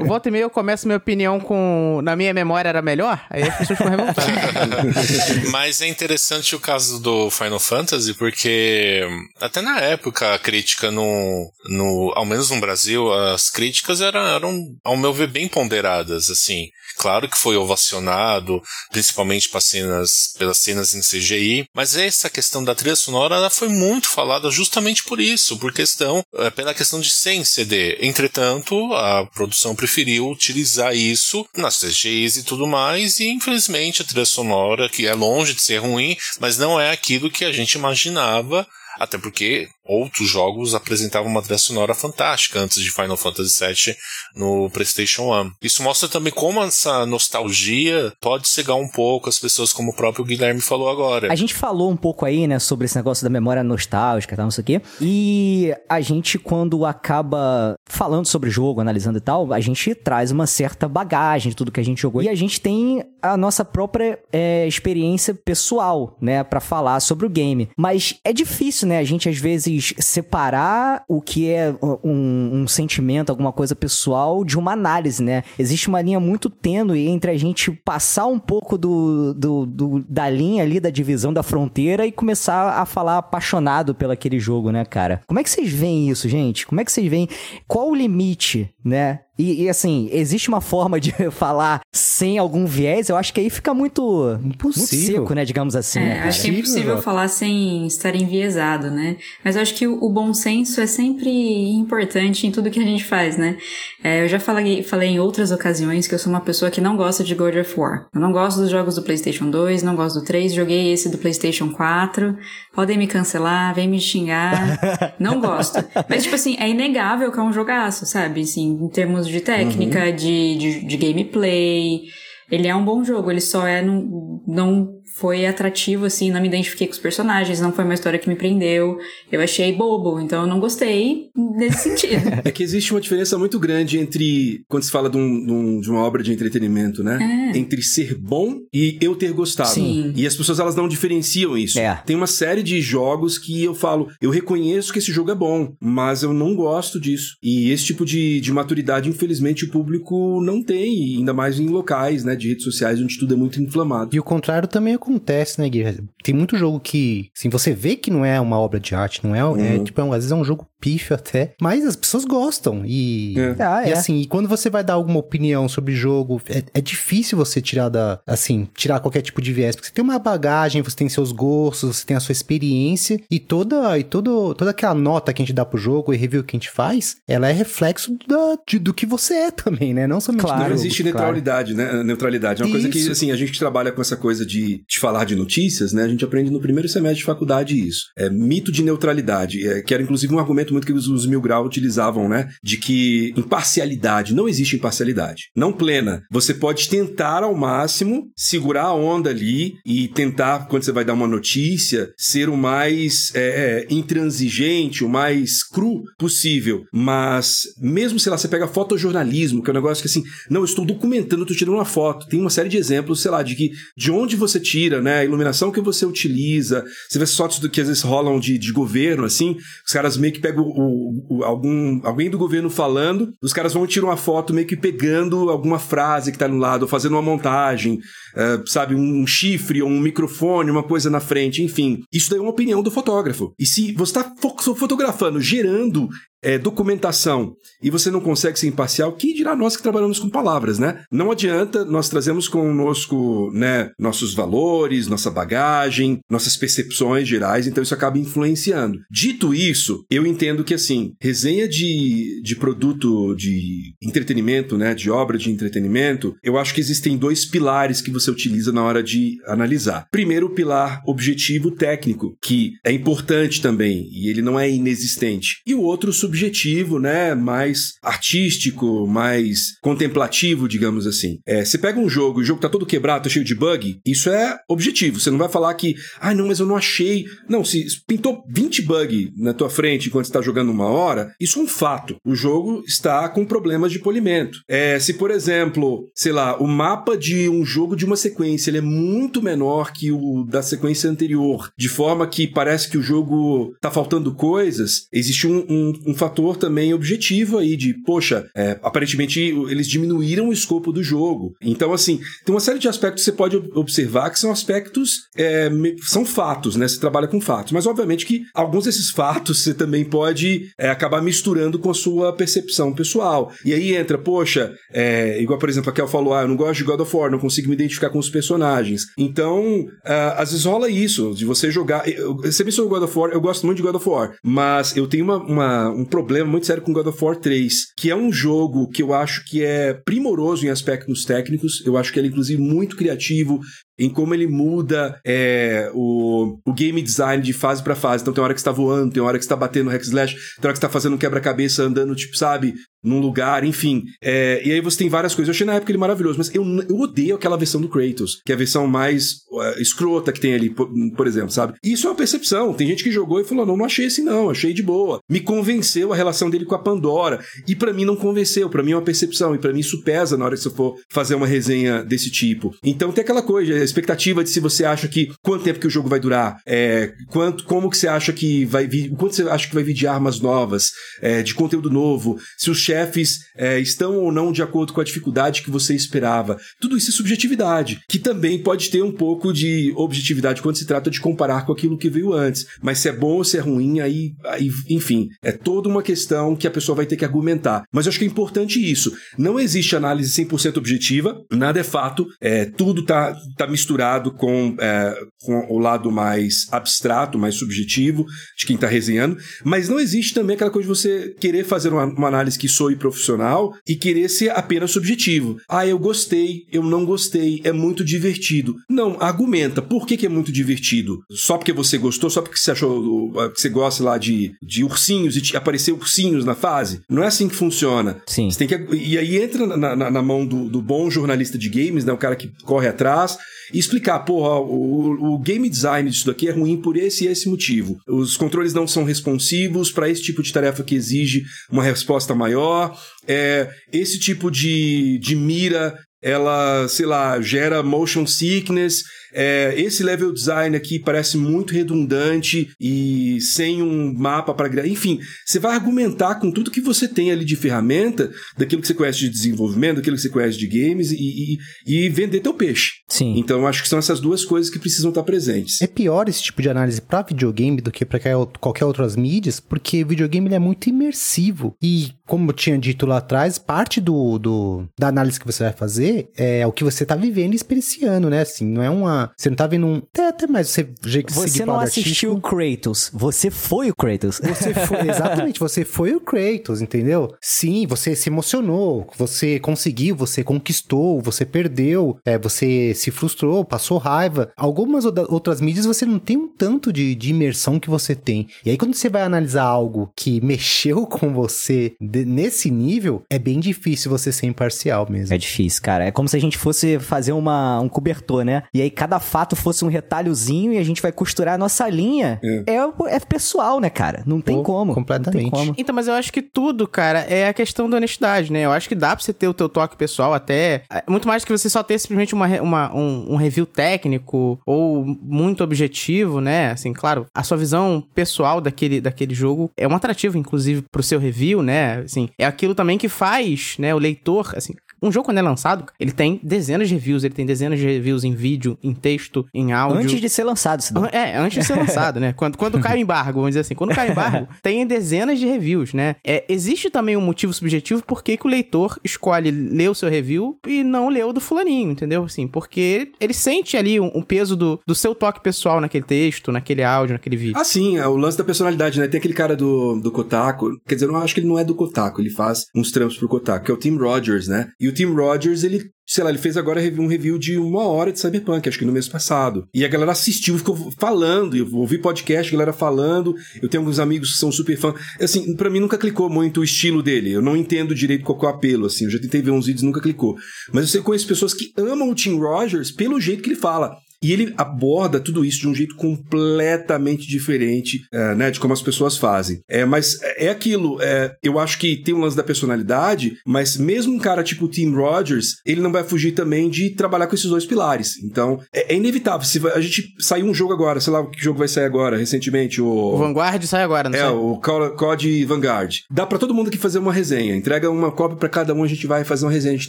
Volta 0.00 0.28
e 0.28 0.32
meia 0.32 0.42
eu 0.42 0.50
começo 0.50 0.88
minha 0.88 0.96
opinião 0.96 1.38
com. 1.38 2.00
Na 2.02 2.16
minha 2.16 2.23
memória 2.32 2.68
era 2.68 2.80
melhor, 2.80 3.20
aí 3.28 3.42
as 3.42 3.56
pessoas 3.56 3.78
ficam 3.78 3.90
revoltadas. 3.90 5.50
Mas 5.50 5.80
é 5.80 5.88
interessante 5.88 6.54
o 6.54 6.60
caso 6.60 6.98
do 7.00 7.30
Final 7.30 7.60
Fantasy, 7.60 8.14
porque 8.14 9.02
até 9.40 9.60
na 9.60 9.80
época 9.80 10.34
a 10.34 10.38
crítica 10.38 10.90
no, 10.90 11.52
no 11.66 12.12
ao 12.14 12.24
menos 12.24 12.50
no 12.50 12.60
Brasil, 12.60 13.12
as 13.12 13.50
críticas 13.50 14.00
eram, 14.00 14.26
eram, 14.26 14.76
ao 14.84 14.96
meu 14.96 15.12
ver, 15.12 15.28
bem 15.28 15.48
ponderadas, 15.48 16.30
assim. 16.30 16.68
Claro 16.96 17.28
que 17.28 17.36
foi 17.36 17.56
ovacionado, 17.56 18.62
principalmente 18.90 19.48
para 19.48 19.60
cenas, 19.60 20.34
pelas 20.38 20.58
cenas 20.58 20.94
em 20.94 21.00
CGI, 21.00 21.68
mas 21.74 21.96
essa 21.96 22.30
questão 22.30 22.62
da 22.62 22.74
trilha 22.74 22.96
sonora 22.96 23.36
ela 23.36 23.50
foi 23.50 23.68
muito 23.68 24.08
falada 24.08 24.50
justamente 24.50 25.02
por 25.04 25.20
isso, 25.20 25.58
por 25.58 25.72
questão, 25.72 26.24
eh, 26.36 26.50
pela 26.50 26.74
questão 26.74 27.00
de 27.00 27.10
ser 27.10 27.32
em 27.32 27.44
CD. 27.44 27.98
Entretanto, 28.00 28.94
a 28.94 29.26
produção 29.26 29.74
preferiu 29.74 30.28
utilizar 30.28 30.94
isso 30.94 31.46
nas 31.56 31.74
CGIs 32.14 32.36
e 32.36 32.44
tudo 32.44 32.66
mais, 32.66 33.18
e 33.18 33.28
infelizmente 33.28 34.02
a 34.02 34.04
trilha 34.04 34.24
sonora, 34.24 34.88
que 34.88 35.06
é 35.06 35.14
longe 35.14 35.54
de 35.54 35.62
ser 35.62 35.78
ruim, 35.78 36.16
mas 36.40 36.56
não 36.56 36.80
é 36.80 36.90
aquilo 36.90 37.30
que 37.30 37.44
a 37.44 37.52
gente 37.52 37.74
imaginava, 37.74 38.66
até 38.98 39.18
porque 39.18 39.68
outros 39.84 40.28
jogos 40.28 40.74
apresentavam 40.74 41.30
uma 41.30 41.42
trilha 41.42 41.58
sonora 41.58 41.94
fantástica 41.94 42.58
antes 42.58 42.82
de 42.82 42.90
Final 42.90 43.16
Fantasy 43.16 43.64
VII 43.64 43.96
no 44.34 44.70
PlayStation 44.70 45.32
1. 45.42 45.52
Isso 45.62 45.82
mostra 45.82 46.08
também 46.08 46.32
como 46.32 46.62
essa 46.62 47.04
nostalgia 47.06 48.12
pode 48.20 48.48
cegar 48.48 48.76
um 48.76 48.88
pouco 48.88 49.28
as 49.28 49.38
pessoas, 49.38 49.72
como 49.72 49.90
o 49.90 49.94
próprio 49.94 50.24
Guilherme 50.24 50.60
falou 50.60 50.88
agora. 50.88 51.30
A 51.30 51.36
gente 51.36 51.54
falou 51.54 51.90
um 51.90 51.96
pouco 51.96 52.24
aí, 52.24 52.46
né, 52.46 52.58
sobre 52.58 52.86
esse 52.86 52.96
negócio 52.96 53.24
da 53.24 53.30
memória 53.30 53.62
nostálgica 53.62 54.36
tal, 54.36 54.46
não 54.46 54.50
sei 54.50 54.62
o 54.62 54.64
quê. 54.64 54.82
E 55.00 55.74
a 55.88 56.00
gente, 56.00 56.38
quando 56.38 56.84
acaba 56.86 57.74
falando 57.86 58.26
sobre 58.26 58.48
o 58.48 58.52
jogo, 58.52 58.80
analisando 58.80 59.18
e 59.18 59.20
tal, 59.20 59.52
a 59.52 59.60
gente 59.60 59.94
traz 59.94 60.30
uma 60.30 60.46
certa 60.46 60.88
bagagem 60.88 61.50
de 61.50 61.56
tudo 61.56 61.72
que 61.72 61.80
a 61.80 61.84
gente 61.84 62.00
jogou. 62.00 62.22
E 62.22 62.28
a 62.28 62.34
gente 62.34 62.60
tem 62.60 63.04
a 63.20 63.36
nossa 63.36 63.64
própria 63.64 64.18
é, 64.32 64.66
experiência 64.66 65.34
pessoal, 65.34 66.16
né, 66.20 66.42
pra 66.42 66.60
falar 66.60 67.00
sobre 67.00 67.26
o 67.26 67.30
game. 67.30 67.68
Mas 67.76 68.18
é 68.24 68.32
difícil, 68.32 68.88
né, 68.88 68.98
a 68.98 69.04
gente 69.04 69.28
às 69.28 69.38
vezes 69.38 69.73
separar 69.80 71.04
o 71.08 71.20
que 71.20 71.50
é 71.50 71.74
um, 72.02 72.62
um 72.62 72.68
sentimento, 72.68 73.30
alguma 73.30 73.52
coisa 73.52 73.74
pessoal, 73.74 74.44
de 74.44 74.58
uma 74.58 74.72
análise, 74.72 75.22
né? 75.22 75.42
Existe 75.58 75.88
uma 75.88 76.00
linha 76.00 76.20
muito 76.20 76.48
tênue 76.48 77.06
entre 77.08 77.30
a 77.30 77.36
gente 77.36 77.70
passar 77.70 78.26
um 78.26 78.38
pouco 78.38 78.78
do, 78.78 79.34
do, 79.34 79.66
do- 79.66 80.04
da 80.08 80.28
linha 80.30 80.62
ali, 80.62 80.80
da 80.80 80.90
divisão 80.90 81.32
da 81.32 81.42
fronteira 81.42 82.06
e 82.06 82.12
começar 82.12 82.80
a 82.80 82.86
falar 82.86 83.18
apaixonado 83.18 83.94
pelo 83.94 84.12
aquele 84.12 84.38
jogo, 84.38 84.70
né, 84.70 84.84
cara? 84.84 85.20
Como 85.26 85.38
é 85.40 85.42
que 85.42 85.50
vocês 85.50 85.72
veem 85.72 86.08
isso, 86.08 86.28
gente? 86.28 86.66
Como 86.66 86.80
é 86.80 86.84
que 86.84 86.92
vocês 86.92 87.06
veem? 87.08 87.28
Qual 87.66 87.90
o 87.90 87.94
limite, 87.94 88.70
né? 88.84 89.20
E, 89.38 89.64
e, 89.64 89.68
assim, 89.68 90.08
existe 90.12 90.48
uma 90.48 90.60
forma 90.60 91.00
de 91.00 91.12
falar 91.32 91.80
sem 91.92 92.38
algum 92.38 92.66
viés? 92.66 93.08
Eu 93.08 93.16
acho 93.16 93.32
que 93.34 93.40
aí 93.40 93.50
fica 93.50 93.74
muito, 93.74 94.02
muito 94.40 94.54
Impossível. 94.54 95.22
seco, 95.22 95.34
né? 95.34 95.44
Digamos 95.44 95.74
assim, 95.74 95.98
né, 95.98 96.12
É, 96.12 96.14
cara? 96.16 96.28
acho 96.28 96.42
que 96.42 96.48
é 96.48 96.52
Impossível, 96.52 97.02
falar 97.02 97.28
sem 97.28 97.86
estar 97.86 98.14
enviesado, 98.14 98.90
né? 98.90 99.16
Mas 99.44 99.56
eu 99.56 99.62
acho 99.62 99.74
que 99.74 99.86
o, 99.86 100.02
o 100.04 100.08
bom 100.08 100.32
senso 100.32 100.80
é 100.80 100.86
sempre 100.86 101.30
importante 101.72 102.46
em 102.46 102.52
tudo 102.52 102.70
que 102.70 102.78
a 102.78 102.84
gente 102.84 103.04
faz, 103.04 103.36
né? 103.36 103.56
É, 104.02 104.22
eu 104.24 104.28
já 104.28 104.38
falei, 104.38 104.82
falei 104.82 105.10
em 105.10 105.18
outras 105.18 105.50
ocasiões 105.50 106.06
que 106.06 106.14
eu 106.14 106.18
sou 106.18 106.30
uma 106.32 106.40
pessoa 106.40 106.70
que 106.70 106.80
não 106.80 106.96
gosta 106.96 107.24
de 107.24 107.34
God 107.34 107.56
of 107.56 107.78
War. 107.78 108.06
Eu 108.14 108.20
não 108.20 108.30
gosto 108.32 108.60
dos 108.60 108.70
jogos 108.70 108.94
do 108.94 109.02
PlayStation 109.02 109.50
2, 109.50 109.82
não 109.82 109.96
gosto 109.96 110.20
do 110.20 110.24
3, 110.24 110.52
joguei 110.54 110.92
esse 110.92 111.08
do 111.08 111.18
PlayStation 111.18 111.70
4. 111.72 112.36
Podem 112.72 112.96
me 112.98 113.06
cancelar, 113.06 113.74
vem 113.74 113.88
me 113.88 114.00
xingar. 114.00 114.78
não 115.18 115.40
gosto. 115.40 115.84
Mas, 116.08 116.22
tipo 116.22 116.34
assim, 116.34 116.56
é 116.58 116.68
inegável 116.68 117.32
que 117.32 117.38
é 117.38 117.42
um 117.42 117.52
jogaço, 117.52 118.06
sabe? 118.06 118.42
Assim, 118.42 118.78
em 118.82 118.88
termos 118.88 119.23
de 119.28 119.40
técnica, 119.40 120.12
de, 120.12 120.56
de, 120.56 120.84
de 120.84 120.96
gameplay. 120.96 122.02
Ele 122.50 122.68
é 122.68 122.74
um 122.74 122.84
bom 122.84 123.02
jogo, 123.04 123.30
ele 123.30 123.40
só 123.40 123.66
é. 123.66 123.82
Não, 123.82 124.42
não 124.46 125.00
foi 125.16 125.46
atrativo, 125.46 126.04
assim, 126.06 126.30
não 126.30 126.40
me 126.40 126.48
identifiquei 126.48 126.86
com 126.88 126.92
os 126.92 126.98
personagens, 126.98 127.60
não 127.60 127.72
foi 127.72 127.84
uma 127.84 127.94
história 127.94 128.18
que 128.18 128.28
me 128.28 128.34
prendeu. 128.34 128.98
Eu 129.30 129.40
achei 129.40 129.72
bobo, 129.72 130.18
então 130.20 130.42
eu 130.42 130.46
não 130.48 130.58
gostei 130.58 131.28
nesse 131.56 131.84
sentido. 131.90 132.24
É 132.44 132.50
que 132.50 132.62
existe 132.62 132.92
uma 132.92 133.00
diferença 133.00 133.38
muito 133.38 133.58
grande 133.60 133.98
entre, 133.98 134.62
quando 134.68 134.82
se 134.82 134.90
fala 134.90 135.08
de, 135.08 135.16
um- 135.16 135.46
de 135.46 135.52
um- 135.52 135.94
uma 135.94 136.02
obra 136.02 136.22
de 136.22 136.32
entretenimento, 136.32 137.02
né? 137.04 137.52
É. 137.54 137.58
Entre 137.58 137.80
ser 137.82 138.14
bom 138.16 138.58
e 138.72 138.98
eu 139.00 139.14
ter 139.14 139.32
gostado. 139.32 139.68
Sim. 139.70 140.12
E 140.16 140.26
as 140.26 140.34
pessoas, 140.36 140.58
elas 140.58 140.74
não 140.74 140.88
diferenciam 140.88 141.56
isso. 141.56 141.78
É. 141.78 142.02
Tem 142.04 142.16
uma 142.16 142.26
série 142.26 142.62
de 142.62 142.80
jogos 142.80 143.38
que 143.38 143.62
eu 143.62 143.74
falo, 143.74 144.08
eu 144.20 144.30
reconheço 144.30 144.92
que 144.92 144.98
esse 144.98 145.12
jogo 145.12 145.30
é 145.30 145.34
bom, 145.34 145.72
mas 145.80 146.22
eu 146.22 146.32
não 146.32 146.54
gosto 146.56 146.98
disso. 147.00 147.36
E 147.42 147.70
esse 147.70 147.84
tipo 147.84 148.04
de, 148.04 148.40
de 148.40 148.52
maturidade, 148.52 149.08
infelizmente, 149.08 149.64
o 149.64 149.70
público 149.70 150.40
não 150.42 150.62
tem, 150.62 151.16
ainda 151.18 151.32
mais 151.32 151.60
em 151.60 151.68
locais, 151.68 152.24
né, 152.24 152.34
de 152.34 152.48
redes 152.48 152.64
sociais, 152.64 153.00
onde 153.00 153.18
tudo 153.18 153.34
é 153.34 153.36
muito 153.36 153.60
inflamado. 153.62 154.14
E 154.14 154.18
o 154.20 154.24
contrário 154.24 154.66
também 154.68 154.94
acontece, 155.04 155.60
né, 155.60 155.68
Gui? 155.68 155.84
Tem 156.22 156.34
muito 156.34 156.56
jogo 156.56 156.80
que, 156.80 157.30
assim, 157.36 157.48
você 157.48 157.72
vê 157.72 157.94
que 157.96 158.10
não 158.10 158.24
é 158.24 158.40
uma 158.40 158.58
obra 158.58 158.80
de 158.80 158.94
arte, 158.94 159.24
não 159.24 159.34
é, 159.34 159.38
é 159.40 159.44
Uhum. 159.76 159.84
tipo, 159.84 160.00
é 160.00 160.04
um- 160.04 160.12
às 160.12 160.18
vezes 160.18 160.32
é 160.32 160.34
um 160.34 160.44
jogo 160.44 160.66
pífio 160.84 161.14
até, 161.16 161.54
mas 161.58 161.82
as 161.86 161.96
pessoas 161.96 162.26
gostam. 162.26 162.82
E, 162.84 163.34
É. 163.38 163.56
Ah, 163.62 163.82
e 163.86 163.90
é. 163.90 163.92
assim, 163.94 164.20
e 164.20 164.26
quando 164.26 164.46
você 164.46 164.68
vai 164.68 164.84
dar 164.84 164.94
alguma 164.94 165.18
opinião 165.18 165.66
sobre 165.66 165.94
jogo, 165.94 166.42
é, 166.46 166.62
é 166.74 166.80
difícil 166.80 167.38
você 167.38 167.62
tirar 167.62 167.88
da, 167.88 168.20
assim, 168.26 168.68
tirar 168.76 169.00
qualquer 169.00 169.22
tipo 169.22 169.40
de 169.40 169.50
viés, 169.52 169.74
porque 169.74 169.88
você 169.88 169.94
tem 169.94 170.04
uma 170.04 170.18
bagagem, 170.18 170.82
você 170.82 170.94
tem 170.94 171.08
seus 171.08 171.32
gostos, 171.32 171.96
você 171.96 172.06
tem 172.06 172.14
a 172.16 172.20
sua 172.20 172.32
experiência, 172.32 173.18
e 173.30 173.38
toda, 173.40 173.98
e 173.98 174.04
todo, 174.04 174.54
toda 174.54 174.70
aquela 174.72 174.94
nota 174.94 175.32
que 175.32 175.40
a 175.40 175.44
gente 175.44 175.54
dá 175.54 175.64
pro 175.64 175.78
jogo 175.78 176.12
e 176.12 176.16
review 176.18 176.44
que 176.44 176.54
a 176.54 176.58
gente 176.58 176.70
faz, 176.70 177.16
ela 177.26 177.48
é 177.48 177.52
reflexo 177.52 178.14
da, 178.28 178.58
de- 178.68 178.78
do 178.78 178.92
que 178.92 179.06
você 179.06 179.34
é 179.34 179.50
também, 179.50 179.94
né? 179.94 180.06
Não 180.06 180.20
somente 180.20 180.42
Claro. 180.42 180.58
Não 180.60 180.68
jogo. 180.70 180.80
existe 180.80 181.02
claro. 181.02 181.16
neutralidade, 181.18 181.74
né? 181.74 182.02
Neutralidade. 182.02 182.60
É 182.62 182.64
uma 182.66 182.70
coisa 182.72 182.88
que, 182.90 182.98
Isso. 182.98 183.12
assim, 183.12 183.30
a 183.30 183.36
gente 183.36 183.58
trabalha 183.58 183.90
com 183.92 184.02
essa 184.02 184.16
coisa 184.16 184.44
de, 184.44 184.84
de 184.86 184.98
falar 185.00 185.24
de 185.24 185.34
notícias, 185.34 185.92
né? 185.94 186.02
A 186.04 186.08
gente 186.08 186.24
aprende 186.24 186.50
no 186.50 186.60
primeiro 186.60 186.88
semestre 186.88 187.20
de 187.20 187.24
faculdade 187.24 187.74
isso. 187.88 188.06
É 188.18 188.28
mito 188.28 188.70
de 188.70 188.82
neutralidade, 188.82 189.66
é, 189.66 189.80
que 189.82 189.94
era 189.94 190.02
inclusive 190.02 190.34
um 190.34 190.38
argumento 190.38 190.73
muito 190.74 190.86
que 190.86 190.92
os, 190.92 191.26
Mil 191.26 191.40
Grau 191.40 191.64
utilizavam, 191.64 192.28
né? 192.28 192.48
De 192.62 192.76
que 192.76 193.32
imparcialidade, 193.36 194.34
não 194.34 194.48
existe 194.48 194.76
imparcialidade. 194.76 195.44
Não 195.56 195.72
plena. 195.72 196.22
Você 196.30 196.52
pode 196.52 196.88
tentar 196.88 197.42
ao 197.42 197.54
máximo 197.54 198.30
segurar 198.36 198.84
a 198.84 198.94
onda 198.94 199.30
ali 199.30 199.74
e 199.86 200.08
tentar, 200.08 200.66
quando 200.68 200.82
você 200.82 200.92
vai 200.92 201.04
dar 201.04 201.14
uma 201.14 201.26
notícia, 201.26 202.10
ser 202.16 202.48
o 202.48 202.56
mais 202.56 203.30
é, 203.34 203.86
é, 203.88 203.94
intransigente, 203.94 205.04
o 205.04 205.08
mais 205.08 205.62
cru 205.62 206.02
possível. 206.18 206.82
Mas, 206.92 207.62
mesmo, 207.80 208.18
sei 208.18 208.30
lá, 208.30 208.38
você 208.38 208.48
pega 208.48 208.68
fotojornalismo, 208.68 209.62
que 209.62 209.70
é 209.70 209.72
um 209.72 209.76
negócio 209.76 210.02
que 210.02 210.08
assim, 210.08 210.22
não, 210.50 210.60
eu 210.60 210.66
estou 210.66 210.84
documentando, 210.84 211.42
estou 211.42 211.56
tirando 211.56 211.74
uma 211.74 211.84
foto. 211.84 212.26
Tem 212.26 212.40
uma 212.40 212.50
série 212.50 212.68
de 212.68 212.76
exemplos, 212.76 213.22
sei 213.22 213.30
lá, 213.30 213.42
de 213.42 213.54
que 213.54 213.70
de 213.96 214.10
onde 214.10 214.36
você 214.36 214.58
tira, 214.58 215.00
né? 215.00 215.20
A 215.20 215.24
iluminação 215.24 215.70
que 215.70 215.80
você 215.80 216.04
utiliza. 216.04 216.84
Você 217.08 217.18
vê 217.18 217.26
fotos 217.26 217.58
do 217.58 217.68
que 217.68 217.80
às 217.80 217.88
vezes 217.88 218.02
rolam 218.02 218.38
de, 218.38 218.58
de 218.58 218.72
governo, 218.72 219.24
assim, 219.24 219.56
os 219.86 219.92
caras 219.92 220.16
meio 220.16 220.32
que 220.32 220.40
pegam 220.40 220.53
o, 220.60 221.24
o, 221.28 221.44
algum, 221.44 222.00
alguém 222.04 222.30
do 222.30 222.38
governo 222.38 222.70
falando, 222.70 223.32
os 223.42 223.52
caras 223.52 223.72
vão 223.72 223.86
tirar 223.86 224.06
uma 224.06 224.16
foto 224.16 224.52
meio 224.52 224.66
que 224.66 224.76
pegando 224.76 225.50
alguma 225.50 225.78
frase 225.78 226.32
que 226.32 226.38
tá 226.38 226.48
no 226.48 226.58
lado, 226.58 226.82
ou 226.82 226.88
fazendo 226.88 227.12
uma 227.12 227.22
montagem, 227.22 227.94
uh, 227.94 228.68
sabe, 228.68 228.94
um 228.94 229.26
chifre 229.26 229.82
ou 229.82 229.88
um 229.88 230.00
microfone, 230.00 230.70
uma 230.70 230.82
coisa 230.82 231.10
na 231.10 231.20
frente, 231.20 231.62
enfim. 231.62 232.02
Isso 232.12 232.30
daí 232.30 232.38
é 232.38 232.42
uma 232.42 232.50
opinião 232.50 232.82
do 232.82 232.90
fotógrafo. 232.90 233.52
E 233.58 233.66
se 233.66 233.92
você 233.92 234.18
está 234.18 234.32
fotografando, 234.76 235.40
gerando 235.40 236.08
é, 236.44 236.58
documentação 236.58 237.56
e 237.82 237.90
você 237.90 238.10
não 238.10 238.20
consegue 238.20 238.58
ser 238.58 238.68
imparcial, 238.68 239.12
que 239.12 239.32
dirá 239.32 239.56
nós 239.56 239.76
que 239.76 239.82
trabalhamos 239.82 240.18
com 240.18 240.28
palavras, 240.28 240.78
né? 240.78 241.02
Não 241.10 241.30
adianta, 241.30 241.84
nós 241.84 242.08
trazemos 242.08 242.46
conosco, 242.46 243.50
né, 243.52 243.90
nossos 243.98 244.34
valores, 244.34 245.06
nossa 245.06 245.30
bagagem, 245.30 246.20
nossas 246.30 246.56
percepções 246.56 247.26
gerais, 247.26 247.66
então 247.66 247.82
isso 247.82 247.94
acaba 247.94 248.18
influenciando. 248.18 249.00
Dito 249.10 249.54
isso, 249.54 250.04
eu 250.10 250.26
entendo 250.26 250.64
que, 250.64 250.74
assim, 250.74 251.14
resenha 251.20 251.66
de, 251.66 252.42
de 252.42 252.56
produto 252.56 253.34
de 253.34 253.94
entretenimento, 254.02 254.76
né, 254.76 254.94
de 254.94 255.10
obra 255.10 255.38
de 255.38 255.50
entretenimento, 255.50 256.36
eu 256.42 256.58
acho 256.58 256.74
que 256.74 256.80
existem 256.80 257.16
dois 257.16 257.44
pilares 257.44 258.02
que 258.02 258.10
você 258.10 258.30
utiliza 258.30 258.72
na 258.72 258.82
hora 258.82 259.02
de 259.02 259.38
analisar. 259.46 260.06
Primeiro, 260.10 260.46
o 260.46 260.54
pilar 260.54 261.02
objetivo 261.06 261.70
técnico, 261.70 262.36
que 262.42 262.72
é 262.84 262.92
importante 262.92 263.62
também, 263.62 264.08
e 264.12 264.28
ele 264.28 264.42
não 264.42 264.60
é 264.60 264.70
inexistente. 264.70 265.60
E 265.66 265.74
o 265.74 265.80
outro, 265.80 266.12
sub 266.12 266.33
subjetivo, 266.34 266.98
né? 266.98 267.34
Mais 267.34 267.94
artístico, 268.02 269.06
mais 269.06 269.78
contemplativo, 269.80 270.68
digamos 270.68 271.06
assim. 271.06 271.38
É, 271.46 271.64
você 271.64 271.78
pega 271.78 272.00
um 272.00 272.08
jogo, 272.08 272.40
o 272.40 272.44
jogo 272.44 272.60
tá 272.60 272.68
todo 272.68 272.84
quebrado, 272.84 273.24
tá 273.24 273.30
cheio 273.30 273.44
de 273.44 273.54
bug, 273.54 274.00
isso 274.04 274.28
é 274.28 274.58
objetivo. 274.68 275.20
Você 275.20 275.30
não 275.30 275.38
vai 275.38 275.48
falar 275.48 275.72
que, 275.74 275.94
ah, 276.20 276.34
não, 276.34 276.48
mas 276.48 276.58
eu 276.58 276.66
não 276.66 276.76
achei. 276.76 277.24
Não, 277.48 277.64
se 277.64 277.86
pintou 278.06 278.44
20 278.48 278.82
bugs 278.82 279.30
na 279.36 279.54
tua 279.54 279.70
frente 279.70 280.08
enquanto 280.08 280.26
você 280.26 280.32
tá 280.32 280.42
jogando 280.42 280.70
uma 280.70 280.86
hora, 280.86 281.32
isso 281.40 281.60
é 281.60 281.62
um 281.62 281.68
fato. 281.68 282.16
O 282.24 282.34
jogo 282.34 282.82
está 282.86 283.28
com 283.28 283.44
problemas 283.44 283.92
de 283.92 284.00
polimento. 284.00 284.58
É, 284.68 284.98
se, 284.98 285.14
por 285.14 285.30
exemplo, 285.30 286.08
sei 286.14 286.32
lá, 286.32 286.56
o 286.58 286.66
mapa 286.66 287.16
de 287.16 287.48
um 287.48 287.64
jogo 287.64 287.94
de 287.94 288.04
uma 288.04 288.16
sequência 288.16 288.70
ele 288.70 288.78
é 288.78 288.82
muito 288.82 289.40
menor 289.40 289.92
que 289.92 290.10
o 290.10 290.44
da 290.44 290.62
sequência 290.62 291.08
anterior, 291.08 291.70
de 291.78 291.88
forma 291.88 292.26
que 292.26 292.46
parece 292.46 292.90
que 292.90 292.98
o 292.98 293.02
jogo 293.02 293.74
tá 293.80 293.90
faltando 293.90 294.34
coisas, 294.34 295.06
existe 295.12 295.46
um, 295.46 295.64
um, 295.68 295.92
um 296.08 296.14
fator 296.24 296.56
também 296.56 296.94
objetivo 296.94 297.58
aí 297.58 297.76
de, 297.76 297.94
poxa, 298.04 298.48
é, 298.54 298.78
aparentemente 298.82 299.40
eles 299.40 299.86
diminuíram 299.86 300.48
o 300.48 300.52
escopo 300.52 300.92
do 300.92 301.02
jogo. 301.02 301.54
Então, 301.60 301.92
assim, 301.92 302.20
tem 302.44 302.54
uma 302.54 302.60
série 302.60 302.78
de 302.78 302.88
aspectos 302.88 303.24
que 303.24 303.30
você 303.30 303.36
pode 303.36 303.56
observar 303.74 304.30
que 304.30 304.38
são 304.38 304.50
aspectos, 304.50 305.28
é, 305.36 305.70
são 306.02 306.24
fatos, 306.24 306.76
né? 306.76 306.88
Você 306.88 306.98
trabalha 306.98 307.28
com 307.28 307.40
fatos. 307.40 307.72
Mas, 307.72 307.86
obviamente, 307.86 308.26
que 308.26 308.42
alguns 308.54 308.84
desses 308.84 309.10
fatos 309.10 309.62
você 309.62 309.74
também 309.74 310.04
pode 310.04 310.70
é, 310.78 310.88
acabar 310.88 311.22
misturando 311.22 311.78
com 311.78 311.90
a 311.90 311.94
sua 311.94 312.32
percepção 312.32 312.92
pessoal. 312.92 313.52
E 313.64 313.72
aí 313.74 313.94
entra, 313.94 314.16
poxa, 314.16 314.72
é, 314.92 315.40
igual, 315.40 315.58
por 315.58 315.68
exemplo, 315.68 315.90
a 315.90 315.92
Kel 315.92 316.08
falou, 316.08 316.34
ah, 316.34 316.42
eu 316.42 316.48
não 316.48 316.56
gosto 316.56 316.78
de 316.78 316.84
God 316.84 317.00
of 317.00 317.16
War, 317.16 317.30
não 317.30 317.38
consigo 317.38 317.68
me 317.68 317.74
identificar 317.74 318.10
com 318.10 318.18
os 318.18 318.30
personagens. 318.30 319.06
Então, 319.18 319.80
uh, 319.80 320.34
às 320.36 320.50
vezes 320.50 320.64
rola 320.64 320.88
isso, 320.88 321.34
de 321.34 321.44
você 321.44 321.70
jogar. 321.70 322.04
Você 322.42 322.64
mencionou 322.64 322.90
God 322.90 323.02
of 323.02 323.18
War, 323.18 323.30
eu 323.30 323.40
gosto 323.40 323.66
muito 323.66 323.76
de 323.76 323.82
God 323.82 323.96
of 323.96 324.08
War, 324.08 324.36
mas 324.42 324.96
eu 324.96 325.06
tenho 325.06 325.24
uma, 325.24 325.36
uma 325.36 325.90
um 325.90 326.04
problema 326.14 326.48
muito 326.48 326.66
sério 326.66 326.80
com 326.80 326.92
God 326.92 327.08
of 327.08 327.24
War 327.24 327.34
3, 327.34 327.74
que 327.96 328.08
é 328.08 328.14
um 328.14 328.30
jogo 328.30 328.88
que 328.88 329.02
eu 329.02 329.12
acho 329.12 329.44
que 329.44 329.64
é 329.64 329.92
primoroso 329.92 330.64
em 330.64 330.70
aspectos 330.70 331.24
técnicos. 331.24 331.84
Eu 331.84 331.96
acho 331.96 332.12
que 332.12 332.20
ele, 332.20 332.28
é, 332.28 332.30
inclusive, 332.30 332.62
muito 332.62 332.94
criativo 332.94 333.58
em 333.98 334.08
como 334.08 334.34
ele 334.34 334.46
muda 334.46 335.20
é, 335.24 335.90
o, 335.94 336.58
o 336.66 336.72
game 336.72 337.00
design 337.00 337.42
de 337.42 337.52
fase 337.52 337.82
para 337.82 337.94
fase. 337.94 338.22
Então 338.22 338.34
tem 338.34 338.42
hora 338.42 338.54
que 338.54 338.60
está 338.60 338.72
voando, 338.72 339.12
tem 339.12 339.22
hora 339.22 339.38
que 339.38 339.44
está 339.44 339.56
batendo 339.56 339.90
hack 339.90 340.02
slash, 340.02 340.34
tem 340.34 340.68
hora 340.68 340.72
que 340.72 340.78
está 340.78 340.88
fazendo 340.88 341.14
um 341.14 341.18
quebra-cabeça 341.18 341.82
andando, 341.82 342.14
tipo, 342.14 342.36
sabe, 342.36 342.74
num 343.04 343.20
lugar, 343.20 343.64
enfim. 343.64 344.04
É, 344.22 344.62
e 344.64 344.72
aí 344.72 344.80
você 344.80 344.98
tem 344.98 345.08
várias 345.08 345.34
coisas. 345.34 345.48
Eu 345.48 345.54
achei 345.54 345.66
na 345.66 345.74
época 345.74 345.92
ele 345.92 345.98
maravilhoso, 345.98 346.38
mas 346.38 346.52
eu, 346.54 346.64
eu 346.88 346.96
odeio 346.96 347.36
aquela 347.36 347.56
versão 347.56 347.80
do 347.80 347.88
Kratos, 347.88 348.40
que 348.44 348.50
é 348.50 348.54
a 348.54 348.58
versão 348.58 348.86
mais 348.86 349.34
uh, 349.52 349.80
escrota 349.80 350.32
que 350.32 350.40
tem 350.40 350.54
ali, 350.54 350.70
por, 350.70 350.88
por, 351.14 351.26
exemplo, 351.26 351.50
sabe? 351.50 351.74
Isso 351.84 352.06
é 352.06 352.10
uma 352.10 352.16
percepção. 352.16 352.72
Tem 352.72 352.86
gente 352.86 353.04
que 353.04 353.12
jogou 353.12 353.40
e 353.40 353.44
falou: 353.44 353.66
não, 353.66 353.76
não 353.76 353.84
achei 353.84 354.06
assim, 354.06 354.22
não, 354.22 354.48
achei 354.48 354.72
de 354.72 354.82
boa. 354.82 355.20
Me 355.28 355.40
convenceu 355.40 356.12
a 356.12 356.16
relação 356.16 356.48
dele 356.48 356.64
com 356.64 356.74
a 356.74 356.78
Pandora. 356.78 357.44
E 357.68 357.76
para 357.76 357.92
mim 357.92 358.06
não 358.06 358.16
convenceu, 358.16 358.70
para 358.70 358.82
mim 358.82 358.92
é 358.92 358.96
uma 358.96 359.02
percepção, 359.02 359.54
e 359.54 359.58
para 359.58 359.72
mim 359.72 359.80
isso 359.80 360.02
pesa 360.02 360.38
na 360.38 360.46
hora 360.46 360.56
que 360.56 360.62
você 360.62 360.70
for 360.70 360.96
fazer 361.10 361.34
uma 361.34 361.46
resenha 361.46 362.02
desse 362.02 362.30
tipo. 362.30 362.74
Então 362.82 363.12
tem 363.12 363.22
aquela 363.22 363.42
coisa, 363.42 363.83
expectativa 363.84 364.42
de 364.42 364.50
se 364.50 364.60
você 364.60 364.84
acha 364.84 365.08
que 365.08 365.32
quanto 365.42 365.64
tempo 365.64 365.80
que 365.80 365.86
o 365.86 365.90
jogo 365.90 366.08
vai 366.08 366.20
durar, 366.20 366.56
é, 366.66 367.12
quanto, 367.28 367.64
como 367.64 367.90
que 367.90 367.96
você 367.96 368.08
acha 368.08 368.32
que 368.32 368.64
vai 368.64 368.86
vir, 368.86 369.10
quanto 369.10 369.34
você 369.34 369.42
acha 369.42 369.68
que 369.68 369.74
vai 369.74 369.84
vir 369.84 369.94
de 369.94 370.06
armas 370.06 370.40
novas, 370.40 370.90
é, 371.20 371.42
de 371.42 371.54
conteúdo 371.54 371.90
novo, 371.90 372.38
se 372.56 372.70
os 372.70 372.78
chefes 372.78 373.40
é, 373.56 373.78
estão 373.78 374.16
ou 374.16 374.32
não 374.32 374.52
de 374.52 374.62
acordo 374.62 374.92
com 374.92 375.00
a 375.00 375.04
dificuldade 375.04 375.62
que 375.62 375.70
você 375.70 375.94
esperava. 375.94 376.58
Tudo 376.80 376.96
isso 376.96 377.10
é 377.10 377.12
subjetividade, 377.12 378.00
que 378.08 378.18
também 378.18 378.62
pode 378.62 378.90
ter 378.90 379.02
um 379.02 379.12
pouco 379.12 379.52
de 379.52 379.92
objetividade 379.96 380.62
quando 380.62 380.76
se 380.76 380.86
trata 380.86 381.10
de 381.10 381.20
comparar 381.20 381.66
com 381.66 381.72
aquilo 381.72 381.98
que 381.98 382.10
veio 382.10 382.32
antes. 382.32 382.66
Mas 382.82 382.98
se 382.98 383.08
é 383.08 383.12
bom 383.12 383.34
ou 383.34 383.44
se 383.44 383.56
é 383.56 383.60
ruim, 383.60 384.00
aí, 384.00 384.32
aí 384.46 384.70
enfim, 384.88 385.28
é 385.42 385.52
toda 385.52 385.88
uma 385.88 386.02
questão 386.02 386.56
que 386.56 386.66
a 386.66 386.70
pessoa 386.70 386.96
vai 386.96 387.06
ter 387.06 387.16
que 387.16 387.24
argumentar. 387.24 387.84
Mas 387.92 388.06
eu 388.06 388.10
acho 388.10 388.18
que 388.18 388.24
é 388.24 388.28
importante 388.28 388.78
isso. 388.78 389.12
Não 389.38 389.58
existe 389.58 389.96
análise 389.96 390.30
100% 390.44 390.76
objetiva, 390.76 391.36
nada 391.50 391.80
é 391.80 391.84
fato, 391.84 392.26
é, 392.40 392.64
tudo 392.64 393.04
tá, 393.04 393.36
tá 393.56 393.66
misturado 393.74 394.30
com, 394.30 394.76
é, 394.78 395.18
com 395.40 395.66
o 395.68 395.80
lado 395.80 396.12
mais 396.12 396.68
abstrato, 396.70 397.36
mais 397.36 397.56
subjetivo 397.56 398.24
de 398.56 398.66
quem 398.66 398.76
está 398.76 398.86
resenhando, 398.86 399.36
mas 399.64 399.88
não 399.88 399.98
existe 399.98 400.32
também 400.32 400.54
aquela 400.54 400.70
coisa 400.70 400.88
de 400.88 400.94
você 400.96 401.34
querer 401.40 401.64
fazer 401.64 401.92
uma, 401.92 402.04
uma 402.04 402.28
análise 402.28 402.56
que 402.56 402.68
soe 402.68 402.94
profissional 402.94 403.72
e 403.88 403.96
querer 403.96 404.28
ser 404.28 404.50
apenas 404.50 404.92
subjetivo. 404.92 405.56
Ah, 405.68 405.84
eu 405.84 405.98
gostei, 405.98 406.62
eu 406.72 406.84
não 406.84 407.04
gostei, 407.04 407.60
é 407.64 407.72
muito 407.72 408.04
divertido. 408.04 408.76
Não, 408.88 409.20
argumenta. 409.20 409.82
Por 409.82 410.06
que, 410.06 410.16
que 410.16 410.26
é 410.26 410.28
muito 410.28 410.52
divertido? 410.52 411.18
Só 411.32 411.58
porque 411.58 411.72
você 411.72 411.98
gostou, 411.98 412.30
só 412.30 412.40
porque 412.40 412.56
você 412.56 412.70
achou 412.70 413.32
que 413.52 413.60
você 413.60 413.68
gosta 413.68 414.04
lá 414.04 414.18
de, 414.18 414.52
de 414.62 414.84
ursinhos 414.84 415.36
e 415.36 415.56
aparecer 415.56 415.90
ursinhos 415.90 416.44
na 416.44 416.54
fase? 416.54 417.00
Não 417.10 417.24
é 417.24 417.26
assim 417.26 417.48
que 417.48 417.56
funciona. 417.56 418.22
Sim. 418.28 418.48
Você 418.48 418.58
tem 418.58 418.68
que, 418.68 418.94
e 418.94 419.18
aí 419.18 419.36
entra 419.42 419.66
na, 419.66 419.96
na, 419.96 420.10
na 420.10 420.22
mão 420.22 420.46
do, 420.46 420.68
do 420.68 420.80
bom 420.80 421.10
jornalista 421.10 421.58
de 421.58 421.68
games, 421.68 422.04
né? 422.04 422.12
O 422.12 422.18
cara 422.18 422.36
que 422.36 422.52
corre 422.62 422.86
atrás 422.86 423.36
e 423.72 423.78
explicar, 423.78 424.20
porra, 424.20 424.60
o, 424.60 425.34
o 425.34 425.38
game 425.38 425.68
design 425.68 426.08
disso 426.10 426.26
daqui 426.26 426.48
é 426.48 426.52
ruim 426.52 426.80
por 426.80 426.96
esse 426.96 427.24
e 427.24 427.28
esse 427.28 427.48
motivo. 427.48 427.96
Os 428.08 428.36
controles 428.36 428.74
não 428.74 428.86
são 428.86 429.04
responsivos 429.04 429.90
para 429.90 430.08
esse 430.08 430.22
tipo 430.22 430.42
de 430.42 430.52
tarefa 430.52 430.82
que 430.82 430.94
exige 430.94 431.42
uma 431.70 431.82
resposta 431.82 432.34
maior. 432.34 432.98
É, 433.26 433.70
esse 433.92 434.18
tipo 434.18 434.50
de, 434.50 435.18
de 435.18 435.34
mira 435.34 435.94
ela, 436.24 436.88
sei 436.88 437.04
lá, 437.04 437.38
gera 437.42 437.82
motion 437.82 438.26
sickness 438.26 439.02
é, 439.34 439.74
esse 439.76 440.02
level 440.02 440.32
design 440.32 440.76
aqui 440.76 440.98
parece 440.98 441.36
muito 441.36 441.74
redundante 441.74 442.70
e 442.80 443.40
sem 443.40 443.82
um 443.82 444.14
mapa 444.14 444.54
para. 444.54 444.86
Enfim, 444.86 445.20
você 445.44 445.58
vai 445.58 445.74
argumentar 445.74 446.36
com 446.36 446.50
tudo 446.50 446.70
que 446.70 446.80
você 446.80 447.08
tem 447.08 447.32
ali 447.32 447.44
de 447.44 447.56
ferramenta, 447.56 448.30
daquilo 448.56 448.80
que 448.80 448.88
você 448.88 448.94
conhece 448.94 449.18
de 449.20 449.30
desenvolvimento, 449.30 449.96
daquilo 449.96 450.16
que 450.16 450.22
você 450.22 450.28
conhece 450.28 450.56
de 450.56 450.66
games 450.66 451.10
e, 451.10 451.58
e, 451.86 452.04
e 452.06 452.08
vender 452.08 452.40
teu 452.40 452.54
peixe. 452.54 452.92
Sim. 453.08 453.34
Então, 453.36 453.66
acho 453.66 453.82
que 453.82 453.88
são 453.88 453.98
essas 453.98 454.20
duas 454.20 454.44
coisas 454.44 454.70
que 454.70 454.78
precisam 454.78 455.10
estar 455.10 455.22
presentes. 455.22 455.82
É 455.82 455.86
pior 455.86 456.28
esse 456.28 456.42
tipo 456.42 456.62
de 456.62 456.68
análise 456.68 457.00
para 457.00 457.22
videogame 457.22 457.80
do 457.80 457.90
que 457.90 458.04
para 458.04 458.20
qualquer 458.60 458.84
outras 458.84 459.16
mídias, 459.16 459.58
porque 459.58 460.04
videogame 460.04 460.48
ele 460.48 460.54
é 460.54 460.58
muito 460.58 460.88
imersivo. 460.88 461.74
E, 461.82 462.12
como 462.26 462.50
eu 462.50 462.54
tinha 462.54 462.78
dito 462.78 463.06
lá 463.06 463.18
atrás, 463.18 463.58
parte 463.58 464.00
do, 464.00 464.38
do 464.38 464.84
da 464.98 465.08
análise 465.08 465.40
que 465.40 465.46
você 465.46 465.64
vai 465.64 465.72
fazer 465.72 466.28
é 466.36 466.66
o 466.66 466.72
que 466.72 466.84
você 466.84 467.04
tá 467.04 467.16
vivendo 467.16 467.52
e 467.52 467.56
experienciando, 467.56 468.30
né? 468.30 468.42
Assim, 468.42 468.64
não 468.64 468.82
é 468.82 468.90
uma 468.90 469.23
você 469.36 469.48
não 469.48 469.56
tá 469.56 469.66
vendo 469.66 469.86
um. 469.86 469.96
Até, 469.96 470.28
até 470.28 470.46
mais 470.46 470.68
você 470.68 470.88
Você 471.30 471.64
não 471.64 471.78
assistiu 471.78 472.34
o 472.34 472.40
Kratos, 472.40 473.10
você 473.12 473.50
foi 473.50 473.90
o 473.90 473.94
Kratos. 473.94 474.40
Você 474.42 474.74
foi, 474.74 475.08
exatamente, 475.08 475.60
você 475.60 475.84
foi 475.84 476.14
o 476.14 476.20
Kratos, 476.20 476.80
entendeu? 476.80 477.34
Sim, 477.40 477.86
você 477.86 478.14
se 478.14 478.28
emocionou, 478.28 479.06
você 479.16 479.58
conseguiu, 479.58 480.16
você 480.16 480.42
conquistou, 480.42 481.20
você 481.20 481.44
perdeu, 481.44 482.18
é, 482.24 482.38
você 482.38 482.92
se 482.94 483.10
frustrou, 483.10 483.64
passou 483.64 483.98
raiva. 483.98 484.50
Algumas 484.56 485.04
outras 485.04 485.60
mídias 485.60 485.86
você 485.86 486.04
não 486.04 486.18
tem 486.18 486.36
um 486.36 486.48
tanto 486.48 486.92
de, 486.92 487.14
de 487.14 487.30
imersão 487.30 487.78
que 487.78 487.90
você 487.90 488.14
tem. 488.14 488.48
E 488.64 488.70
aí, 488.70 488.76
quando 488.76 488.94
você 488.94 489.08
vai 489.08 489.22
analisar 489.22 489.64
algo 489.64 490.12
que 490.16 490.40
mexeu 490.44 491.06
com 491.06 491.32
você 491.32 491.94
de, 492.00 492.24
nesse 492.24 492.70
nível, 492.70 493.22
é 493.30 493.38
bem 493.38 493.60
difícil 493.60 494.10
você 494.10 494.32
ser 494.32 494.46
imparcial 494.46 495.06
mesmo. 495.10 495.34
É 495.34 495.38
difícil, 495.38 495.82
cara. 495.82 496.04
É 496.04 496.10
como 496.10 496.28
se 496.28 496.36
a 496.36 496.40
gente 496.40 496.58
fosse 496.58 496.98
fazer 496.98 497.32
uma, 497.32 497.80
um 497.80 497.88
cobertor, 497.88 498.44
né? 498.44 498.64
E 498.72 498.80
aí 498.80 498.90
cada 498.90 499.13
fato 499.20 499.54
fosse 499.56 499.84
um 499.84 499.88
retalhozinho 499.88 500.72
e 500.72 500.78
a 500.78 500.82
gente 500.84 501.00
vai 501.02 501.12
costurar 501.12 501.54
a 501.54 501.58
nossa 501.58 501.88
linha. 501.88 502.40
É, 502.66 502.74
é, 502.74 503.16
é 503.16 503.20
pessoal, 503.20 503.80
né, 503.80 503.90
cara? 503.90 504.22
Não 504.26 504.40
tem 504.40 504.56
Pô, 504.56 504.62
como. 504.62 504.94
completamente. 504.94 505.44
Não 505.44 505.50
tem 505.50 505.60
como. 505.66 505.74
Então, 505.78 505.94
mas 505.94 506.08
eu 506.08 506.14
acho 506.14 506.32
que 506.32 506.42
tudo, 506.42 506.86
cara, 506.86 507.20
é 507.20 507.48
a 507.48 507.52
questão 507.54 507.88
da 507.88 507.96
honestidade, 507.96 508.52
né? 508.52 508.60
Eu 508.64 508.72
acho 508.72 508.88
que 508.88 508.94
dá 508.94 509.14
pra 509.14 509.24
você 509.24 509.32
ter 509.32 509.48
o 509.48 509.54
teu 509.54 509.68
toque 509.68 509.96
pessoal 509.96 510.34
até. 510.34 510.82
é, 510.90 511.02
Muito 511.08 511.26
mais 511.28 511.42
do 511.42 511.46
que 511.46 511.52
você 511.56 511.68
só 511.70 511.82
ter 511.82 511.98
simplesmente 511.98 512.34
uma, 512.34 512.46
uma- 512.60 512.94
um, 512.94 513.32
um 513.34 513.36
review 513.36 513.66
técnico 513.66 514.58
ou 514.66 515.04
muito 515.04 515.62
objetivo, 515.64 516.40
né? 516.40 516.70
Assim, 516.70 516.92
claro, 516.92 517.26
a 517.34 517.42
sua 517.42 517.56
visão 517.56 518.02
pessoal 518.14 518.60
daquele, 518.60 519.00
daquele 519.00 519.34
jogo 519.34 519.70
é 519.76 519.86
um 519.86 519.94
atrativo, 519.94 520.36
inclusive, 520.38 520.82
pro 520.90 521.02
seu 521.02 521.18
review, 521.18 521.62
né? 521.62 521.98
Assim, 522.00 522.28
é 522.38 522.44
aquilo 522.46 522.74
também 522.74 522.98
que 522.98 523.08
faz, 523.08 523.76
né, 523.78 523.94
o 523.94 523.98
leitor, 523.98 524.52
assim. 524.56 524.74
Um 525.02 525.12
jogo, 525.12 525.26
quando 525.26 525.38
é 525.38 525.42
lançado, 525.42 525.86
ele 525.98 526.12
tem 526.12 526.40
dezenas 526.42 526.88
de 526.88 526.94
reviews, 526.94 527.24
ele 527.24 527.34
tem 527.34 527.46
dezenas 527.46 527.78
de 527.78 527.86
reviews 527.86 528.24
em 528.24 528.34
vídeo, 528.34 528.78
em 528.82 528.94
texto, 528.94 529.46
em 529.52 529.72
áudio. 529.72 530.00
Antes 530.00 530.20
de 530.20 530.28
ser 530.28 530.44
lançado, 530.44 530.82
Cidão. 530.82 531.06
É, 531.06 531.36
antes 531.36 531.58
de 531.58 531.64
ser 531.64 531.76
lançado, 531.76 532.20
né? 532.20 532.32
Quando, 532.32 532.56
quando 532.56 532.80
cai 532.80 532.96
o 532.96 533.00
embargo, 533.00 533.40
vamos 533.40 533.50
dizer 533.50 533.60
assim. 533.60 533.74
Quando 533.74 533.94
cai 533.94 534.08
o 534.08 534.12
embargo, 534.12 534.48
tem 534.62 534.86
dezenas 534.86 535.38
de 535.38 535.46
reviews, 535.46 535.92
né? 535.92 536.16
É, 536.24 536.44
existe 536.48 536.90
também 536.90 537.16
um 537.16 537.20
motivo 537.20 537.52
subjetivo 537.52 538.02
por 538.04 538.22
que 538.22 538.36
que 538.36 538.46
o 538.46 538.50
leitor 538.50 538.98
escolhe 539.04 539.50
ler 539.50 539.90
o 539.90 539.94
seu 539.94 540.08
review 540.08 540.58
e 540.66 540.82
não 540.82 541.08
ler 541.08 541.24
o 541.24 541.32
do 541.32 541.40
fulaninho, 541.40 541.90
entendeu? 541.90 542.24
Assim, 542.24 542.46
porque 542.46 543.12
ele 543.20 543.34
sente 543.34 543.76
ali 543.76 543.98
um, 544.00 544.10
um 544.14 544.22
peso 544.22 544.56
do, 544.56 544.80
do 544.86 544.94
seu 544.94 545.14
toque 545.14 545.40
pessoal 545.40 545.80
naquele 545.80 546.04
texto, 546.04 546.52
naquele 546.52 546.82
áudio, 546.82 547.14
naquele 547.14 547.36
vídeo. 547.36 547.58
Ah, 547.58 547.64
sim, 547.64 547.98
é 547.98 548.06
o 548.06 548.16
lance 548.16 548.38
da 548.38 548.44
personalidade, 548.44 548.98
né? 548.98 549.08
Tem 549.08 549.18
aquele 549.18 549.34
cara 549.34 549.56
do, 549.56 550.00
do 550.00 550.10
Kotaku, 550.10 550.78
quer 550.86 550.94
dizer, 550.94 551.06
eu 551.06 551.12
não 551.12 551.20
acho 551.20 551.34
que 551.34 551.40
ele 551.40 551.48
não 551.48 551.58
é 551.58 551.64
do 551.64 551.74
Kotaku, 551.74 552.20
ele 552.20 552.30
faz 552.30 552.66
uns 552.74 552.90
trampos 552.90 553.16
pro 553.16 553.28
Kotaku, 553.28 553.66
que 553.66 553.70
é 553.70 553.74
o 553.74 553.78
Tim 553.78 553.96
Rogers, 553.96 554.48
né? 554.48 554.70
E 554.80 554.88
o 554.88 554.93
Tim 554.94 555.06
Rogers, 555.06 555.64
ele, 555.64 555.90
sei 556.06 556.24
lá, 556.24 556.30
ele 556.30 556.38
fez 556.38 556.56
agora 556.56 556.80
um 556.98 557.06
review 557.06 557.38
de 557.38 557.56
uma 557.56 557.86
hora 557.86 558.12
de 558.12 558.20
Cyberpunk, 558.20 558.68
acho 558.68 558.78
que 558.78 558.84
no 558.84 558.92
mês 558.92 559.08
passado. 559.08 559.66
E 559.74 559.84
a 559.84 559.88
galera 559.88 560.12
assistiu, 560.12 560.56
ficou 560.56 560.90
falando, 560.98 561.56
eu 561.56 561.68
ouvi 561.74 561.98
podcast, 561.98 562.50
galera 562.50 562.72
falando, 562.72 563.34
eu 563.60 563.68
tenho 563.68 563.82
alguns 563.82 563.98
amigos 563.98 564.32
que 564.32 564.38
são 564.38 564.52
super 564.52 564.76
fãs. 564.76 564.94
Assim, 565.20 565.54
pra 565.56 565.70
mim 565.70 565.80
nunca 565.80 565.98
clicou 565.98 566.28
muito 566.30 566.60
o 566.60 566.64
estilo 566.64 567.02
dele, 567.02 567.32
eu 567.32 567.42
não 567.42 567.56
entendo 567.56 567.94
direito 567.94 568.24
qual 568.24 568.40
é 568.42 568.46
o 568.46 568.48
apelo, 568.48 568.86
assim, 568.86 569.04
eu 569.04 569.10
já 569.10 569.18
tentei 569.18 569.42
ver 569.42 569.50
uns 569.50 569.66
vídeos 569.66 569.82
nunca 569.82 570.00
clicou. 570.00 570.36
Mas 570.72 570.84
eu 570.84 570.88
sei 570.88 571.00
que 571.00 571.06
conheço 571.06 571.26
pessoas 571.26 571.52
que 571.52 571.72
amam 571.76 572.10
o 572.10 572.14
Tim 572.14 572.38
Rogers 572.38 572.90
pelo 572.90 573.20
jeito 573.20 573.42
que 573.42 573.50
ele 573.50 573.56
fala. 573.56 573.96
E 574.24 574.32
ele 574.32 574.54
aborda 574.56 575.20
tudo 575.20 575.44
isso 575.44 575.60
de 575.60 575.68
um 575.68 575.74
jeito 575.74 575.94
completamente 575.96 577.26
diferente, 577.28 578.00
é, 578.12 578.34
né, 578.34 578.50
de 578.50 578.58
como 578.58 578.72
as 578.72 578.82
pessoas 578.82 579.16
fazem. 579.16 579.60
É, 579.68 579.84
mas 579.84 580.18
é 580.36 580.48
aquilo, 580.48 580.98
é, 581.02 581.34
eu 581.42 581.58
acho 581.58 581.78
que 581.78 581.96
tem 581.96 582.14
um 582.14 582.20
lance 582.20 582.36
da 582.36 582.42
personalidade, 582.42 583.36
mas 583.46 583.76
mesmo 583.76 584.14
um 584.14 584.18
cara 584.18 584.42
tipo 584.42 584.64
o 584.64 584.68
Tim 584.68 584.90
Rogers, 584.94 585.56
ele 585.66 585.80
não 585.80 585.92
vai 585.92 586.02
fugir 586.04 586.32
também 586.32 586.68
de 586.70 586.90
trabalhar 586.90 587.26
com 587.26 587.34
esses 587.34 587.48
dois 587.50 587.66
pilares. 587.66 588.22
Então, 588.24 588.60
é, 588.74 588.94
é 588.94 588.96
inevitável. 588.96 589.46
Se 589.46 589.60
a 589.68 589.80
gente 589.80 590.14
saiu 590.18 590.46
um 590.46 590.54
jogo 590.54 590.72
agora, 590.72 591.00
sei 591.00 591.12
lá 591.12 591.24
que 591.26 591.42
jogo 591.42 591.58
vai 591.58 591.68
sair 591.68 591.84
agora, 591.84 592.16
recentemente, 592.16 592.80
O 592.80 592.86
o... 592.86 593.16
Vanguard 593.18 593.62
sai 593.66 593.82
agora, 593.82 594.08
não 594.08 594.16
É, 594.18 594.22
sei. 594.22 594.30
o 594.30 594.60
COD 594.96 595.44
Vanguard. 595.44 595.96
Dá 596.10 596.24
pra 596.26 596.38
todo 596.38 596.54
mundo 596.54 596.68
aqui 596.68 596.78
fazer 596.78 596.98
uma 596.98 597.12
resenha. 597.12 597.54
Entrega 597.54 597.90
uma 597.90 598.10
cópia 598.10 598.36
pra 598.38 598.48
cada 598.48 598.72
um, 598.74 598.82
a 598.82 598.88
gente 598.88 599.06
vai 599.06 599.24
fazer 599.24 599.44
uma 599.44 599.52
resenha. 599.52 599.74
A 599.74 599.76
gente 599.76 599.88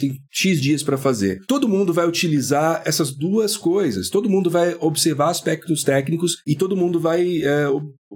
tem 0.00 0.18
X 0.30 0.60
dias 0.60 0.82
pra 0.82 0.98
fazer. 0.98 1.40
Todo 1.46 1.68
mundo 1.68 1.92
vai 1.92 2.06
utilizar 2.06 2.82
essas 2.84 3.10
duas 3.10 3.56
coisas. 3.56 4.10
Todo 4.10 4.25
mundo 4.28 4.50
vai 4.50 4.76
observar 4.80 5.30
aspectos 5.30 5.82
técnicos 5.82 6.42
e 6.46 6.56
todo 6.56 6.76
mundo 6.76 7.00
vai 7.00 7.42
é, 7.42 7.68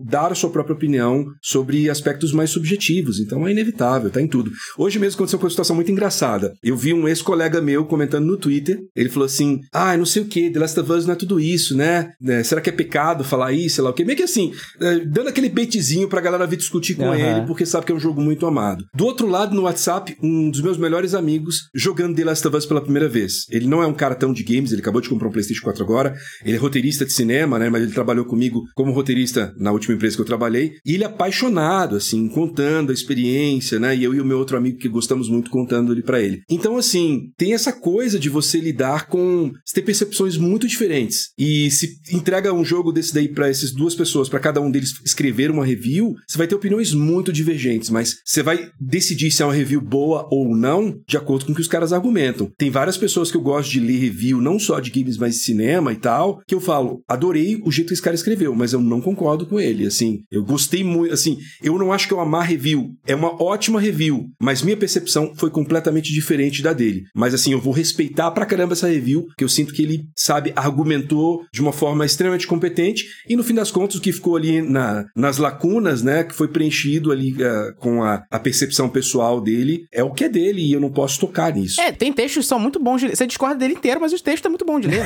dar 0.04 0.32
a 0.32 0.34
sua 0.34 0.50
própria 0.50 0.74
opinião 0.74 1.26
sobre 1.40 1.88
aspectos 1.88 2.32
mais 2.32 2.50
subjetivos. 2.50 3.18
Então 3.20 3.46
é 3.46 3.52
inevitável, 3.52 4.10
tá 4.10 4.20
em 4.20 4.28
tudo. 4.28 4.50
Hoje 4.78 4.98
mesmo 4.98 5.16
aconteceu 5.16 5.38
uma 5.38 5.50
situação 5.50 5.76
muito 5.76 5.90
engraçada. 5.90 6.54
Eu 6.62 6.76
vi 6.76 6.92
um 6.92 7.08
ex-colega 7.08 7.60
meu 7.60 7.84
comentando 7.84 8.26
no 8.26 8.36
Twitter. 8.36 8.80
Ele 8.94 9.08
falou 9.08 9.26
assim: 9.26 9.60
Ah, 9.72 9.96
não 9.96 10.06
sei 10.06 10.22
o 10.22 10.26
que, 10.26 10.50
The 10.50 10.58
Last 10.58 10.80
of 10.80 10.92
Us 10.92 11.06
não 11.06 11.14
é 11.14 11.16
tudo 11.16 11.40
isso, 11.40 11.76
né? 11.76 12.12
É, 12.26 12.42
será 12.42 12.60
que 12.60 12.70
é 12.70 12.72
pecado 12.72 13.24
falar 13.24 13.52
isso, 13.52 13.76
sei 13.76 13.84
lá 13.84 13.90
o 13.90 13.92
quê? 13.92 14.04
Meio 14.04 14.16
que 14.16 14.22
assim, 14.22 14.52
é, 14.80 15.00
dando 15.00 15.28
aquele 15.28 15.48
baitzinho 15.48 16.08
pra 16.08 16.20
galera 16.20 16.46
vir 16.46 16.56
discutir 16.56 16.94
com 16.94 17.06
Aham. 17.06 17.16
ele, 17.16 17.46
porque 17.46 17.66
sabe 17.66 17.86
que 17.86 17.92
é 17.92 17.94
um 17.94 18.00
jogo 18.00 18.20
muito 18.20 18.46
amado. 18.46 18.84
Do 18.94 19.04
outro 19.04 19.26
lado, 19.26 19.54
no 19.54 19.62
WhatsApp, 19.62 20.16
um 20.22 20.50
dos 20.50 20.60
meus 20.60 20.78
melhores 20.78 21.14
amigos 21.14 21.68
jogando 21.74 22.16
The 22.16 22.24
Last 22.24 22.46
of 22.46 22.56
Us 22.56 22.66
pela 22.66 22.80
primeira 22.80 23.08
vez. 23.08 23.46
Ele 23.50 23.66
não 23.66 23.82
é 23.82 23.86
um 23.86 23.94
cara 23.94 24.14
tão 24.14 24.32
de 24.32 24.42
games, 24.42 24.72
ele 24.72 24.80
acabou 24.80 25.00
de 25.00 25.08
comprar 25.08 25.28
um 25.28 25.32
PlayStation 25.32 25.64
4 25.64 25.82
agora. 25.82 26.14
Ele 26.44 26.56
é 26.56 26.58
roteirista 26.58 27.04
de 27.04 27.12
cinema, 27.12 27.58
né? 27.58 27.68
Mas 27.68 27.82
ele 27.82 27.92
trabalhou 27.92 28.24
comigo 28.24 28.64
como 28.74 28.92
roteirista 28.92 29.54
na 29.58 29.72
última 29.72 29.89
empresa 29.94 30.16
que 30.16 30.22
eu 30.22 30.26
trabalhei. 30.26 30.72
E 30.84 30.94
ele 30.94 31.04
é 31.04 31.06
apaixonado, 31.06 31.96
assim, 31.96 32.28
contando 32.28 32.90
a 32.90 32.94
experiência, 32.94 33.78
né? 33.78 33.96
E 33.96 34.04
eu 34.04 34.14
e 34.14 34.20
o 34.20 34.24
meu 34.24 34.38
outro 34.38 34.56
amigo 34.56 34.78
que 34.78 34.88
gostamos 34.88 35.28
muito 35.28 35.50
contando 35.50 35.92
ele 35.92 36.02
pra 36.02 36.20
ele. 36.20 36.42
Então, 36.50 36.76
assim, 36.76 37.30
tem 37.36 37.54
essa 37.54 37.72
coisa 37.72 38.18
de 38.18 38.28
você 38.28 38.58
lidar 38.58 39.08
com. 39.08 39.50
Você 39.64 39.74
ter 39.74 39.82
percepções 39.82 40.36
muito 40.36 40.66
diferentes. 40.66 41.30
E 41.38 41.70
se 41.70 41.98
entrega 42.12 42.52
um 42.52 42.64
jogo 42.64 42.92
desse 42.92 43.14
daí 43.14 43.28
pra 43.28 43.48
essas 43.48 43.72
duas 43.72 43.94
pessoas, 43.94 44.28
pra 44.28 44.40
cada 44.40 44.60
um 44.60 44.70
deles 44.70 44.94
escrever 45.04 45.50
uma 45.50 45.64
review, 45.64 46.14
você 46.26 46.38
vai 46.38 46.46
ter 46.46 46.54
opiniões 46.54 46.92
muito 46.92 47.32
divergentes, 47.32 47.90
mas 47.90 48.16
você 48.24 48.42
vai 48.42 48.70
decidir 48.80 49.30
se 49.30 49.42
é 49.42 49.46
uma 49.46 49.54
review 49.54 49.80
boa 49.80 50.28
ou 50.30 50.56
não 50.56 51.00
de 51.06 51.16
acordo 51.16 51.46
com 51.46 51.52
o 51.52 51.54
que 51.54 51.60
os 51.60 51.68
caras 51.68 51.92
argumentam. 51.92 52.50
Tem 52.56 52.70
várias 52.70 52.96
pessoas 52.96 53.30
que 53.30 53.36
eu 53.36 53.40
gosto 53.40 53.70
de 53.70 53.80
ler 53.80 53.98
review, 53.98 54.40
não 54.40 54.58
só 54.58 54.80
de 54.80 54.90
games, 54.90 55.16
mas 55.16 55.34
de 55.34 55.40
cinema 55.40 55.92
e 55.92 55.96
tal, 55.96 56.40
que 56.46 56.54
eu 56.54 56.60
falo, 56.60 57.02
adorei 57.08 57.60
o 57.64 57.70
jeito 57.70 57.88
que 57.88 57.94
esse 57.94 58.02
cara 58.02 58.14
escreveu, 58.14 58.54
mas 58.54 58.72
eu 58.72 58.80
não 58.80 59.00
concordo 59.00 59.46
com 59.46 59.58
ele, 59.58 59.69
assim. 59.86 60.20
Eu 60.30 60.44
gostei 60.44 60.84
muito, 60.84 61.12
assim, 61.12 61.38
eu 61.62 61.78
não 61.78 61.92
acho 61.92 62.06
que 62.06 62.14
eu 62.14 62.20
amar 62.20 62.46
review. 62.46 62.90
É 63.06 63.14
uma 63.14 63.42
ótima 63.42 63.80
review, 63.80 64.26
mas 64.40 64.62
minha 64.62 64.76
percepção 64.76 65.32
foi 65.36 65.50
completamente 65.50 66.12
diferente 66.12 66.62
da 66.62 66.72
dele. 66.72 67.04
Mas 67.14 67.34
assim, 67.34 67.52
eu 67.52 67.60
vou 67.60 67.72
respeitar 67.72 68.30
pra 68.30 68.46
caramba 68.46 68.72
essa 68.72 68.88
review, 68.88 69.26
que 69.36 69.44
eu 69.44 69.48
sinto 69.48 69.72
que 69.72 69.82
ele, 69.82 70.04
sabe, 70.16 70.52
argumentou 70.56 71.42
de 71.52 71.60
uma 71.60 71.72
forma 71.72 72.04
extremamente 72.04 72.46
competente 72.46 73.06
e 73.28 73.36
no 73.36 73.44
fim 73.44 73.54
das 73.54 73.70
contas 73.70 73.96
o 73.96 74.00
que 74.00 74.12
ficou 74.12 74.36
ali 74.36 74.62
na, 74.62 75.04
nas 75.16 75.38
lacunas, 75.38 76.02
né, 76.02 76.24
que 76.24 76.34
foi 76.34 76.48
preenchido 76.48 77.12
ali 77.12 77.34
eh, 77.38 77.72
com 77.78 78.02
a, 78.02 78.24
a 78.30 78.38
percepção 78.38 78.88
pessoal 78.88 79.40
dele, 79.40 79.84
é 79.92 80.02
o 80.02 80.12
que 80.12 80.24
é 80.24 80.28
dele 80.28 80.62
e 80.62 80.72
eu 80.72 80.80
não 80.80 80.90
posso 80.90 81.20
tocar 81.20 81.54
nisso. 81.54 81.80
É, 81.80 81.92
tem 81.92 82.12
textos 82.12 82.44
que 82.44 82.48
são 82.48 82.58
muito 82.58 82.80
bons 82.80 83.00
de 83.00 83.06
ler. 83.06 83.16
Você 83.16 83.26
discorda 83.26 83.56
dele 83.56 83.74
inteiro, 83.74 84.00
mas 84.00 84.12
os 84.12 84.22
textos 84.22 84.46
é 84.46 84.48
muito 84.48 84.64
bom 84.64 84.80
de 84.80 84.88
ler. 84.88 85.02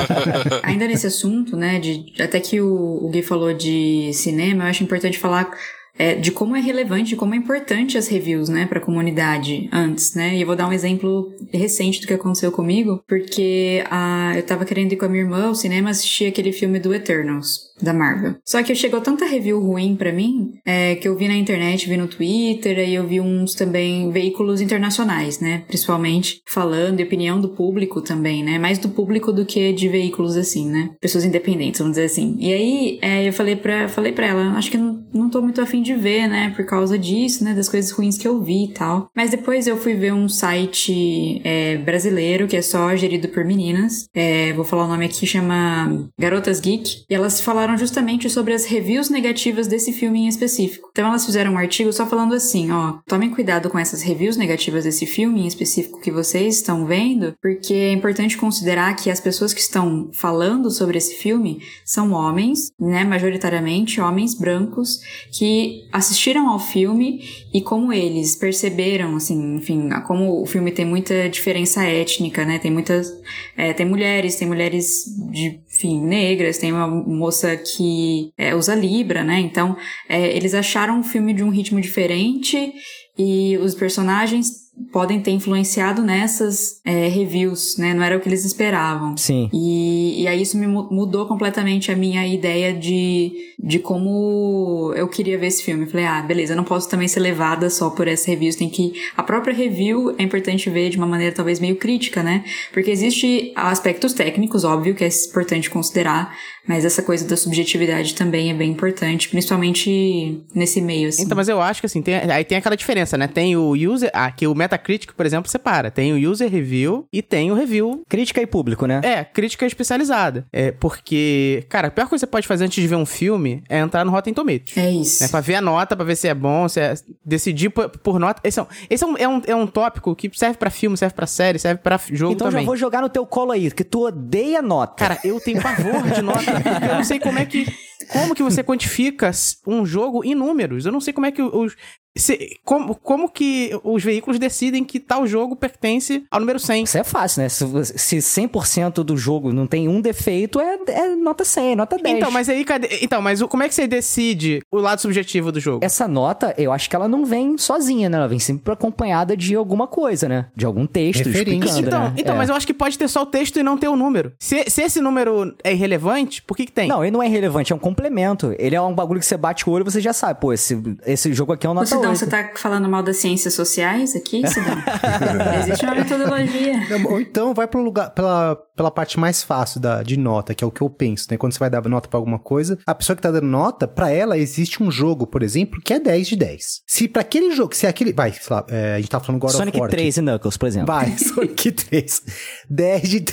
Ainda 0.62 0.86
nesse 0.86 1.06
assunto, 1.06 1.56
né, 1.56 1.78
de, 1.78 2.12
até 2.20 2.40
que 2.40 2.60
o, 2.60 3.04
o 3.04 3.08
Gui 3.10 3.22
falou 3.22 3.52
de 3.52 3.93
cinema, 4.12 4.64
eu 4.64 4.68
acho 4.68 4.82
importante 4.82 5.18
falar 5.18 5.50
é, 5.96 6.14
de 6.14 6.32
como 6.32 6.56
é 6.56 6.60
relevante, 6.60 7.10
de 7.10 7.16
como 7.16 7.34
é 7.34 7.36
importante 7.36 7.96
as 7.96 8.08
reviews, 8.08 8.48
né, 8.48 8.66
pra 8.66 8.80
comunidade 8.80 9.68
antes, 9.72 10.14
né, 10.14 10.36
e 10.36 10.40
eu 10.40 10.46
vou 10.46 10.56
dar 10.56 10.68
um 10.68 10.72
exemplo 10.72 11.32
recente 11.52 12.00
do 12.00 12.06
que 12.06 12.14
aconteceu 12.14 12.50
comigo, 12.50 13.02
porque 13.06 13.84
ah, 13.90 14.32
eu 14.34 14.42
tava 14.42 14.64
querendo 14.64 14.92
ir 14.92 14.96
com 14.96 15.04
a 15.04 15.08
minha 15.08 15.22
irmã 15.22 15.46
ao 15.46 15.54
cinema 15.54 15.90
assistir 15.90 16.26
aquele 16.26 16.52
filme 16.52 16.80
do 16.80 16.92
Eternals, 16.92 17.72
da 17.80 17.92
Marvel. 17.92 18.36
Só 18.44 18.62
que 18.62 18.74
chegou 18.74 19.00
tanta 19.00 19.24
review 19.24 19.60
ruim 19.60 19.96
pra 19.96 20.12
mim, 20.12 20.54
é, 20.64 20.94
que 20.94 21.08
eu 21.08 21.16
vi 21.16 21.28
na 21.28 21.34
internet, 21.34 21.88
vi 21.88 21.96
no 21.96 22.06
Twitter, 22.06 22.78
aí 22.78 22.94
eu 22.94 23.06
vi 23.06 23.20
uns 23.20 23.54
também 23.54 24.10
veículos 24.10 24.60
internacionais, 24.60 25.40
né, 25.40 25.64
principalmente 25.66 26.40
falando 26.46 27.00
e 27.00 27.02
opinião 27.02 27.40
do 27.40 27.48
público 27.48 28.00
também, 28.00 28.42
né, 28.42 28.58
mais 28.58 28.78
do 28.78 28.88
público 28.88 29.32
do 29.32 29.44
que 29.44 29.72
de 29.72 29.88
veículos 29.88 30.36
assim, 30.36 30.68
né, 30.68 30.90
pessoas 31.00 31.24
independentes, 31.24 31.80
vamos 31.80 31.96
dizer 31.96 32.06
assim. 32.06 32.36
E 32.38 32.52
aí 32.52 32.98
é, 33.02 33.28
eu 33.28 33.32
falei 33.32 33.56
pra, 33.56 33.88
falei 33.88 34.12
pra 34.12 34.26
ela, 34.26 34.52
acho 34.52 34.70
que 34.70 34.78
não, 34.78 35.04
não 35.12 35.28
tô 35.28 35.42
muito 35.42 35.60
afim 35.60 35.82
de 35.82 35.94
ver, 35.94 36.28
né, 36.28 36.52
por 36.54 36.64
causa 36.64 36.98
disso, 36.98 37.42
né, 37.44 37.54
das 37.54 37.68
coisas 37.68 37.90
ruins 37.90 38.16
que 38.16 38.28
eu 38.28 38.40
vi 38.40 38.66
e 38.66 38.72
tal. 38.72 39.10
Mas 39.16 39.30
depois 39.30 39.66
eu 39.66 39.76
fui 39.76 39.94
ver 39.94 40.12
um 40.12 40.28
site 40.28 41.40
é, 41.44 41.76
brasileiro 41.78 42.46
que 42.46 42.56
é 42.56 42.62
só 42.62 42.94
gerido 42.94 43.28
por 43.28 43.44
meninas, 43.44 44.08
é, 44.14 44.52
vou 44.52 44.64
falar 44.64 44.84
o 44.84 44.88
nome 44.88 45.04
aqui, 45.04 45.26
chama 45.26 46.08
Garotas 46.18 46.60
Geek, 46.60 47.04
e 47.08 47.14
elas 47.14 47.40
falaram 47.40 47.63
justamente 47.76 48.28
sobre 48.28 48.52
as 48.52 48.64
reviews 48.64 49.08
negativas 49.08 49.66
desse 49.66 49.92
filme 49.92 50.20
em 50.20 50.28
específico. 50.28 50.88
Então 50.92 51.08
elas 51.08 51.24
fizeram 51.24 51.52
um 51.52 51.58
artigo 51.58 51.92
só 51.92 52.06
falando 52.06 52.34
assim, 52.34 52.70
ó, 52.70 52.98
tomem 53.06 53.30
cuidado 53.30 53.70
com 53.70 53.78
essas 53.78 54.02
reviews 54.02 54.36
negativas 54.36 54.84
desse 54.84 55.06
filme 55.06 55.40
em 55.40 55.46
específico 55.46 56.00
que 56.00 56.10
vocês 56.10 56.56
estão 56.56 56.86
vendo, 56.86 57.34
porque 57.40 57.74
é 57.74 57.92
importante 57.92 58.36
considerar 58.36 58.94
que 58.94 59.10
as 59.10 59.20
pessoas 59.20 59.54
que 59.54 59.60
estão 59.60 60.10
falando 60.12 60.70
sobre 60.70 60.98
esse 60.98 61.14
filme 61.16 61.62
são 61.84 62.12
homens, 62.12 62.70
né, 62.78 63.04
majoritariamente 63.04 64.00
homens 64.00 64.34
brancos 64.34 65.00
que 65.32 65.88
assistiram 65.92 66.48
ao 66.48 66.58
filme 66.58 67.22
e 67.52 67.60
como 67.60 67.92
eles 67.92 68.36
perceberam, 68.36 69.16
assim, 69.16 69.56
enfim, 69.56 69.88
como 70.06 70.42
o 70.42 70.46
filme 70.46 70.70
tem 70.70 70.84
muita 70.84 71.28
diferença 71.28 71.84
étnica, 71.84 72.44
né, 72.44 72.58
tem 72.58 72.70
muitas, 72.70 73.12
é, 73.56 73.72
tem 73.72 73.86
mulheres, 73.86 74.36
tem 74.36 74.46
mulheres 74.46 75.04
de, 75.30 75.60
enfim, 75.74 76.00
negras, 76.00 76.58
tem 76.58 76.72
uma 76.72 76.86
moça 76.86 77.56
que 77.56 78.32
é, 78.38 78.54
usa 78.54 78.76
Libra, 78.76 79.24
né, 79.24 79.40
então 79.40 79.76
é, 80.08 80.34
eles 80.36 80.54
acharam 80.54 81.00
o 81.00 81.04
filme 81.04 81.34
de 81.34 81.42
um 81.42 81.50
ritmo 81.50 81.80
diferente 81.80 82.72
e 83.18 83.58
os 83.58 83.74
personagens 83.74 84.63
podem 84.92 85.20
ter 85.20 85.30
influenciado 85.30 86.02
nessas 86.02 86.80
é, 86.84 87.08
reviews, 87.08 87.76
né? 87.78 87.94
Não 87.94 88.02
era 88.02 88.16
o 88.16 88.20
que 88.20 88.28
eles 88.28 88.44
esperavam. 88.44 89.16
Sim. 89.16 89.48
E, 89.52 90.22
e 90.22 90.28
aí 90.28 90.42
isso 90.42 90.56
me 90.58 90.66
mudou 90.66 91.26
completamente 91.26 91.92
a 91.92 91.96
minha 91.96 92.26
ideia 92.26 92.72
de, 92.72 93.32
de 93.58 93.78
como 93.78 94.92
eu 94.96 95.08
queria 95.08 95.38
ver 95.38 95.46
esse 95.46 95.62
filme. 95.62 95.86
Falei, 95.86 96.06
ah, 96.06 96.22
beleza, 96.22 96.52
eu 96.52 96.56
não 96.56 96.64
posso 96.64 96.88
também 96.88 97.06
ser 97.06 97.20
levada 97.20 97.70
só 97.70 97.90
por 97.90 98.08
essas 98.08 98.26
reviews, 98.26 98.56
tem 98.56 98.68
que. 98.68 98.92
A 99.16 99.22
própria 99.22 99.54
review 99.54 100.14
é 100.18 100.22
importante 100.22 100.68
ver 100.68 100.90
de 100.90 100.96
uma 100.96 101.06
maneira 101.06 101.34
talvez 101.34 101.60
meio 101.60 101.76
crítica, 101.76 102.22
né? 102.22 102.44
Porque 102.72 102.90
existe 102.90 103.52
aspectos 103.54 104.12
técnicos, 104.12 104.64
óbvio, 104.64 104.94
que 104.94 105.04
é 105.04 105.08
importante 105.08 105.70
considerar, 105.70 106.34
mas 106.66 106.84
essa 106.84 107.02
coisa 107.02 107.26
da 107.26 107.36
subjetividade 107.36 108.14
também 108.14 108.50
é 108.50 108.54
bem 108.54 108.70
importante, 108.70 109.28
principalmente 109.28 110.42
nesse 110.54 110.80
meio, 110.80 111.08
assim. 111.08 111.22
Então, 111.22 111.36
mas 111.36 111.48
eu 111.48 111.60
acho 111.60 111.80
que 111.80 111.86
assim, 111.86 112.02
tem, 112.02 112.14
aí 112.14 112.44
tem 112.44 112.58
aquela 112.58 112.76
diferença, 112.76 113.18
né? 113.18 113.26
Tem 113.26 113.56
o 113.56 113.72
user. 113.72 114.10
Aqui 114.12 114.46
o 114.46 114.54
Metacritic, 114.54 115.12
por 115.12 115.26
exemplo, 115.26 115.50
separa. 115.50 115.90
Tem 115.90 116.12
o 116.12 116.30
user 116.30 116.50
review 116.50 117.06
e 117.12 117.22
tem 117.22 117.50
o 117.50 117.54
review. 117.54 118.02
Crítica 118.08 118.40
e 118.40 118.46
público, 118.46 118.86
né? 118.86 119.00
É, 119.04 119.24
crítica 119.24 119.66
especializada. 119.66 120.46
É, 120.52 120.72
porque, 120.72 121.64
cara, 121.68 121.88
a 121.88 121.90
pior 121.90 122.08
coisa 122.08 122.24
que 122.24 122.28
você 122.28 122.30
pode 122.30 122.46
fazer 122.46 122.64
antes 122.64 122.80
de 122.80 122.88
ver 122.88 122.96
um 122.96 123.06
filme 123.06 123.62
é 123.68 123.78
entrar 123.78 124.04
no 124.04 124.10
Rotten 124.10 124.32
Tomatoes. 124.32 124.76
É 124.76 124.90
isso. 124.90 125.24
É 125.24 125.28
pra 125.28 125.40
ver 125.40 125.56
a 125.56 125.60
nota, 125.60 125.94
pra 125.94 126.04
ver 126.04 126.16
se 126.16 126.28
é 126.28 126.34
bom, 126.34 126.68
se 126.68 126.80
é. 126.80 126.94
Decidir 127.24 127.70
por, 127.70 127.88
por 127.88 128.18
nota. 128.18 128.40
Esse, 128.44 128.58
é 128.58 128.62
um, 128.62 128.66
esse 128.88 129.04
é, 129.04 129.06
um, 129.06 129.16
é, 129.16 129.28
um, 129.28 129.42
é 129.48 129.54
um 129.54 129.66
tópico 129.66 130.14
que 130.14 130.30
serve 130.34 130.56
pra 130.56 130.70
filme, 130.70 130.96
serve 130.96 131.14
pra 131.14 131.26
série, 131.26 131.58
serve 131.58 131.80
pra 131.82 131.98
jogo 132.10 132.32
então 132.32 132.48
também. 132.48 132.62
já 132.62 132.66
vou 132.66 132.76
jogar 132.76 133.00
no 133.00 133.08
teu 133.08 133.26
colo 133.26 133.52
aí, 133.52 133.70
que 133.70 133.84
tu 133.84 134.06
odeia 134.06 134.62
nota. 134.62 134.94
Cara, 134.96 135.18
eu 135.24 135.40
tenho 135.40 135.60
pavor 135.60 136.02
de 136.02 136.22
nota, 136.22 136.52
eu 136.88 136.94
não 136.96 137.04
sei 137.04 137.18
como 137.18 137.38
é 137.38 137.46
que. 137.46 137.66
Como 138.08 138.34
que 138.34 138.42
você 138.42 138.62
quantifica 138.62 139.30
um 139.66 139.84
jogo 139.86 140.24
em 140.24 140.34
números? 140.34 140.84
Eu 140.86 140.92
não 140.92 141.00
sei 141.00 141.12
como 141.12 141.26
é 141.26 141.32
que 141.32 141.42
os. 141.42 141.74
Se, 142.16 142.58
como, 142.64 142.94
como 142.94 143.28
que 143.28 143.76
os 143.82 144.02
veículos 144.04 144.38
decidem 144.38 144.84
que 144.84 145.00
tal 145.00 145.26
jogo 145.26 145.56
pertence 145.56 146.24
ao 146.30 146.38
número 146.38 146.60
100? 146.60 146.84
Isso 146.84 146.98
é 146.98 147.02
fácil, 147.02 147.42
né? 147.42 147.48
Se, 147.48 147.64
se 147.98 148.16
100% 148.18 149.02
do 149.02 149.16
jogo 149.16 149.52
não 149.52 149.66
tem 149.66 149.88
um 149.88 150.00
defeito, 150.00 150.60
é, 150.60 150.78
é 150.88 151.16
nota 151.16 151.44
100, 151.44 151.74
nota 151.74 151.96
10. 151.98 152.16
Então, 152.16 152.30
mas 152.30 152.48
aí, 152.48 152.64
cadê, 152.64 153.00
então, 153.02 153.20
mas 153.20 153.42
como 153.42 153.64
é 153.64 153.68
que 153.68 153.74
você 153.74 153.88
decide 153.88 154.62
o 154.70 154.78
lado 154.78 155.00
subjetivo 155.00 155.50
do 155.50 155.58
jogo? 155.58 155.84
Essa 155.84 156.06
nota, 156.06 156.54
eu 156.56 156.72
acho 156.72 156.88
que 156.88 156.94
ela 156.94 157.08
não 157.08 157.24
vem 157.24 157.58
sozinha, 157.58 158.08
né? 158.08 158.16
Ela 158.16 158.28
vem 158.28 158.38
sempre 158.38 158.72
acompanhada 158.72 159.36
de 159.36 159.56
alguma 159.56 159.88
coisa, 159.88 160.28
né? 160.28 160.46
De 160.54 160.64
algum 160.64 160.86
texto 160.86 161.26
Referência. 161.26 161.64
explicando, 161.66 161.88
Então, 161.88 162.00
né? 162.04 162.14
então 162.16 162.34
É. 162.34 162.38
mas 162.38 162.48
eu 162.48 162.54
acho 162.54 162.66
que 162.66 162.74
pode 162.74 162.96
ter 162.96 163.08
só 163.08 163.22
o 163.22 163.26
texto 163.26 163.58
e 163.58 163.62
não 163.64 163.76
ter 163.76 163.88
o 163.88 163.96
número. 163.96 164.32
Se, 164.38 164.64
se 164.70 164.82
esse 164.82 165.00
número 165.00 165.52
é 165.64 165.72
irrelevante, 165.72 166.42
por 166.42 166.56
que 166.56 166.66
que 166.66 166.72
tem? 166.72 166.88
Não, 166.88 167.02
ele 167.04 167.10
não 167.10 167.22
é 167.22 167.26
relevante, 167.26 167.72
é 167.72 167.76
um 167.76 167.78
complemento. 167.78 168.54
Ele 168.56 168.76
é 168.76 168.80
um 168.80 168.94
bagulho 168.94 169.18
que 169.18 169.26
você 169.26 169.36
bate 169.36 169.68
o 169.68 169.72
olho 169.72 169.82
e 169.82 169.90
você 169.90 170.00
já 170.00 170.12
sabe, 170.12 170.40
pô, 170.40 170.52
esse, 170.52 170.80
esse 171.04 171.32
jogo 171.32 171.52
aqui 171.52 171.66
é 171.66 171.70
um 171.70 171.74
nota 171.74 172.03
Sidão, 172.04 172.10
8. 172.10 172.18
você 172.18 172.26
tá 172.26 172.50
falando 172.56 172.88
mal 172.88 173.02
das 173.02 173.16
ciências 173.16 173.54
sociais 173.54 174.14
aqui, 174.16 174.46
Sidão? 174.46 174.76
Existe 175.62 175.84
uma 175.84 175.94
metodologia. 175.94 176.74
Não, 176.98 177.10
Ou 177.12 177.20
então 177.20 177.54
vai 177.54 177.66
pro 177.66 177.82
lugar, 177.82 178.10
pela, 178.10 178.56
pela 178.76 178.90
parte 178.90 179.18
mais 179.18 179.42
fácil 179.42 179.80
da, 179.80 180.02
de 180.02 180.16
nota, 180.16 180.54
que 180.54 180.62
é 180.62 180.66
o 180.66 180.70
que 180.70 180.80
eu 180.82 180.90
penso, 180.90 181.26
né? 181.30 181.36
Quando 181.36 181.52
você 181.52 181.58
vai 181.58 181.70
dar 181.70 181.82
nota 181.88 182.08
pra 182.08 182.18
alguma 182.18 182.38
coisa, 182.38 182.78
a 182.86 182.94
pessoa 182.94 183.16
que 183.16 183.22
tá 183.22 183.30
dando 183.30 183.46
nota, 183.46 183.86
pra 183.86 184.10
ela 184.10 184.36
existe 184.38 184.82
um 184.82 184.90
jogo, 184.90 185.26
por 185.26 185.42
exemplo, 185.42 185.80
que 185.84 185.92
é 185.92 186.00
10 186.00 186.28
de 186.28 186.36
10. 186.36 186.82
Se 186.86 187.08
pra 187.08 187.22
aquele 187.22 187.50
jogo, 187.54 187.74
se 187.74 187.86
aquele. 187.86 188.12
Vai, 188.12 188.32
sei 188.32 188.42
lá, 188.54 188.64
é, 188.68 188.94
a 188.94 188.98
gente 188.98 189.10
tá 189.10 189.20
falando 189.20 189.40
God 189.40 189.50
Sonic 189.50 189.76
of 189.76 189.80
War. 189.80 189.86
aqui. 189.88 189.96
3 189.96 190.16
e 190.16 190.20
Knuckles, 190.22 190.56
por 190.56 190.66
exemplo. 190.66 190.86
Vai, 190.86 191.10
Sonic 191.18 191.72
3. 191.72 192.22
10 192.70 193.08
de 193.08 193.24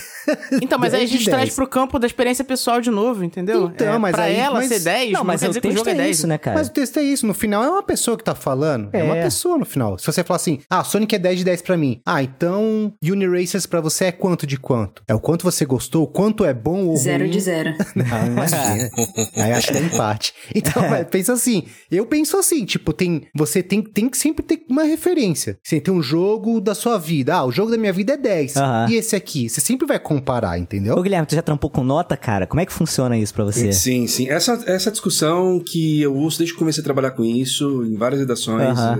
Então, 0.61 0.77
mas 0.79 0.93
aí 0.93 0.99
a 0.99 1.03
10 1.03 1.09
de 1.11 1.17
gente 1.17 1.29
traz 1.29 1.43
10. 1.45 1.55
pro 1.55 1.67
campo 1.67 1.97
da 1.99 2.07
experiência 2.07 2.43
pessoal 2.43 2.81
de 2.81 2.89
novo, 2.91 3.23
entendeu? 3.23 3.65
Então, 3.73 3.87
É, 3.93 3.97
mas 3.97 4.11
pra 4.13 4.23
aí- 4.23 4.35
ela 4.35 4.55
mas- 4.59 4.67
ser 4.67 4.79
10, 4.79 5.11
Não, 5.13 5.23
mas 5.23 5.41
quer 5.41 5.45
o 5.47 5.49
dizer 5.49 5.61
que 5.61 5.67
o 5.67 5.71
jogo 5.71 5.89
é 5.89 5.93
é 5.93 5.95
10. 5.95 6.17
isso, 6.17 6.27
né, 6.27 6.37
cara? 6.37 6.57
Mas 6.57 6.67
o 6.67 6.71
texto 6.71 6.97
é 6.97 7.03
isso. 7.03 7.25
No 7.25 7.33
final 7.33 7.63
é 7.63 7.69
uma 7.69 7.83
pessoa 7.83 8.17
que 8.17 8.23
tá 8.23 8.35
falando. 8.35 8.60
É, 8.65 8.99
É. 8.99 9.03
uma 9.03 9.15
pessoa 9.15 9.57
no 9.57 9.65
final. 9.65 9.97
Se 9.97 10.05
você 10.05 10.23
falar 10.23 10.37
assim, 10.37 10.59
ah, 10.69 10.83
Sonic 10.83 11.15
é 11.15 11.19
10 11.19 11.39
de 11.39 11.45
10 11.45 11.61
pra 11.61 11.77
mim. 11.77 12.01
Ah, 12.05 12.21
então 12.23 12.93
Uniracers 13.03 13.65
pra 13.65 13.81
você 13.81 14.05
é 14.05 14.11
quanto 14.11 14.45
de 14.47 14.57
quanto? 14.57 15.03
É 15.07 15.13
o 15.13 15.19
quanto 15.19 15.43
você 15.43 15.65
gostou, 15.65 16.03
o 16.03 16.07
quanto 16.07 16.45
é 16.45 16.53
bom 16.53 16.85
ou 16.85 16.97
Zero 16.97 17.23
ruim. 17.23 17.31
de 17.31 17.39
zero. 17.39 17.73
Ah, 18.11 18.25
imagina. 18.27 18.89
Aí 19.37 19.51
acho 19.53 19.71
que 19.71 19.77
é 19.77 19.81
empate. 19.81 20.33
Então, 20.53 20.89
mas 20.89 21.07
pensa 21.09 21.33
assim. 21.33 21.63
Eu 21.89 22.05
penso 22.05 22.37
assim, 22.37 22.65
tipo, 22.65 22.91
tem. 22.93 23.23
Você 23.35 23.61
tem, 23.63 23.81
tem 23.81 24.09
que 24.09 24.17
sempre 24.17 24.43
ter 24.45 24.63
uma 24.69 24.83
referência. 24.83 25.57
Você 25.63 25.79
tem 25.79 25.93
um 25.93 26.01
jogo 26.01 26.59
da 26.59 26.73
sua 26.75 26.97
vida. 26.97 27.35
Ah, 27.35 27.45
o 27.45 27.51
jogo 27.51 27.71
da 27.71 27.77
minha 27.77 27.93
vida 27.93 28.13
é 28.13 28.17
10. 28.17 28.57
Aham. 28.57 28.87
E 28.89 28.95
esse 28.95 29.15
aqui? 29.15 29.49
Você 29.49 29.61
sempre 29.61 29.85
vai 29.87 29.99
comparar, 29.99 30.57
entendeu? 30.57 30.95
Ô, 30.95 31.01
Guilherme, 31.01 31.25
tu 31.27 31.35
já 31.35 31.41
trampou 31.41 31.69
com 31.69 31.83
nota, 31.83 32.17
cara? 32.17 32.45
Como 32.47 32.59
é 32.59 32.65
que 32.65 32.73
funciona 32.73 33.17
isso 33.17 33.33
pra 33.33 33.43
você? 33.45 33.71
Sim, 33.71 34.07
sim. 34.07 34.29
Essa, 34.29 34.61
essa 34.65 34.91
discussão 34.91 35.59
que 35.59 36.01
eu 36.01 36.15
ouço 36.15 36.37
desde 36.39 36.53
que 36.53 36.59
comecei 36.59 36.81
a 36.81 36.83
trabalhar 36.83 37.11
com 37.11 37.23
isso, 37.23 37.83
em 37.85 37.95
várias 37.95 38.19
redações, 38.19 38.50
Aham. 38.59 38.97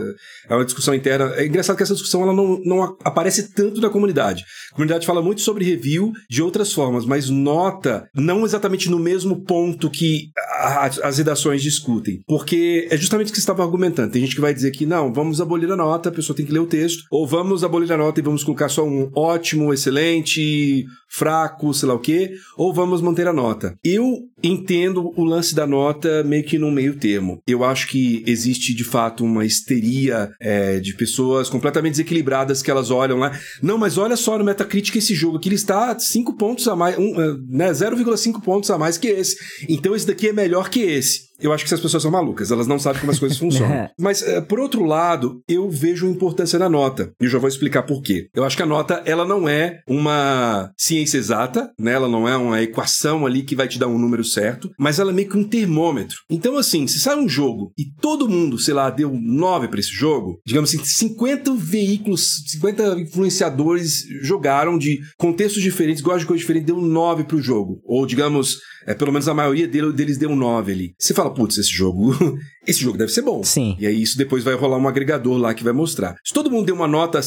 é 0.47 0.54
é 0.54 0.56
uma 0.56 0.66
discussão 0.66 0.93
interna. 0.93 1.32
É 1.36 1.45
engraçado 1.45 1.78
que 1.78 1.84
essa 1.84 1.93
discussão 1.93 2.24
ela 2.24 2.34
não, 2.34 2.60
não 2.66 2.84
aparece 3.04 3.54
tanto 3.54 3.80
na 3.80 3.89
comunidade. 3.89 4.43
A 4.72 4.76
comunidade 4.76 5.06
fala 5.06 5.22
muito 5.22 5.41
sobre 5.41 5.64
review 5.66 6.12
de 6.30 6.41
outras 6.41 6.74
formas, 6.74 7.06
mas 7.06 7.30
nota 7.30 8.08
não 8.16 8.43
exatamente 8.45 8.89
no 8.89 8.99
mesmo 8.99 9.43
ponto 9.45 9.89
que 9.89 10.30
a- 10.60 10.89
as 11.04 11.18
redações 11.18 11.62
discutem. 11.62 12.22
Porque 12.28 12.88
é 12.91 12.97
justamente 12.97 13.28
o 13.28 13.32
que 13.32 13.38
você 13.38 13.41
estava 13.43 13.64
argumentando. 13.64 14.12
Tem 14.12 14.22
gente 14.22 14.36
que 14.36 14.41
vai 14.41 14.54
dizer 14.54 14.72
que 14.72 14.86
não, 14.86 15.14
vamos 15.14 15.39
abolir 15.41 15.72
a 15.72 15.76
nota, 15.76 16.10
a 16.10 16.12
pessoa 16.12 16.36
tem 16.36 16.45
que 16.45 16.52
ler 16.52 16.60
o 16.60 16.66
texto, 16.68 17.04
ou 17.12 17.26
vamos 17.28 17.64
abolir 17.64 17.91
a 17.91 17.97
nota 17.97 18.20
e 18.20 18.24
vamos 18.24 18.43
colocar 18.43 18.70
só 18.70 18.86
um 18.86 19.10
ótimo, 19.16 19.74
excelente, 19.74 20.86
fraco, 21.12 21.74
sei 21.74 21.88
lá 21.88 21.93
o 21.93 21.99
quê, 21.99 22.32
ou 22.57 22.74
vamos 22.74 23.01
manter 23.01 23.28
a 23.28 23.34
nota. 23.34 23.76
Eu 23.84 24.20
entendo 24.43 25.12
o 25.16 25.24
lance 25.24 25.53
da 25.53 25.68
nota 25.68 26.24
meio 26.24 26.43
que 26.43 26.57
no 26.57 26.72
meio 26.72 26.95
termo. 26.95 27.41
Eu 27.45 27.64
acho 27.64 27.88
que 27.88 28.24
existe 28.26 28.74
de 28.74 28.84
fato 28.84 29.24
uma 29.24 29.45
histeria 29.45 30.32
é, 30.39 30.80
de 30.80 30.95
pessoas 30.95 31.49
completamente 31.49 31.93
desequilibradas 31.93 32.62
que 32.62 32.72
elas 32.72 32.89
olham 32.89 33.20
lá. 33.20 33.38
Não, 33.62 33.78
mas 33.78 33.97
olha 33.97 34.16
só 34.16 34.38
no 34.38 34.45
Metacritic 34.45 34.95
esse 34.95 35.14
jogo 35.14 35.38
aqui, 35.38 35.49
ele 35.49 35.55
está 35.55 35.97
5 35.97 36.36
pontos 36.38 36.68
a 36.68 36.76
mais, 36.76 36.97
um, 36.97 37.22
eh, 37.22 37.36
né, 37.49 37.72
0,5 37.72 38.41
pontos 38.41 38.70
a 38.72 38.78
mais 38.78 38.97
que 38.97 39.07
esse. 39.07 39.36
Então 39.68 39.95
esse 39.95 40.07
daqui 40.07 40.30
é 40.30 40.34
melhor 40.34 40.70
que 40.70 40.82
esse. 40.82 41.30
Eu 41.42 41.52
acho 41.54 41.64
que 41.64 41.68
essas 41.70 41.82
pessoas 41.82 42.04
são 42.04 42.12
malucas, 42.12 42.52
elas 42.52 42.68
não 42.68 42.78
sabem 42.80 43.00
como 43.00 43.12
as 43.12 43.20
coisas 43.20 43.38
funcionam. 43.39 43.89
Mas, 44.00 44.22
eh, 44.22 44.42
por 44.42 44.60
outro 44.60 44.84
lado, 44.86 45.42
eu 45.48 45.70
vejo 45.70 46.08
importância 46.08 46.58
na 46.60 46.70
nota. 46.70 47.12
E 47.22 47.26
eu 47.26 47.30
já 47.30 47.39
vou 47.39 47.48
explicar 47.50 47.84
por 47.84 48.02
quê. 48.02 48.28
Eu 48.34 48.44
acho 48.44 48.56
que 48.58 48.64
a 48.64 48.66
nota, 48.66 49.02
ela 49.06 49.26
não 49.26 49.48
é 49.50 49.80
uma 49.88 50.72
ciência 50.78 51.18
exata, 51.18 51.72
né? 51.80 51.94
Ela 51.94 52.08
não 52.08 52.28
é 52.28 52.36
uma 52.38 52.62
equação 52.62 53.26
ali 53.26 53.44
que 53.44 53.56
vai 53.56 53.68
te 53.68 53.80
dar 53.80 53.88
um 53.88 53.98
número 53.98 54.24
certo, 54.24 54.70
mas 54.80 55.00
ela 55.00 55.12
é 55.12 55.14
meio 55.14 55.30
que 55.30 55.38
um 55.38 55.48
termômetro. 55.48 56.18
Então, 56.30 56.58
assim, 56.58 56.88
se 56.88 57.00
sai 57.00 57.16
um 57.18 57.28
jogo 57.30 57.72
e 57.78 57.86
todo 58.02 58.30
mundo, 58.30 58.58
sei 58.60 58.74
lá, 58.74 58.89
deu 58.89 59.12
9 59.14 59.68
pra 59.68 59.80
esse 59.80 59.92
jogo, 59.92 60.39
digamos 60.46 60.74
assim, 60.74 60.84
50 60.84 61.54
veículos, 61.56 62.44
50 62.48 63.00
influenciadores 63.00 64.04
jogaram 64.22 64.78
de 64.78 65.00
contextos 65.18 65.62
diferentes, 65.62 66.02
gostam 66.02 66.20
de 66.20 66.26
coisas 66.26 66.42
diferentes, 66.42 66.68
deu 66.68 66.82
9 66.82 67.24
pro 67.24 67.42
jogo. 67.42 67.80
Ou, 67.86 68.06
digamos, 68.06 68.58
é, 68.88 68.94
pelo 68.94 69.12
menos 69.12 69.28
a 69.28 69.34
maioria 69.34 69.68
dele- 69.68 69.94
deles 69.94 70.18
deu 70.18 70.30
um 70.30 70.36
9 70.36 70.72
ali. 70.72 70.94
Você 71.00 71.14
fala, 71.14 71.30
putz, 71.32 71.57
esse 71.57 71.71
jogo, 71.71 72.13
esse 72.65 72.82
jogo 72.82 72.97
deve 72.97 73.11
ser 73.11 73.21
bom. 73.21 73.43
Sim. 73.43 73.75
E 73.79 73.88
aí 73.88 74.01
isso 74.01 74.17
depois 74.17 74.43
vai 74.43 74.53
rolar 74.53 74.77
um 74.77 74.88
agregador 74.88 75.38
lá 75.38 75.53
que 75.53 75.63
vai 75.63 75.73
mostrar. 75.73 76.15
Se 76.23 76.34
todo 76.34 76.51
mundo 76.51 76.65
deu 76.65 76.75
uma 76.75 76.88
nota, 76.88 77.21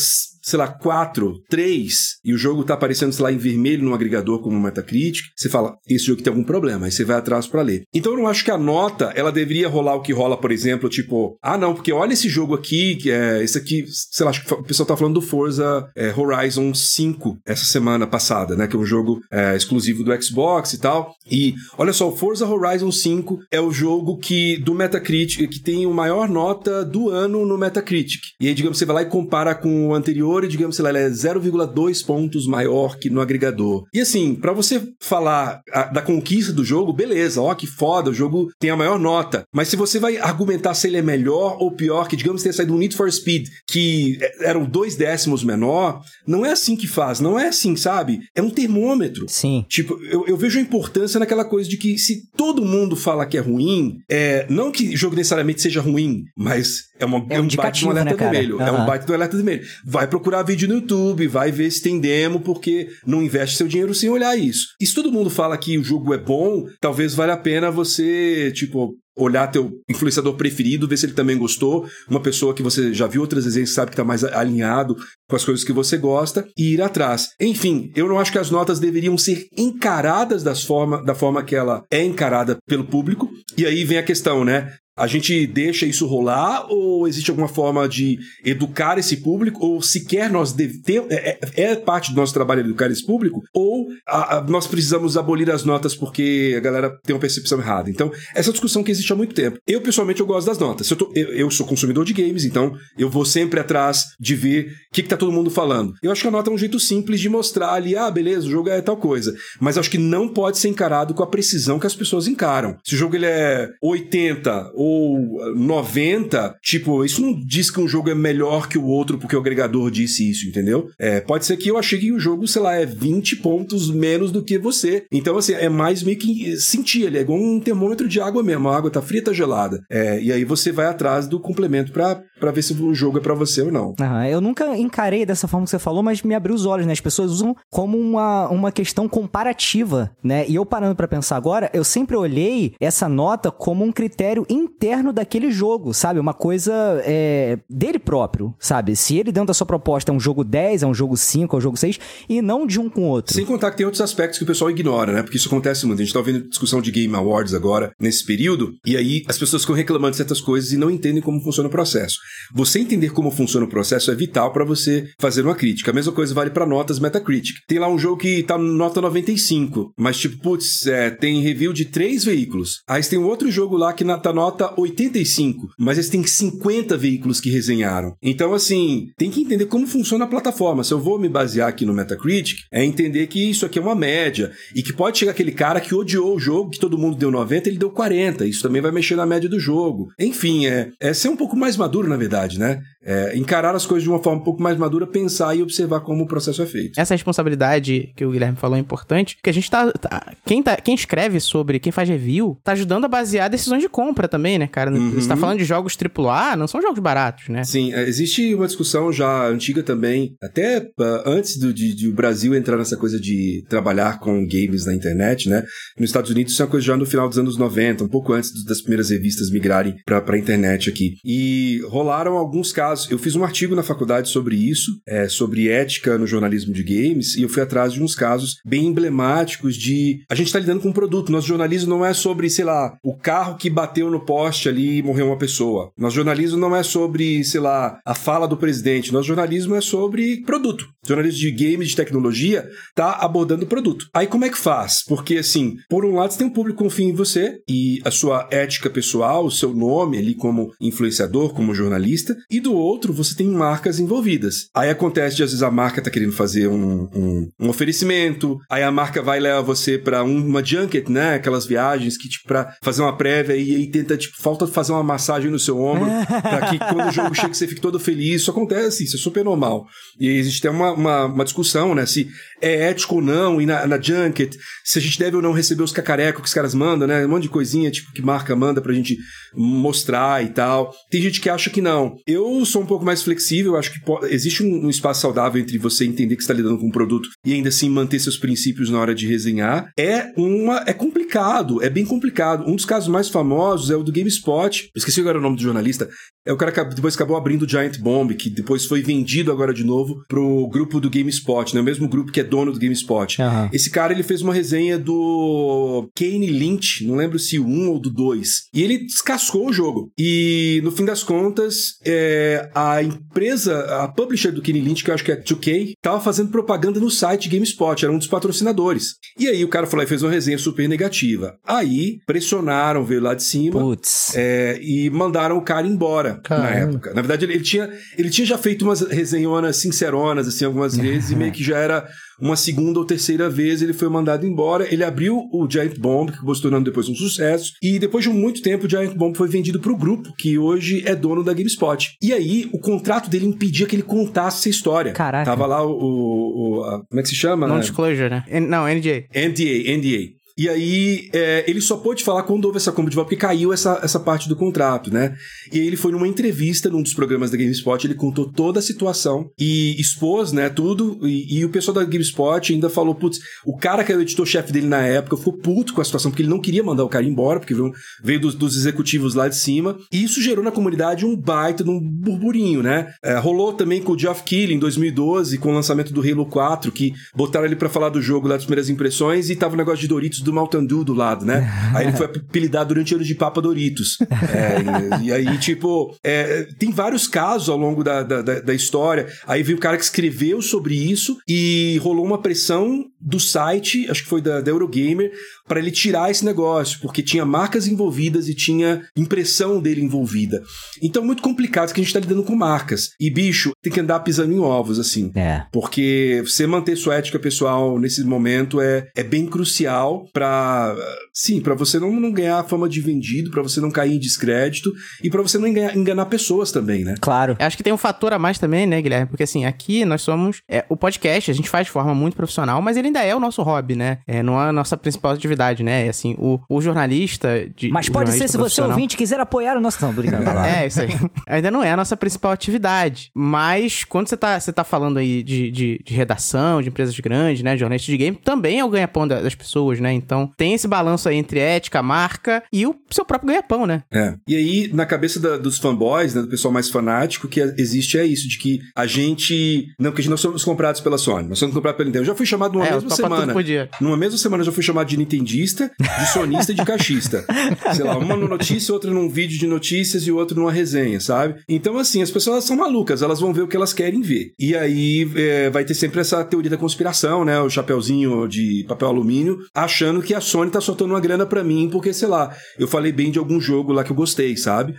sei 0.45 0.59
lá, 0.59 0.69
4, 0.69 1.43
3, 1.49 1.95
e 2.25 2.35
o 2.35 2.39
jogo 2.39 2.65
tá 2.65 2.75
aparecendo, 2.75 3.13
sei 3.13 3.23
lá, 3.23 3.33
em 3.33 3.39
vermelho 3.39 3.85
no 3.85 3.95
agregador 3.95 4.41
como 4.41 4.61
Metacritic, 4.61 5.25
você 5.35 5.49
fala, 5.49 5.77
esse 5.89 6.05
jogo 6.05 6.23
tem 6.23 6.31
algum 6.31 6.45
problema, 6.45 6.87
aí 6.87 6.93
você 6.93 7.05
vai 7.05 7.17
atrás 7.17 7.47
pra 7.47 7.63
ler. 7.63 7.85
Então 7.95 8.13
eu 8.13 8.19
não 8.19 8.29
acho 8.29 8.45
que 8.45 8.51
a 8.51 8.59
nota, 8.59 9.13
ela 9.15 9.33
deveria 9.33 9.69
rolar 9.69 9.95
o 9.95 10.03
que 10.03 10.13
rola, 10.13 10.37
por 10.37 10.53
exemplo, 10.53 10.89
tipo, 10.89 11.39
ah 11.43 11.57
não, 11.57 11.75
porque 11.75 11.93
olha 11.93 12.13
esse 12.13 12.29
jogo 12.29 12.55
aqui, 12.55 12.97
que 12.97 13.11
é 13.11 13.43
esse 13.43 13.57
aqui, 13.57 13.85
sei 13.89 14.25
lá, 14.25 14.31
acho 14.31 14.45
que 14.45 14.53
o 14.53 14.63
pessoal 14.63 14.87
tá 14.87 14.97
falando 14.97 15.15
do 15.15 15.23
Forza 15.23 15.89
é, 15.97 16.13
Horizon 16.15 16.75
5 16.75 17.39
essa 17.47 17.65
semana 17.65 18.07
passada, 18.07 18.55
né, 18.55 18.67
que 18.67 18.77
é 18.77 18.79
um 18.79 18.85
jogo 18.85 19.21
é, 19.31 19.57
exclusivo 19.57 20.05
do 20.05 20.23
Xbox 20.23 20.75
e 20.75 20.79
tal. 20.79 21.15
E 21.31 21.55
olha 21.79 21.93
só, 21.93 22.09
o 22.09 22.17
Forza 22.17 22.47
Horizon 22.47 22.93
5 22.93 23.39
é 23.51 23.61
o 23.61 23.73
jogo 23.73 24.19
que 24.19 24.59
do 24.59 24.75
Metacritic 24.75 25.49
que 25.49 25.61
tem 25.61 25.87
o 25.87 25.95
maior 25.95 26.29
nota 26.29 26.85
do 26.85 27.09
ano 27.09 27.47
no 27.47 27.57
Metacritic. 27.57 28.21
E 28.41 28.49
aí, 28.49 28.55
digamos, 28.55 28.79
você 28.79 28.85
vai 28.85 28.97
lá 28.97 29.03
e 29.03 29.07
compara 29.07 29.55
com 29.55 29.89
o 29.89 29.95
anterior 29.95 30.34
e 30.43 30.49
digamos, 30.49 30.75
sei 30.75 30.83
lá, 30.83 30.89
ele 30.89 30.99
é 30.99 31.11
0,2 31.11 32.03
pontos 32.05 32.47
maior 32.47 32.97
que 32.99 33.11
no 33.11 33.21
agregador. 33.21 33.85
E 33.93 34.01
assim, 34.01 34.35
pra 34.35 34.53
você 34.53 34.83
falar 35.01 35.61
a- 35.73 35.85
da 35.85 36.01
conquista 36.03 36.53
do 36.53 36.65
jogo, 36.65 36.93
beleza, 36.93 37.41
ó 37.41 37.55
que 37.55 37.67
foda, 37.67 38.11
o 38.11 38.15
jogo 38.15 38.51
tem 38.59 38.71
a 38.71 38.77
maior 38.77 38.99
nota. 38.99 39.45
Mas 39.53 39.69
se 39.69 39.77
você 39.77 39.99
vai 39.99 40.17
argumentar 40.17 40.75
se 40.75 40.87
ele 40.89 40.97
é 40.97 41.03
melhor 41.03 41.57
ou 41.61 41.71
pior, 41.71 42.09
que 42.09 42.17
digamos 42.17 42.43
tenha 42.43 42.53
saído 42.53 42.75
um 42.75 42.79
Need 42.79 42.97
for 42.97 43.11
Speed 43.13 43.47
que 43.69 44.19
é- 44.21 44.49
eram 44.49 44.65
dois 44.65 44.97
décimos 44.97 45.45
menor, 45.45 46.01
não 46.27 46.45
é 46.45 46.53
assim 46.53 46.75
que 46.77 46.87
faz, 46.87 47.21
não 47.21 47.39
é 47.39 47.49
assim, 47.49 47.77
sabe? 47.77 48.21
É 48.35 48.43
um 48.43 48.51
termômetro. 48.51 49.27
Sim. 49.29 49.65
Tipo, 49.69 49.99
eu, 50.05 50.25
eu 50.27 50.37
vejo 50.37 50.59
a 50.59 50.63
importância 50.63 51.21
naquela 51.21 51.45
coisa 51.45 51.69
de 51.69 51.77
que 51.77 51.99
se 51.99 52.29
todo 52.37 52.65
mundo 52.65 52.97
fala 52.97 53.27
que 53.27 53.37
é 53.37 53.41
ruim, 53.41 53.99
é, 54.11 54.47
não 54.49 54.71
que 54.73 54.95
o 54.95 54.97
jogo 54.97 55.17
necessariamente 55.17 55.61
seja 55.63 55.81
ruim, 55.81 56.23
mas 56.37 56.85
é, 56.99 57.05
uma, 57.05 57.19
É 57.19 57.21
é, 57.21 57.21
um 57.21 57.25
um 57.25 57.27
baita 57.27 57.41
de 57.41 57.45
indicativo, 57.45 57.89
um 57.89 57.91
alerta 57.91 58.11
né, 58.11 58.17
vermelho. 58.31 58.61
É 58.61 58.73
um 58.73 58.87
baita 58.87 59.07
do 59.07 59.15
alerta 59.15 59.37
vermelho. 59.37 59.63
Vai 59.85 60.07
procurar 60.07 60.24
procurar 60.25 60.43
vídeo 60.43 60.67
no 60.67 60.77
YouTube, 60.77 61.29
vai 61.29 61.53
ver 61.53 61.71
se 61.71 61.83
tem 61.83 62.01
demo, 62.01 62.41
porque 62.41 62.89
não 63.07 63.23
investe 63.23 63.59
seu 63.59 63.69
dinheiro 63.69 63.95
sem 63.95 64.09
olhar 64.09 64.35
isso. 64.35 64.69
E 64.81 64.87
se 64.87 64.95
todo 64.95 65.13
mundo 65.13 65.29
fala 65.29 65.59
que 65.59 65.77
o 65.77 65.85
jogo 65.85 66.15
é 66.15 66.19
bom, 66.19 66.65
talvez 66.81 67.15
valha 67.15 67.35
a 67.35 67.37
pena 67.37 67.71
você, 67.71 68.51
tipo, 68.53 68.97
olhar 69.17 69.47
teu 69.49 69.71
influenciador 69.89 70.35
preferido, 70.35 70.89
ver 70.89 70.97
se 70.97 71.05
ele 71.05 71.13
também 71.13 71.37
gostou, 71.37 71.87
uma 72.09 72.21
pessoa 72.21 72.55
que 72.55 72.63
você 72.63 72.93
já 72.95 73.07
viu 73.07 73.21
outras 73.21 73.45
vezes, 73.45 73.75
sabe 73.75 73.91
que 73.91 73.95
está 73.95 74.03
mais 74.03 74.25
alinhado 74.25 74.97
com 75.29 75.37
as 75.37 75.45
coisas 75.45 75.63
que 75.63 75.73
você 75.73 75.99
gosta 75.99 76.47
e 76.57 76.73
ir 76.73 76.81
atrás. 76.83 77.29
Enfim, 77.39 77.93
eu 77.95 78.09
não 78.09 78.19
acho 78.19 78.33
que 78.33 78.39
as 78.39 78.51
notas 78.51 78.81
deveriam 78.81 79.17
ser 79.19 79.47
encaradas 79.57 80.43
das 80.43 80.65
forma, 80.65 81.05
da 81.05 81.15
forma 81.15 81.45
que 81.45 81.55
ela 81.55 81.85
é 81.91 82.03
encarada 82.03 82.57
pelo 82.67 82.85
público. 82.85 83.31
E 83.57 83.67
aí 83.67 83.85
vem 83.85 83.99
a 83.99 84.03
questão, 84.03 84.45
né? 84.45 84.75
A 84.97 85.07
gente 85.09 85.47
deixa 85.47 85.87
isso 85.87 86.07
rolar 86.07 86.67
ou 86.69 87.09
existe 87.09 87.31
alguma 87.31 87.49
forma 87.49 87.89
de 87.89 88.19
educar 88.45 88.97
esse 88.97 89.17
público 89.17 89.65
ou 89.65 89.83
sequer 89.83 90.31
nós 90.31 90.53
devemos, 90.53 91.11
é, 91.11 91.39
é, 91.57 91.63
é, 91.63 91.77
parte 91.77 92.13
do 92.13 92.17
nosso 92.17 92.33
trabalho 92.33 92.61
educar 92.61 92.91
esse 92.91 93.05
público 93.05 93.43
ou 93.53 93.89
a, 94.07 94.37
a, 94.37 94.41
nós 94.43 94.69
precisamos 94.69 95.17
abolir 95.17 95.51
as 95.51 95.65
notas 95.65 95.97
porque 95.97 96.55
a 96.57 96.61
galera 96.61 96.97
tem 97.03 97.15
uma 97.15 97.21
percepção 97.21 97.59
errada. 97.59 97.91
Então, 97.91 98.13
essa 98.35 98.53
discussão 98.53 98.85
que 98.85 98.91
existe 98.93 99.13
há 99.13 99.17
muito 99.17 99.35
tempo. 99.35 99.59
Eu, 99.67 99.81
pessoalmente, 99.81 100.21
eu 100.21 100.27
gosto 100.27 100.47
das 100.47 100.59
notas. 100.59 100.89
Eu, 100.89 100.97
tô, 100.97 101.11
eu, 101.15 101.29
eu 101.31 101.51
sou 101.51 101.67
consumidor 101.67 102.05
de 102.05 102.13
games, 102.13 102.45
então 102.45 102.77
eu 102.97 103.11
vou 103.11 103.25
sempre 103.25 103.59
atrás 103.59 104.15
de 104.21 104.37
ver 104.37 104.67
o 104.91 104.95
que, 104.95 105.03
que 105.03 105.09
tá 105.09 105.17
todo 105.17 105.33
mundo 105.33 105.51
falando. 105.51 105.95
Eu 106.03 106.13
acho 106.13 106.23
que 106.23 106.29
a 106.29 106.31
nota 106.31 106.51
é 106.51 106.53
um 106.53 106.59
jeito 106.59 106.79
simples 106.79 107.21
de 107.21 107.29
mostrar 107.29 107.73
ali, 107.73 107.97
ah, 107.97 108.11
beleza, 108.11 108.47
o 108.47 108.51
jogo 108.51 108.69
é 108.69 108.81
tal 108.81 108.97
coisa. 108.97 109.35
Mas 109.61 109.77
acho 109.77 109.91
que 109.91 109.99
não 109.99 110.29
pode 110.29 110.59
ser 110.59 110.69
encarado 110.69 111.15
com 111.15 111.23
a 111.23 111.27
precisão 111.27 111.81
que 111.81 111.87
as 111.87 111.97
pessoas 111.97 112.29
encaram. 112.29 112.77
Se 112.85 112.95
o 112.95 112.99
jogo 112.99 113.17
ele 113.17 113.27
é 113.27 113.71
80 113.83 114.73
ou 114.85 115.55
90, 115.55 116.57
tipo, 116.63 117.05
isso 117.05 117.23
não 117.23 117.33
diz 117.33 117.71
que 117.71 117.81
um 117.81 117.89
jogo 117.89 118.11
é 118.11 118.15
melhor 118.15 118.69
que 118.69 118.77
o 118.77 118.85
outro 118.85 119.17
porque 119.17 119.35
o 119.35 119.41
agregador 119.41 119.91
disse 119.91 120.29
isso, 120.29 120.47
entendeu? 120.47 120.91
É, 120.99 121.21
pode 121.21 121.47
ser 121.47 121.57
que 121.57 121.71
eu 121.71 121.79
achei 121.79 121.99
que 121.99 122.13
o 122.13 122.19
jogo, 122.19 122.47
sei 122.47 122.61
lá, 122.61 122.75
é 122.75 122.85
20 122.85 123.37
pontos 123.37 123.91
menos 123.91 124.31
do 124.31 124.43
que 124.43 124.59
você. 124.59 125.07
Então, 125.11 125.39
assim, 125.39 125.55
é 125.55 125.69
mais 125.69 126.03
meio 126.03 126.19
que 126.19 126.57
sentir, 126.57 127.03
ele 127.03 127.19
é 127.19 127.23
igual 127.23 127.39
um 127.39 127.59
termômetro 127.59 128.07
de 128.07 128.21
água 128.21 128.43
mesmo. 128.43 128.69
A 128.69 128.77
água 128.77 128.91
tá 128.91 129.01
fria, 129.01 129.25
tá 129.25 129.33
gelada. 129.33 129.81
É, 129.91 130.21
e 130.21 130.31
aí 130.31 130.45
você 130.45 130.71
vai 130.71 130.87
atrás 130.87 131.27
do 131.27 131.41
complemento 131.41 131.93
para 131.93 132.51
ver 132.53 132.63
se 132.63 132.75
o 132.75 132.95
jogo 132.95 133.19
é 133.19 133.21
para 133.21 133.35
você 133.35 133.63
ou 133.63 133.73
não. 133.73 133.95
Ah, 134.01 134.29
eu 134.29 134.41
nunca 134.41 134.77
encarei 134.77 135.25
dessa 135.25 135.49
forma 135.49 135.65
que 135.65 135.71
você 135.71 135.79
falou, 135.79 136.03
mas 136.03 136.23
me 136.23 136.35
abriu 136.35 136.55
os 136.55 136.67
olhos, 136.67 136.87
né? 136.87 136.93
As 136.93 137.01
pessoas 137.01 137.31
usam 137.31 137.57
como 137.71 137.99
uma, 137.99 138.49
uma 138.49 138.71
questão 138.71 139.09
comparativa, 139.09 140.11
né? 140.23 140.45
E 140.47 140.57
eu 140.57 140.67
parando 140.67 140.95
para 140.95 141.09
pensar 141.09 141.37
agora, 141.37 141.71
eu 141.73 141.85
sempre 141.85 142.17
olhei 142.17 142.75
essa 142.79 143.09
nota 143.09 143.51
como 143.51 143.85
um 143.85 143.93
critério 143.93 144.45
interno 144.51 144.74
daquele 145.13 145.51
jogo, 145.51 145.95
sabe? 145.95 146.21
Uma 146.21 146.35
coisa 146.35 146.73
é, 147.05 147.59
dele 147.69 147.99
próprio, 147.99 148.55
sabe? 148.59 148.95
Se 148.95 149.17
ele 149.17 149.33
dentro 149.33 149.49
da 149.49 149.55
sua 149.55 149.67
proposta 149.67 150.13
é 150.13 150.15
um 150.15 150.21
jogo 150.21 150.45
10, 150.45 150.83
é 150.83 150.87
um 150.87 150.95
jogo 150.95 151.17
5, 151.17 151.57
é 151.57 151.59
um 151.59 151.61
jogo 151.61 151.77
6, 151.77 151.99
e 152.29 152.43
não 152.43 152.67
de 152.67 152.79
um 152.79 152.89
com 152.89 153.03
o 153.03 153.09
outro. 153.09 153.35
Sem 153.35 153.45
contar 153.45 153.71
que 153.71 153.79
tem 153.79 153.87
outros 153.87 154.03
aspectos 154.03 154.39
que 154.39 154.45
o 154.45 154.47
pessoal 154.47 154.71
ignora, 154.71 155.13
né? 155.13 155.23
Porque 155.23 155.37
isso 155.37 155.49
acontece 155.49 155.87
muito. 155.87 156.01
A 156.01 156.05
gente 156.05 156.13
tá 156.13 156.19
ouvindo 156.19 156.49
discussão 156.49 156.81
de 156.81 156.91
Game 156.91 157.15
Awards 157.15 157.55
agora, 157.55 157.93
nesse 157.99 158.25
período, 158.25 158.73
e 158.85 158.97
aí 158.97 159.25
as 159.29 159.39
pessoas 159.39 159.63
ficam 159.63 159.75
reclamando 159.75 160.13
de 160.13 160.17
certas 160.19 160.41
coisas 160.41 160.73
e 160.73 160.77
não 160.77 160.91
entendem 160.91 161.23
como 161.23 161.41
funciona 161.41 161.69
o 161.69 161.73
processo. 161.73 162.19
Você 162.55 162.79
entender 162.79 163.11
como 163.11 163.31
funciona 163.31 163.67
o 163.67 163.69
processo 163.71 164.11
é 164.11 164.15
vital 164.15 164.53
para 164.53 164.65
você 164.65 165.09
fazer 165.19 165.43
uma 165.43 165.55
crítica. 165.55 165.91
A 165.91 165.95
mesma 165.95 166.13
coisa 166.13 166.35
vale 166.35 166.51
para 166.51 166.67
notas 166.67 166.99
Metacritic. 166.99 167.57
Tem 167.67 167.79
lá 167.79 167.89
um 167.89 167.99
jogo 167.99 168.19
que 168.19 168.43
tá 168.43 168.59
nota 168.59 169.01
95, 169.01 169.93
mas 169.99 170.19
tipo, 170.19 170.41
putz, 170.43 170.87
é, 170.87 171.11
tem 171.11 171.41
review 171.41 171.73
de 171.73 171.87
três 171.87 172.25
veículos. 172.25 172.83
Aí 172.89 173.03
tem 173.03 173.19
outro 173.19 173.51
jogo 173.51 173.77
lá 173.77 173.93
que 173.93 174.05
tá 174.05 174.33
nota 174.33 174.64
85, 174.77 175.71
mas 175.79 175.99
eles 175.99 176.09
têm 176.09 176.25
50 176.25 176.97
veículos 176.97 177.41
que 177.41 177.51
resenharam. 177.51 178.15
Então, 178.23 178.55
assim, 178.55 179.09
tem 179.17 179.31
que 179.31 179.43
entender 179.43 179.67
como 179.67 179.87
funciona 179.87 180.25
a 180.25 180.29
plataforma. 180.29 180.85
Se 180.85 180.93
eu 180.93 181.01
vou 181.01 181.19
me 181.19 181.29
basear 181.29 181.69
aqui 181.69 181.85
no 181.85 181.93
Metacritic, 181.93 182.61
é 182.73 182.85
entender 182.85 183.27
que 183.27 183.51
isso 183.51 183.67
aqui 183.67 183.79
é 183.79 183.83
uma 183.83 183.95
média 183.95 184.53
e 184.75 184.83
que 184.83 184.93
pode 184.93 185.19
chegar 185.19 185.33
aquele 185.33 185.53
cara 185.53 185.81
que 185.81 185.95
odiou 185.95 186.37
o 186.37 186.39
jogo, 186.39 186.71
que 186.71 186.79
todo 186.79 186.99
mundo 186.99 187.17
deu 187.17 187.31
90, 187.31 187.69
ele 187.69 187.79
deu 187.79 187.91
40. 187.91 188.47
Isso 188.47 188.63
também 188.63 188.83
vai 188.83 188.93
mexer 188.93 189.17
na 189.17 189.27
média 189.27 189.49
do 189.49 189.59
jogo. 189.59 190.09
Enfim, 190.19 190.67
é, 190.67 190.91
é 191.01 191.13
ser 191.13 191.29
um 191.29 191.37
pouco 191.37 191.57
mais 191.57 191.77
maduro, 191.77 192.09
na 192.09 192.17
verdade, 192.17 192.59
né? 192.59 192.81
É, 193.07 193.37
encarar 193.37 193.75
as 193.75 193.85
coisas 193.85 194.03
de 194.03 194.09
uma 194.09 194.23
forma 194.23 194.41
um 194.41 194.45
pouco 194.45 194.63
mais 194.63 194.79
madura, 194.79 195.07
pensar 195.07 195.55
e 195.55 195.63
observar 195.63 196.01
como 196.01 196.25
o 196.25 196.27
processo 196.27 196.63
é 196.63 196.67
feito. 196.67 196.99
Essa 196.99 197.15
responsabilidade 197.15 198.13
que 198.17 198.25
o 198.25 198.31
Guilherme 198.31 198.57
falou 198.57 198.77
é 198.77 198.81
importante, 198.81 199.37
porque 199.37 199.51
a 199.51 199.53
gente 199.53 199.71
tá. 199.71 199.93
tá 199.93 200.33
quem, 200.45 200.63
tá 200.63 200.77
quem 200.77 200.95
escreve 200.95 201.39
sobre, 201.41 201.79
quem 201.79 201.93
faz 201.93 202.09
review, 202.09 202.59
tá 202.65 202.73
ajudando 202.73 203.05
a 203.05 203.09
basear 203.09 203.51
decisões 203.51 203.83
de 203.83 203.89
compra 203.89 204.27
também, 204.27 204.54
né, 204.59 204.67
cara? 204.67 204.91
Uhum. 204.91 205.11
Você 205.13 205.29
tá 205.29 205.37
falando 205.37 205.59
de 205.59 205.65
jogos 205.65 205.97
AAA, 205.97 206.57
não 206.57 206.67
são 206.67 206.81
jogos 206.81 206.99
baratos, 206.99 207.49
né? 207.49 207.65
Sim, 207.65 207.93
é, 207.93 208.09
existe 208.09 208.55
uma 208.55 208.67
discussão 208.67 209.13
já 209.13 209.49
antiga 209.49 209.83
também, 209.83 210.37
até 210.43 210.79
uh, 210.79 211.23
antes 211.27 211.59
do, 211.59 211.73
de, 211.73 211.95
de, 211.95 212.09
o 212.09 212.13
Brasil 212.13 212.55
entrar 212.55 212.77
nessa 212.77 212.97
coisa 212.97 213.21
de 213.21 213.65
trabalhar 213.69 214.19
com 214.21 214.47
games 214.47 214.87
na 214.87 214.95
internet, 214.95 215.49
né? 215.49 215.65
Nos 215.99 216.11
Estados 216.11 216.31
Unidos 216.31 216.53
isso 216.53 216.63
é 216.63 216.65
uma 216.65 216.71
coisa 216.71 216.87
já 216.87 216.97
no 216.97 217.07
final 217.07 217.29
dos 217.29 217.39
anos 217.39 217.57
90, 217.57 218.05
um 218.05 218.09
pouco 218.09 218.33
antes 218.33 218.65
das 218.65 218.81
primeiras 218.81 219.11
revistas 219.11 219.51
migrarem 219.51 219.97
pra, 220.05 220.21
pra 220.21 220.39
internet 220.39 220.89
aqui. 220.89 221.15
E 221.25 221.81
rolaram 221.89 222.37
alguns 222.37 222.73
casos. 222.73 223.11
Eu 223.11 223.19
fiz 223.19 223.35
um 223.37 223.45
artigo 223.45 223.75
na 223.75 223.83
faculdade 223.83 224.29
sobre 224.29 224.57
isso, 224.57 224.91
é, 225.07 225.29
sobre 225.29 225.69
ética 225.69 226.19
no 226.19 226.27
jornalismo 226.27 226.73
de 226.73 226.83
games, 226.83 227.37
e 227.37 227.43
eu 227.43 227.49
fui 227.49 227.63
atrás 227.63 227.93
de 227.93 228.03
uns 228.03 228.15
casos 228.15 228.57
bem 228.65 228.87
emblemáticos 228.87 229.77
de. 229.77 230.25
A 230.31 230.35
gente 230.35 230.53
tá 230.53 230.59
lidando 230.59 230.81
com 230.81 230.89
um 230.89 230.93
produto. 230.93 231.33
Nosso 231.33 231.49
jornalismo 231.49 231.91
não 231.91 232.05
é 232.05 232.13
sobre, 232.13 232.49
sei 232.51 232.65
lá, 232.65 232.97
o 233.03 233.17
carro 233.17 233.57
que 233.57 233.71
bateu 233.71 234.11
no 234.11 234.25
poste 234.45 234.69
ali 234.69 234.99
e 234.99 235.03
morreu 235.03 235.27
uma 235.27 235.39
pessoa. 235.39 235.91
Nosso 235.97 236.17
jornalismo 236.17 236.59
não 236.59 236.77
é 236.77 236.83
sobre, 236.83 237.43
sei 237.45 237.61
lá, 237.61 237.99
a 238.05 238.15
fala 238.15 238.47
do 238.47 238.59
presidente. 238.59 239.13
Nosso 239.13 239.29
jornalismo 239.29 239.75
é 239.75 239.81
sobre 239.81 240.43
produto. 240.43 240.87
O 241.03 241.09
jornalismo 241.09 241.41
de 241.41 241.51
games, 241.51 241.89
de 241.89 241.97
tecnologia, 241.97 242.69
tá 242.95 243.13
abordando 243.13 243.67
produto. 243.67 244.07
Aí 244.13 244.27
como 244.27 244.45
é 244.45 244.51
que 244.51 244.59
faz? 244.59 245.03
Porque, 245.07 245.37
assim, 245.39 245.77
por 245.89 246.05
um 246.05 246.15
lado 246.15 246.33
você 246.33 246.39
tem 246.39 246.47
um 246.47 246.53
público 246.53 246.87
que 246.89 247.03
em 247.03 247.13
você 247.13 247.59
e 247.69 248.01
a 248.05 248.11
sua 248.11 248.47
ética 248.51 248.91
pessoal, 248.91 249.47
o 249.47 249.51
seu 249.51 249.73
nome 249.75 250.19
ali 250.19 250.35
como 250.35 250.73
influenciador, 250.81 251.55
como 251.55 251.75
jornalista, 251.75 252.37
e 252.51 252.61
do 252.61 252.75
outro 252.75 253.13
você 253.13 253.35
tem 253.35 253.47
marcas 253.49 253.99
envolvidas. 253.99 254.69
Aí 254.75 254.91
acontece 254.91 255.37
de 255.37 255.43
às 255.43 255.51
vezes 255.51 255.63
a 255.63 255.71
marca 255.71 256.03
tá 256.03 256.11
querendo 256.11 256.33
fazer 256.33 256.69
um, 256.69 257.09
um, 257.15 257.49
um 257.59 257.69
oferecimento, 257.71 258.59
aí 258.71 258.83
a 258.83 258.91
marca 258.91 259.23
vai 259.23 259.41
levar 259.41 259.63
você 259.63 259.97
para 259.97 260.23
uma 260.23 260.65
junket, 260.65 261.11
né? 261.11 261.35
Aquelas 261.35 261.67
viagens 261.67 262.19
que, 262.19 262.29
tipo, 262.29 262.47
pra 262.47 262.77
fazer 262.83 263.03
uma 263.03 263.17
prévia 263.17 263.57
e 263.57 263.75
aí 263.75 263.91
tenta, 263.91 264.17
tipo, 264.17 264.34
falta 264.39 264.67
fazer 264.67 264.93
uma 264.93 265.03
massagem 265.03 265.51
no 265.51 265.59
seu 265.59 265.81
ombro 265.81 266.07
para 266.43 266.71
que 266.71 266.79
quando 266.79 267.09
o 267.09 267.13
jogo 267.13 267.35
chega 267.35 267.55
você 267.55 267.67
fique 267.67 267.81
todo 267.81 267.99
feliz. 267.99 268.43
Isso 268.43 268.51
acontece, 268.51 269.05
isso 269.05 269.17
é 269.17 269.19
super 269.19 269.45
normal. 269.45 269.87
E 270.19 270.29
existe 270.29 270.67
até 270.67 270.77
uma, 270.77 270.93
uma, 270.93 271.25
uma 271.27 271.45
discussão, 271.45 271.95
né? 271.95 272.07
Se 272.07 272.29
é 272.61 272.91
ético 272.91 273.17
ou 273.17 273.23
não, 273.23 273.61
e 273.61 273.67
na, 273.67 273.87
na 273.87 274.01
junket, 274.01 274.57
se 274.85 274.99
a 274.99 275.03
gente 275.03 275.19
deve 275.19 275.37
ou 275.37 275.43
não 275.43 275.53
receber 275.53 275.83
os 275.83 275.93
cacarecos 275.93 276.43
que 276.43 276.49
os 276.49 276.55
caras 276.55 276.75
mandam, 276.75 277.07
né? 277.07 277.25
Um 277.25 277.29
monte 277.29 277.45
de 277.45 277.49
coisinha, 277.49 277.91
tipo, 277.91 278.13
que 278.13 278.23
marca 278.23 278.55
manda 278.57 278.81
pra 278.81 278.93
gente 278.93 279.17
mostrar 279.55 280.45
e 280.45 280.49
tal. 280.49 280.93
Tem 281.11 281.21
gente 281.21 281.41
que 281.41 281.49
acha 281.49 281.71
que 281.71 281.81
não. 281.81 282.17
Eu 282.27 282.65
sou 282.65 282.83
um 282.83 282.87
pouco 282.87 283.05
mais 283.05 283.23
flexível, 283.23 283.77
acho 283.77 283.93
que 283.93 284.01
existe 284.27 284.63
um, 284.63 284.87
um 284.87 284.91
espaço 284.91 285.21
saudável 285.21 285.61
entre 285.61 285.79
você 285.79 286.05
entender 286.05 286.37
que 286.37 286.43
está 286.43 286.55
lidando 286.55 286.79
com 286.79 286.87
um 286.87 286.93
produto 286.93 287.29
e 287.45 287.53
ainda 287.53 287.69
assim 287.69 287.89
manter 287.89 288.19
seus 288.19 288.37
princípios 288.37 288.91
na 288.91 288.99
hora 288.99 289.15
de 289.15 289.27
resenhar. 289.27 289.91
É 289.97 290.33
uma. 290.37 290.85
É 290.87 290.93
complicado, 290.93 291.83
é 291.83 291.91
bem 291.91 292.05
complicado. 292.05 292.65
Um 292.67 292.77
dos 292.77 292.85
casos 292.85 293.09
mais 293.09 293.29
famosos 293.29 293.91
é 293.91 293.97
o 293.97 294.03
do 294.03 294.13
GameSpot. 294.15 294.91
Esqueci 294.95 295.21
agora 295.21 295.39
o 295.39 295.43
nome 295.43 295.57
do 295.57 295.63
jornalista. 295.63 296.09
É 296.47 296.53
o 296.53 296.57
cara 296.57 296.71
que 296.71 296.95
depois 296.95 297.15
acabou 297.15 297.37
abrindo 297.37 297.63
o 297.63 297.69
Giant 297.69 297.99
Bomb, 297.99 298.35
que 298.35 298.51
depois 298.51 298.85
foi 298.85 299.03
vendido 299.03 299.51
agora 299.51 299.73
de 299.73 299.83
novo 299.83 300.23
pro 300.29 300.69
grupo 300.69 301.01
do 301.01 301.09
GameSpot, 301.09 301.75
né? 301.75 301.81
O 301.81 301.85
mesmo 301.85 302.07
grupo 302.07 302.31
que 302.31 302.41
é 302.41 302.45
dono 302.45 302.71
do 302.71 302.79
GameSpot. 302.79 303.41
Uhum. 303.41 303.69
Esse 303.73 303.91
cara, 303.91 304.13
ele 304.13 304.23
fez 304.23 304.43
uma 304.43 304.53
resenha 304.53 304.99
do 304.99 306.11
Kane 306.15 306.47
Lynch, 306.47 307.07
não 307.07 307.17
lembro 307.17 307.39
se 307.39 307.59
o 307.59 307.67
1 307.67 307.91
ou 307.91 307.99
do 307.99 308.11
2. 308.11 308.49
E 308.75 308.83
ele 308.83 308.99
descascou 308.99 309.69
o 309.69 309.73
jogo. 309.73 310.11
E, 310.19 310.81
no 310.85 310.93
fim 310.93 311.05
das 311.07 311.23
contas, 311.23 311.95
é, 312.05 312.71
a 312.75 313.03
empresa, 313.03 314.03
a 314.03 314.09
publisher 314.09 314.53
do 314.53 314.63
Kane 314.63 314.81
Lynch, 314.81 315.03
que 315.03 315.11
eu 315.11 315.15
acho 315.15 315.25
que 315.25 315.33
é 315.33 315.41
2K, 315.41 315.95
tava 316.03 316.21
fazendo 316.21 316.51
propaganda 316.51 317.01
no 317.01 317.11
site 317.11 317.49
GameSpot, 317.49 318.05
era 318.05 318.13
um 318.13 318.19
dos 318.19 318.27
patrocinadores. 318.27 319.15
E 319.39 319.49
aí 319.49 319.65
o 319.65 319.69
cara 319.69 319.87
falou 319.87 320.05
e 320.05 320.09
fez 320.09 320.23
uma 320.23 320.31
resenha 320.31 320.59
super 320.59 320.87
negativa. 320.89 321.57
Aí, 321.67 322.19
pressionaram, 322.27 323.05
veio 323.05 323.23
lá 323.23 323.35
de 323.35 323.43
cima. 323.43 323.81
Putz. 324.05 324.35
É, 324.37 324.79
e 324.83 325.09
mandaram 325.09 325.57
o 325.57 325.63
cara 325.63 325.87
embora. 325.87 326.39
Caramba. 326.43 326.71
na 326.71 326.77
época. 326.77 327.15
Na 327.15 327.23
verdade, 327.23 327.47
ele, 327.47 327.55
ele, 327.55 327.65
tinha, 327.65 327.91
ele 328.19 328.29
tinha 328.29 328.47
já 328.47 328.59
feito 328.59 328.85
umas 328.85 329.01
resenhonas 329.01 329.77
sinceronas, 329.77 330.47
assim, 330.47 330.65
algumas 330.67 330.97
vezes, 330.97 331.31
e 331.31 331.37
meio 331.37 331.51
que 331.51 331.65
já 331.65 331.79
era 331.79 332.07
uma 332.41 332.57
segunda 332.57 332.99
ou 332.99 333.07
terceira 333.07 333.49
vez 333.49 333.81
ele 333.81 333.93
foi 333.93 334.09
mandado 334.09 334.47
embora. 334.47 334.93
Ele 334.93 335.03
abriu 335.03 335.49
o 335.53 335.67
Giant 335.71 335.99
Bomb, 335.99 336.31
que 336.31 336.37
acabou 336.37 336.55
se 336.55 336.61
tornando 336.61 336.85
depois 336.85 337.09
um 337.09 337.15
sucesso, 337.15 337.73
e 337.83 337.99
depois 337.99 338.25
de 338.25 338.31
muito 338.31 338.61
tempo 338.61 338.87
o 338.87 338.91
Giant 338.91 339.15
Bomb 339.15 339.37
foi 339.37 339.49
vendido 339.49 339.81
para 339.81 339.93
o 339.93 339.97
grupo, 339.97 340.33
que 340.37 340.59
hoje 340.59 341.03
é 341.07 341.15
dono 341.15 341.43
da 341.43 341.55
GameSpot. 341.55 342.17
E 342.21 342.33
aí, 342.33 342.69
o 342.73 342.79
contrato 342.79 343.31
dele 343.31 343.47
impedia 343.47 343.87
que 343.87 343.97
ele 343.97 344.03
contasse 344.03 344.59
essa 344.59 344.69
história. 344.69 345.13
Caraca. 345.13 345.45
Tava 345.45 345.67
lá 345.67 345.85
o. 345.85 345.95
o 345.95 346.85
a, 346.85 347.05
como 347.07 347.21
é 347.21 347.23
que 347.23 347.29
se 347.29 347.37
chama? 347.37 347.67
Non-disclosure, 347.67 348.29
né? 348.29 348.45
N 348.49 348.67
não, 348.67 348.85
NDA. 348.87 349.25
NDA, 349.35 349.97
NDA. 349.97 350.44
E 350.57 350.69
aí 350.69 351.29
é, 351.33 351.65
ele 351.69 351.81
só 351.81 351.97
pôde 351.97 352.23
falar 352.23 352.45
quando 352.45 352.65
houve 352.65 352.77
essa 352.77 352.93
compra 352.93 353.11
de 353.11 353.17
volta, 353.17 353.29
porque 353.29 353.41
caiu 353.41 353.73
essa, 353.73 354.01
essa 354.03 354.21
parte 354.21 354.49
do 354.49 354.55
contrato, 354.55 355.13
né? 355.13 355.37
E 355.73 355.81
aí 355.81 355.87
ele 355.87 355.97
foi 355.97 356.13
numa 356.13 356.29
entrevista 356.29 356.89
num 356.89 357.03
dos 357.03 357.13
programas 357.13 357.51
da 357.51 357.57
GameSpot, 357.57 358.05
ele 358.05 358.15
contou 358.15 358.51
toda 358.51 358.79
a 358.79 358.83
situação 358.83 359.51
e 359.59 360.01
expôs, 360.01 360.53
né, 360.53 360.69
tudo. 360.69 361.19
E, 361.27 361.59
e 361.59 361.65
o 361.65 361.71
pessoal 361.71 361.97
da 361.97 362.05
GameSpot 362.05 362.73
ainda 362.73 362.89
falou, 362.89 363.15
putz, 363.15 363.41
o 363.67 363.77
cara 363.77 364.05
que 364.05 364.13
era 364.13 364.19
o 364.21 364.23
editor-chefe 364.23 364.73
dele 364.73 364.87
na 364.87 365.03
época 365.03 365.37
ficou 365.37 365.55
puto 365.55 365.93
com 365.93 366.01
a 366.01 366.05
situação, 366.05 366.31
porque 366.31 366.43
ele 366.43 366.51
não 366.51 366.61
queria 366.61 366.85
mandar 366.85 367.05
o 367.05 367.09
cara 367.09 367.25
embora, 367.25 367.59
porque 367.59 367.75
veio, 367.75 367.93
veio 368.23 368.41
dos, 368.41 368.55
dos 368.55 368.77
executivos 368.77 369.35
lá 369.35 369.49
de 369.49 369.57
cima. 369.57 369.99
E 370.13 370.23
isso 370.23 370.41
gerou 370.41 370.65
na 370.65 370.71
comunidade 370.71 371.27
um 371.27 371.37
baita 371.37 371.83
de 371.83 371.91
um 371.91 372.01
burburinho, 372.01 372.81
né? 372.81 373.13
É, 373.25 373.37
rolou 373.37 373.73
também 373.73 374.01
com 374.01 374.13
o 374.13 374.19
Geoff 374.19 374.45
Keighley 374.45 374.77
em 374.77 374.79
2012, 374.79 375.59
com 375.59 375.71
o 375.71 375.75
lançamento 375.75 376.13
do 376.13 376.21
Halo 376.21 376.47
4, 376.47 376.93
que 376.93 377.13
botaram 377.35 377.67
ele 377.67 377.77
para 377.77 377.89
falar 377.89 378.09
do 378.09 378.23
jogo 378.23 378.47
lá 378.47 378.55
das 378.55 378.65
primeiras 378.65 378.89
impressões 378.89 379.51
e 379.51 379.57
tava 379.57 379.75
o 379.75 379.77
negócio 379.77 380.01
de 380.01 380.09
Doritos 380.09 380.44
do 380.45 380.53
Mountain 380.53 380.87
Dew 380.87 381.05
do 381.05 381.15
lado, 381.15 381.45
né? 381.45 381.71
Aí 381.95 382.07
ele 382.07 382.17
foi 382.17 382.27
apelidado 382.27 382.89
durante 382.89 383.15
anos 383.15 383.27
de 383.27 383.35
Papa 383.35 383.61
Doritos. 383.61 384.19
É, 384.21 385.23
e, 385.23 385.27
e, 385.27 385.33
aí, 385.33 385.59
tipo, 385.59 386.15
é, 386.23 386.65
tem 386.79 386.91
vários 386.91 387.27
casos 387.27 387.69
ao 387.69 387.77
longo 387.77 388.05
da, 388.05 388.23
da, 388.23 388.43
da 388.43 388.75
história. 388.75 389.27
Aí 389.47 389.63
veio 389.63 389.79
o 389.79 389.81
cara 389.81 389.97
que 389.97 390.05
escreveu 390.05 390.61
sobre 390.61 390.95
isso 390.95 391.39
e 391.49 391.99
rolou 392.03 392.25
uma 392.25 392.39
pressão 392.39 393.05
do 393.21 393.41
site, 393.41 394.09
acho 394.11 394.23
que 394.23 394.29
foi 394.29 394.43
da, 394.43 394.61
da 394.61 394.71
Eurogamer, 394.71 395.33
para 395.67 395.81
ele 395.81 395.91
tirar 395.91 396.31
esse 396.31 396.45
negócio, 396.45 396.99
porque 397.01 397.23
tinha 397.23 397.45
marcas 397.45 397.87
envolvidas 397.87 398.49
e 398.49 398.55
tinha 398.55 399.03
impressão 399.17 399.81
dele 399.81 400.03
envolvida. 400.03 400.63
Então 401.03 401.23
é 401.23 401.27
muito 401.27 401.43
complicado 401.43 401.93
que 401.93 402.01
a 402.01 402.05
gente 402.05 402.13
tá 402.13 402.21
lidando 402.21 402.43
com 402.43 402.55
marcas. 402.55 403.11
E, 403.19 403.31
bicho, 403.31 403.73
tem 403.83 403.93
que 403.93 404.01
andar 404.01 404.21
pisando 404.21 404.53
em 404.53 404.59
ovos, 404.59 404.99
assim. 404.99 405.33
É. 405.35 405.65
Porque 405.73 406.43
você 406.45 406.67
manter 406.67 406.97
sua 406.97 407.15
ética 407.15 407.39
pessoal 407.39 407.99
nesse 407.99 408.23
momento 408.25 408.81
é, 408.81 409.09
é 409.17 409.23
bem 409.23 409.47
crucial 409.47 410.27
para 410.35 410.97
sim, 411.33 411.61
para 411.61 411.75
você 411.75 412.01
não, 412.01 412.11
não 412.13 412.33
ganhar 412.33 412.65
fama 412.65 412.89
de 412.89 413.01
vendido, 413.01 413.53
para 413.53 413.63
você 413.63 413.81
não 413.81 413.91
cair 413.91 414.17
em 414.17 414.19
descrédito 414.19 414.93
e 415.23 415.31
para 415.31 415.41
você 415.41 415.57
não 415.59 415.69
enganar, 415.69 415.97
enganar, 415.97 416.27
pessoas 416.27 416.73
também, 416.73 417.05
né? 417.05 417.15
Claro. 417.21 417.57
Acho 417.61 417.77
que 417.77 417.83
tem 417.85 417.93
um 417.93 417.99
fator 417.99 418.33
a 418.33 418.39
mais 418.39 418.59
também, 418.59 418.85
né, 418.85 419.01
Guilherme? 419.01 419.27
Porque 419.27 419.45
assim, 419.45 419.65
aqui 419.65 420.05
nós 420.05 420.23
somos 420.23 420.61
é, 420.69 420.85
o 420.89 420.97
podcast, 420.97 421.53
a 421.53 421.55
gente 421.55 421.71
faz 421.71 421.87
de 421.87 421.93
forma 421.93 422.13
muito 422.15 422.37
profissional, 422.37 422.83
mas 422.83 422.97
ele 422.97 423.07
ainda 423.07 423.23
é 423.23 423.35
o 423.35 423.39
nosso 423.39 423.63
hobby, 423.63 423.95
né? 423.95 424.19
É, 424.27 424.43
não 424.43 424.61
é 424.61 424.71
a 424.71 424.73
nossa 424.73 424.97
principal 424.97 425.33
atividade, 425.33 425.85
né? 425.85 426.07
É 426.07 426.09
assim, 426.09 426.35
o, 426.37 426.59
o 426.69 426.81
jornalista 426.81 427.69
de 427.77 427.91
Mas 427.91 428.09
pode 428.09 428.33
ser 428.33 428.49
se 428.49 428.57
você 428.57 428.83
ouvinte 428.83 429.17
quiser 429.17 429.39
apoiar 429.39 429.77
o 429.77 429.81
nosso 429.81 430.05
não, 430.05 430.13
brincando. 430.13 430.51
é, 430.67 430.87
isso 430.89 431.01
aí. 431.01 431.11
ainda 431.47 431.71
não 431.71 431.85
é 431.85 431.93
a 431.93 431.97
nossa 431.97 432.17
principal 432.17 432.51
atividade, 432.51 433.31
mas 433.33 434.03
quando 434.03 434.29
você 434.29 434.37
tá, 434.37 434.59
você 434.59 434.73
tá 434.73 434.83
falando 434.83 435.19
aí 435.19 435.45
de, 435.45 435.71
de, 435.71 436.01
de 436.05 436.15
redação, 436.15 436.83
de 436.83 436.89
empresas 436.89 437.19
grandes, 437.21 437.63
né, 437.63 437.77
jornalista 437.77 438.11
de 438.11 438.17
game, 438.17 438.37
também 438.37 438.81
é 438.81 438.85
o 438.85 438.89
ganha-pão 438.89 439.29
das 439.29 439.55
pessoas, 439.55 440.01
né? 440.01 440.24
Então, 440.25 440.51
tem 440.57 440.75
esse 440.75 440.89
balanço 440.89 441.29
aí 441.29 441.37
entre 441.37 441.61
ética, 441.61 442.03
marca 442.03 442.63
e 442.73 442.87
o 442.87 442.95
seu 443.11 443.25
próprio 443.25 443.49
ganha-pão, 443.49 443.87
né? 443.87 444.03
É. 444.13 444.35
E 444.49 444.57
aí, 444.57 444.91
na 444.93 445.07
cabeça 445.07 445.39
da, 445.39 445.57
dos 445.57 445.79
fanboys, 445.79 446.35
né, 446.35 446.43
do 446.43 446.49
pessoal 446.49 446.73
mais 446.73 446.89
fanático, 446.89 447.49
que 447.49 447.61
existe 447.79 448.19
é 448.19 448.27
isso, 448.27 448.49
de 448.49 448.59
que 448.59 448.81
a 448.97 449.07
gente. 449.07 449.89
Não, 449.99 450.13
que 450.13 450.21
a 450.21 450.23
gente 450.23 450.31
não 450.31 450.37
somos 450.37 450.65
comprados 450.65 451.01
pela 451.01 451.19
Sony, 451.19 451.49
nós 451.49 451.59
somos 451.59 451.75
comprados 451.75 451.97
pela 451.97 452.07
Nintendo. 452.07 452.23
Eu 452.25 452.29
já 452.29 452.35
fui 452.35 452.47
chamado 452.47 452.73
numa 452.73 452.87
é, 452.87 452.93
mesma 452.93 453.11
semana. 453.11 453.55
Numa 454.01 454.17
mesma 454.17 454.39
semana 454.39 454.63
eu 454.63 454.67
já 454.67 454.73
fui 454.73 454.83
chamado 454.83 455.07
de 455.09 455.17
nintendista, 455.17 455.91
de 455.99 456.33
sonista 456.33 456.73
e 456.73 456.75
de 456.75 456.85
caixista. 456.85 457.45
Sei 457.95 458.05
lá, 458.05 458.17
uma 458.17 458.37
no 458.37 458.49
notícia, 458.49 458.93
outra 458.93 459.11
num 459.11 459.29
vídeo 459.29 459.59
de 459.59 459.67
notícias 459.67 460.27
e 460.27 460.33
outro 460.33 460.59
numa 460.59 460.73
resenha, 460.73 461.21
sabe? 461.21 461.61
Então, 461.69 461.99
assim, 461.99 462.23
as 462.23 462.31
pessoas 462.31 462.65
são 462.65 462.77
malucas, 462.77 463.23
elas 463.23 463.41
vão 463.41 463.53
ver 463.53 463.63
o 463.63 463.69
que 463.69 463.77
elas 463.77 463.93
querem 463.93 464.21
ver. 464.21 464.53
E 464.59 464.75
aí 464.77 465.29
é, 465.37 465.71
vai 465.71 465.85
ter 465.85 465.95
sempre 465.95 466.21
essa 466.21 466.45
teoria 466.45 466.71
da 466.71 466.77
conspiração, 466.77 467.45
né? 467.45 467.61
O 467.61 467.71
chapeuzinho 467.71 468.47
de 468.49 468.85
papel 468.89 469.09
alumínio, 469.09 469.59
achando 469.75 470.14
que 470.23 470.35
a 470.35 470.41
Sony 470.41 470.71
tá 470.71 470.81
soltando 470.81 471.11
uma 471.11 471.21
grana 471.21 471.47
para 471.47 471.65
mim, 471.65 471.89
porque, 471.91 472.13
sei 472.13 472.29
lá, 472.29 472.55
eu 472.79 472.89
falei 472.89 473.13
bem 473.13 473.31
de 473.31 473.39
algum 473.39 473.61
jogo 473.61 473.93
lá 473.93 474.05
que 474.05 474.11
eu 474.11 474.17
gostei, 474.17 474.57
sabe? 474.57 474.95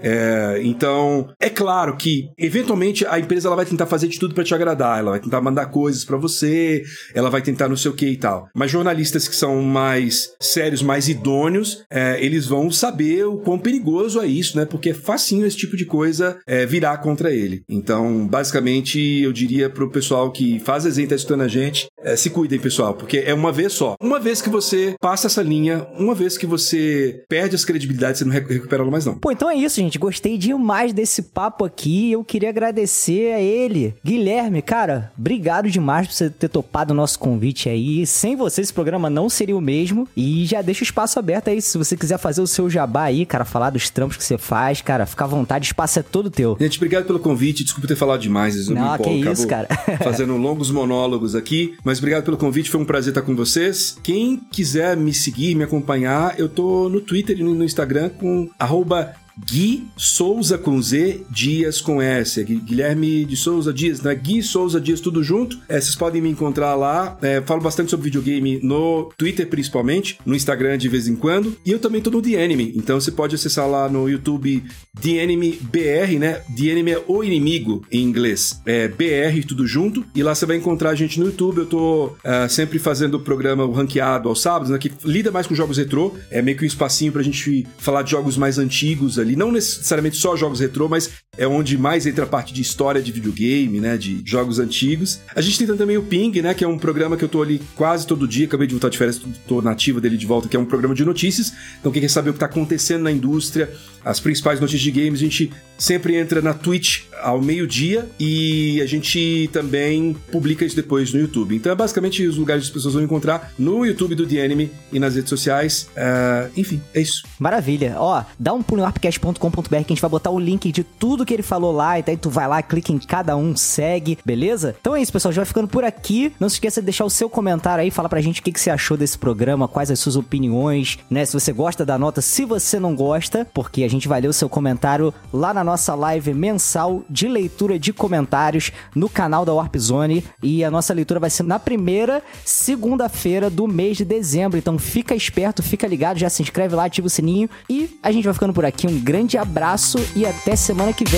É, 0.00 0.60
então, 0.62 1.28
é 1.40 1.50
claro 1.50 1.96
que, 1.96 2.30
eventualmente, 2.38 3.04
a 3.06 3.18
empresa 3.18 3.48
ela 3.48 3.56
vai 3.56 3.66
tentar 3.66 3.86
fazer 3.86 4.08
de 4.08 4.18
tudo 4.18 4.34
para 4.34 4.44
te 4.44 4.54
agradar, 4.54 4.98
ela 4.98 5.10
vai 5.12 5.20
tentar 5.20 5.40
mandar 5.40 5.66
coisas 5.66 6.04
para 6.04 6.16
você, 6.16 6.82
ela 7.14 7.30
vai 7.30 7.42
tentar 7.42 7.68
não 7.68 7.76
sei 7.76 7.90
o 7.90 7.94
que 7.94 8.06
e 8.06 8.16
tal. 8.16 8.48
Mas 8.54 8.70
jornalistas 8.70 9.26
que 9.26 9.34
são 9.34 9.62
mais 9.62 10.30
sérios, 10.40 10.82
mais 10.82 11.08
idôneos, 11.08 11.84
é, 11.90 12.22
eles 12.24 12.46
vão 12.46 12.70
saber 12.70 13.24
o 13.24 13.38
quão 13.38 13.58
perigoso 13.58 14.20
é 14.20 14.26
isso, 14.26 14.56
né? 14.56 14.64
Porque 14.64 14.90
é 14.90 14.94
facinho 14.94 15.46
esse 15.46 15.56
tipo 15.56 15.76
de 15.76 15.84
coisa 15.84 16.38
é, 16.46 16.64
virar 16.64 16.98
contra 16.98 17.32
ele. 17.32 17.62
Então, 17.68 18.26
basicamente, 18.26 18.98
eu 19.22 19.32
diria 19.32 19.68
pro 19.68 19.90
pessoal 19.90 20.30
que 20.30 20.58
faz 20.60 20.84
desenho 20.84 21.06
e 21.06 21.08
tá 21.08 21.16
escutando 21.16 21.42
a 21.42 21.48
gente, 21.48 21.88
é, 22.02 22.16
se 22.16 22.30
cuidem, 22.30 22.58
pessoal, 22.58 22.94
porque 22.94 23.18
é 23.18 23.34
uma 23.34 23.52
vez 23.52 23.72
só. 23.72 23.94
Uma 24.00 24.18
vez 24.18 24.40
que 24.40 24.48
você 24.48 24.57
passa 25.00 25.26
essa 25.26 25.42
linha, 25.42 25.86
uma 25.98 26.14
vez 26.14 26.36
que 26.36 26.46
você 26.46 27.24
perde 27.28 27.54
as 27.54 27.64
credibilidades, 27.64 28.18
você 28.18 28.24
não 28.24 28.32
recupera 28.32 28.82
ela 28.82 28.90
mais 28.90 29.04
não. 29.04 29.18
Pô, 29.18 29.30
então 29.30 29.50
é 29.50 29.56
isso, 29.56 29.76
gente. 29.76 29.98
Gostei 29.98 30.38
demais 30.38 30.92
desse 30.92 31.22
papo 31.22 31.64
aqui. 31.64 32.12
Eu 32.12 32.24
queria 32.24 32.48
agradecer 32.48 33.34
a 33.34 33.40
ele. 33.40 33.94
Guilherme, 34.04 34.62
cara, 34.62 35.12
obrigado 35.18 35.70
demais 35.70 36.06
por 36.06 36.14
você 36.14 36.30
ter 36.30 36.48
topado 36.48 36.92
o 36.92 36.96
nosso 36.96 37.18
convite 37.18 37.68
aí. 37.68 38.06
Sem 38.06 38.36
você, 38.36 38.60
esse 38.60 38.72
programa 38.72 39.10
não 39.10 39.28
seria 39.28 39.56
o 39.56 39.60
mesmo. 39.60 40.08
E 40.16 40.46
já 40.46 40.62
deixa 40.62 40.82
o 40.82 40.84
espaço 40.84 41.18
aberto 41.18 41.48
aí. 41.48 41.60
Se 41.60 41.76
você 41.78 41.96
quiser 41.96 42.18
fazer 42.18 42.40
o 42.40 42.46
seu 42.46 42.68
jabá 42.68 43.04
aí, 43.04 43.26
cara, 43.26 43.44
falar 43.44 43.70
dos 43.70 43.90
trampos 43.90 44.16
que 44.16 44.24
você 44.24 44.38
faz, 44.38 44.80
cara, 44.82 45.06
fica 45.06 45.24
à 45.24 45.28
vontade, 45.28 45.66
o 45.66 45.68
espaço 45.68 45.98
é 45.98 46.02
todo 46.02 46.30
teu. 46.30 46.56
Gente, 46.60 46.76
obrigado 46.76 47.06
pelo 47.06 47.18
convite. 47.18 47.64
Desculpa 47.64 47.88
ter 47.88 47.96
falado 47.96 48.20
demais. 48.20 48.68
Eu 48.68 48.74
não, 48.74 48.98
que 48.98 49.10
isso, 49.10 49.46
cara. 49.46 49.68
fazendo 50.02 50.36
longos 50.36 50.70
monólogos 50.70 51.34
aqui. 51.34 51.74
Mas 51.84 51.98
obrigado 51.98 52.24
pelo 52.24 52.36
convite. 52.36 52.70
Foi 52.70 52.80
um 52.80 52.84
prazer 52.84 53.10
estar 53.10 53.22
com 53.22 53.34
vocês. 53.34 53.96
Quem 54.02 54.40
quiser 54.50 54.96
me 54.96 55.12
seguir, 55.12 55.54
me 55.54 55.64
acompanhar, 55.64 56.38
eu 56.38 56.48
tô 56.48 56.88
no 56.88 57.00
Twitter 57.00 57.38
e 57.38 57.42
no 57.42 57.64
Instagram 57.64 58.10
com 58.10 58.48
arroba 58.58 59.14
Gui 59.44 59.86
Souza 59.96 60.58
com 60.58 60.80
Z, 60.80 61.22
Dias 61.30 61.80
com 61.80 62.02
S. 62.02 62.42
Guilherme 62.42 63.24
de 63.24 63.36
Souza 63.36 63.72
Dias, 63.72 64.00
né? 64.00 64.14
Gui 64.14 64.42
Souza 64.42 64.80
Dias, 64.80 65.00
tudo 65.00 65.22
junto. 65.22 65.58
É, 65.68 65.80
vocês 65.80 65.94
podem 65.94 66.20
me 66.20 66.28
encontrar 66.28 66.74
lá. 66.74 67.16
É, 67.22 67.40
falo 67.42 67.60
bastante 67.60 67.90
sobre 67.90 68.04
videogame 68.04 68.60
no 68.62 69.10
Twitter, 69.16 69.46
principalmente, 69.48 70.18
no 70.24 70.34
Instagram 70.34 70.76
de 70.78 70.88
vez 70.88 71.08
em 71.08 71.16
quando. 71.16 71.56
E 71.64 71.70
eu 71.70 71.78
também 71.78 72.00
tô 72.00 72.10
no 72.10 72.22
The 72.22 72.42
Anime. 72.42 72.72
Então 72.76 73.00
você 73.00 73.10
pode 73.10 73.34
acessar 73.34 73.68
lá 73.68 73.88
no 73.88 74.08
YouTube 74.08 74.62
The 75.00 75.22
Anime 75.22 75.58
BR, 75.62 76.18
né? 76.18 76.42
The 76.56 76.72
Anime 76.72 76.92
é 76.92 77.04
o 77.06 77.22
inimigo 77.22 77.84
em 77.90 78.02
inglês. 78.02 78.60
É 78.66 78.88
BR, 78.88 79.46
tudo 79.46 79.66
junto. 79.66 80.04
E 80.14 80.22
lá 80.22 80.34
você 80.34 80.46
vai 80.46 80.56
encontrar 80.56 80.90
a 80.90 80.94
gente 80.94 81.18
no 81.20 81.26
YouTube. 81.26 81.58
Eu 81.58 81.66
tô 81.66 82.06
uh, 82.06 82.48
sempre 82.48 82.78
fazendo 82.78 83.14
o 83.14 83.20
programa 83.20 83.64
o 83.64 83.72
ranqueado 83.72 84.28
aos 84.28 84.40
sábados, 84.40 84.70
né? 84.70 84.78
Que 84.78 84.90
lida 85.04 85.30
mais 85.30 85.46
com 85.46 85.54
jogos 85.54 85.76
retrô. 85.76 86.14
É 86.30 86.42
meio 86.42 86.56
que 86.56 86.64
um 86.64 86.66
espacinho 86.66 87.12
pra 87.12 87.22
gente 87.22 87.66
falar 87.78 88.02
de 88.02 88.10
jogos 88.10 88.36
mais 88.36 88.58
antigos 88.58 89.18
ali 89.18 89.27
ali, 89.28 89.36
não 89.36 89.52
necessariamente 89.52 90.16
só 90.16 90.34
jogos 90.34 90.60
retrô, 90.60 90.88
mas 90.88 91.10
é 91.38 91.46
onde 91.46 91.78
mais 91.78 92.04
entra 92.04 92.24
a 92.24 92.26
parte 92.26 92.52
de 92.52 92.60
história 92.60 93.00
de 93.00 93.12
videogame, 93.12 93.80
né, 93.80 93.96
de 93.96 94.20
jogos 94.24 94.58
antigos. 94.58 95.20
A 95.34 95.40
gente 95.40 95.64
tem 95.64 95.76
também 95.76 95.96
o 95.96 96.02
Ping, 96.02 96.42
né, 96.42 96.52
que 96.52 96.64
é 96.64 96.68
um 96.68 96.76
programa 96.76 97.16
que 97.16 97.24
eu 97.24 97.28
tô 97.28 97.40
ali 97.40 97.62
quase 97.76 98.06
todo 98.06 98.26
dia, 98.26 98.46
acabei 98.46 98.66
de 98.66 98.74
voltar 98.74 98.88
de 98.88 98.98
férias, 98.98 99.20
tô 99.46 99.62
nativo 99.62 100.00
dele 100.00 100.16
de 100.16 100.26
volta, 100.26 100.48
que 100.48 100.56
é 100.56 100.58
um 100.58 100.64
programa 100.64 100.94
de 100.94 101.04
notícias. 101.04 101.52
Então 101.78 101.92
quem 101.92 102.02
quer 102.02 102.08
saber 102.08 102.30
o 102.30 102.32
que 102.32 102.40
tá 102.40 102.46
acontecendo 102.46 103.04
na 103.04 103.12
indústria, 103.12 103.72
as 104.04 104.18
principais 104.18 104.60
notícias 104.60 104.82
de 104.82 104.90
games, 104.90 105.20
a 105.20 105.24
gente 105.24 105.52
sempre 105.76 106.16
entra 106.16 106.42
na 106.42 106.52
Twitch 106.52 107.02
ao 107.22 107.40
meio-dia 107.40 108.08
e 108.18 108.80
a 108.80 108.86
gente 108.86 109.48
também 109.52 110.16
publica 110.32 110.64
isso 110.64 110.74
depois 110.74 111.12
no 111.12 111.20
YouTube. 111.20 111.54
Então 111.54 111.70
é 111.70 111.74
basicamente 111.74 112.26
os 112.26 112.36
lugares 112.36 112.64
que 112.64 112.70
as 112.70 112.74
pessoas 112.74 112.94
vão 112.94 113.02
encontrar 113.02 113.52
no 113.58 113.84
YouTube 113.84 114.14
do 114.14 114.26
The 114.26 114.42
Anime 114.42 114.70
e 114.92 114.98
nas 114.98 115.14
redes 115.14 115.28
sociais. 115.28 115.88
Uh, 115.96 116.50
enfim, 116.56 116.80
é 116.94 117.00
isso. 117.00 117.22
Maravilha. 117.38 117.96
Ó, 117.98 118.24
dá 118.38 118.52
um 118.52 118.62
pulo 118.62 118.80
no 118.80 118.86
arpcast.com.br 118.86 119.68
que 119.68 119.74
a 119.74 119.80
gente 119.88 120.00
vai 120.00 120.10
botar 120.10 120.30
o 120.30 120.38
link 120.38 120.72
de 120.72 120.82
tudo 120.82 121.24
que 121.28 121.34
ele 121.34 121.42
falou 121.42 121.72
lá, 121.72 121.98
e 121.98 122.02
daí 122.02 122.16
tu 122.16 122.30
vai 122.30 122.48
lá, 122.48 122.62
clica 122.62 122.90
em 122.90 122.98
cada 122.98 123.36
um, 123.36 123.54
segue, 123.54 124.18
beleza? 124.24 124.74
Então 124.80 124.96
é 124.96 125.02
isso, 125.02 125.12
pessoal, 125.12 125.30
já 125.30 125.42
vai 125.42 125.46
ficando 125.46 125.68
por 125.68 125.84
aqui. 125.84 126.32
Não 126.40 126.48
se 126.48 126.54
esqueça 126.54 126.80
de 126.80 126.86
deixar 126.86 127.04
o 127.04 127.10
seu 127.10 127.28
comentário 127.28 127.82
aí, 127.82 127.90
fala 127.90 128.08
pra 128.08 128.20
gente 128.20 128.40
o 128.40 128.42
que, 128.42 128.50
que 128.50 128.58
você 128.58 128.70
achou 128.70 128.96
desse 128.96 129.18
programa, 129.18 129.68
quais 129.68 129.90
as 129.90 129.98
suas 129.98 130.16
opiniões, 130.16 130.98
né? 131.10 131.24
Se 131.26 131.34
você 131.34 131.52
gosta 131.52 131.84
da 131.84 131.98
nota, 131.98 132.22
se 132.22 132.46
você 132.46 132.80
não 132.80 132.94
gosta, 132.94 133.46
porque 133.52 133.84
a 133.84 133.90
gente 133.90 134.08
vai 134.08 134.22
ler 134.22 134.28
o 134.28 134.32
seu 134.32 134.48
comentário 134.48 135.12
lá 135.30 135.52
na 135.52 135.62
nossa 135.62 135.94
live 135.94 136.32
mensal 136.32 137.02
de 137.10 137.28
leitura 137.28 137.78
de 137.78 137.92
comentários 137.92 138.72
no 138.94 139.08
canal 139.08 139.44
da 139.44 139.52
Warp 139.52 139.76
Zone. 139.76 140.24
E 140.42 140.64
a 140.64 140.70
nossa 140.70 140.94
leitura 140.94 141.20
vai 141.20 141.28
ser 141.28 141.42
na 141.42 141.58
primeira 141.58 142.22
segunda-feira 142.44 143.50
do 143.50 143.66
mês 143.66 143.98
de 143.98 144.04
dezembro. 144.04 144.58
Então 144.58 144.78
fica 144.78 145.14
esperto, 145.14 145.62
fica 145.62 145.86
ligado, 145.86 146.18
já 146.18 146.30
se 146.30 146.40
inscreve 146.40 146.74
lá, 146.74 146.86
ativa 146.86 147.06
o 147.06 147.10
sininho. 147.10 147.50
E 147.68 147.98
a 148.02 148.10
gente 148.10 148.24
vai 148.24 148.32
ficando 148.32 148.54
por 148.54 148.64
aqui. 148.64 148.86
Um 148.86 148.98
grande 148.98 149.36
abraço 149.36 149.98
e 150.16 150.24
até 150.24 150.56
semana 150.56 150.92
que 150.92 151.04
vem 151.04 151.17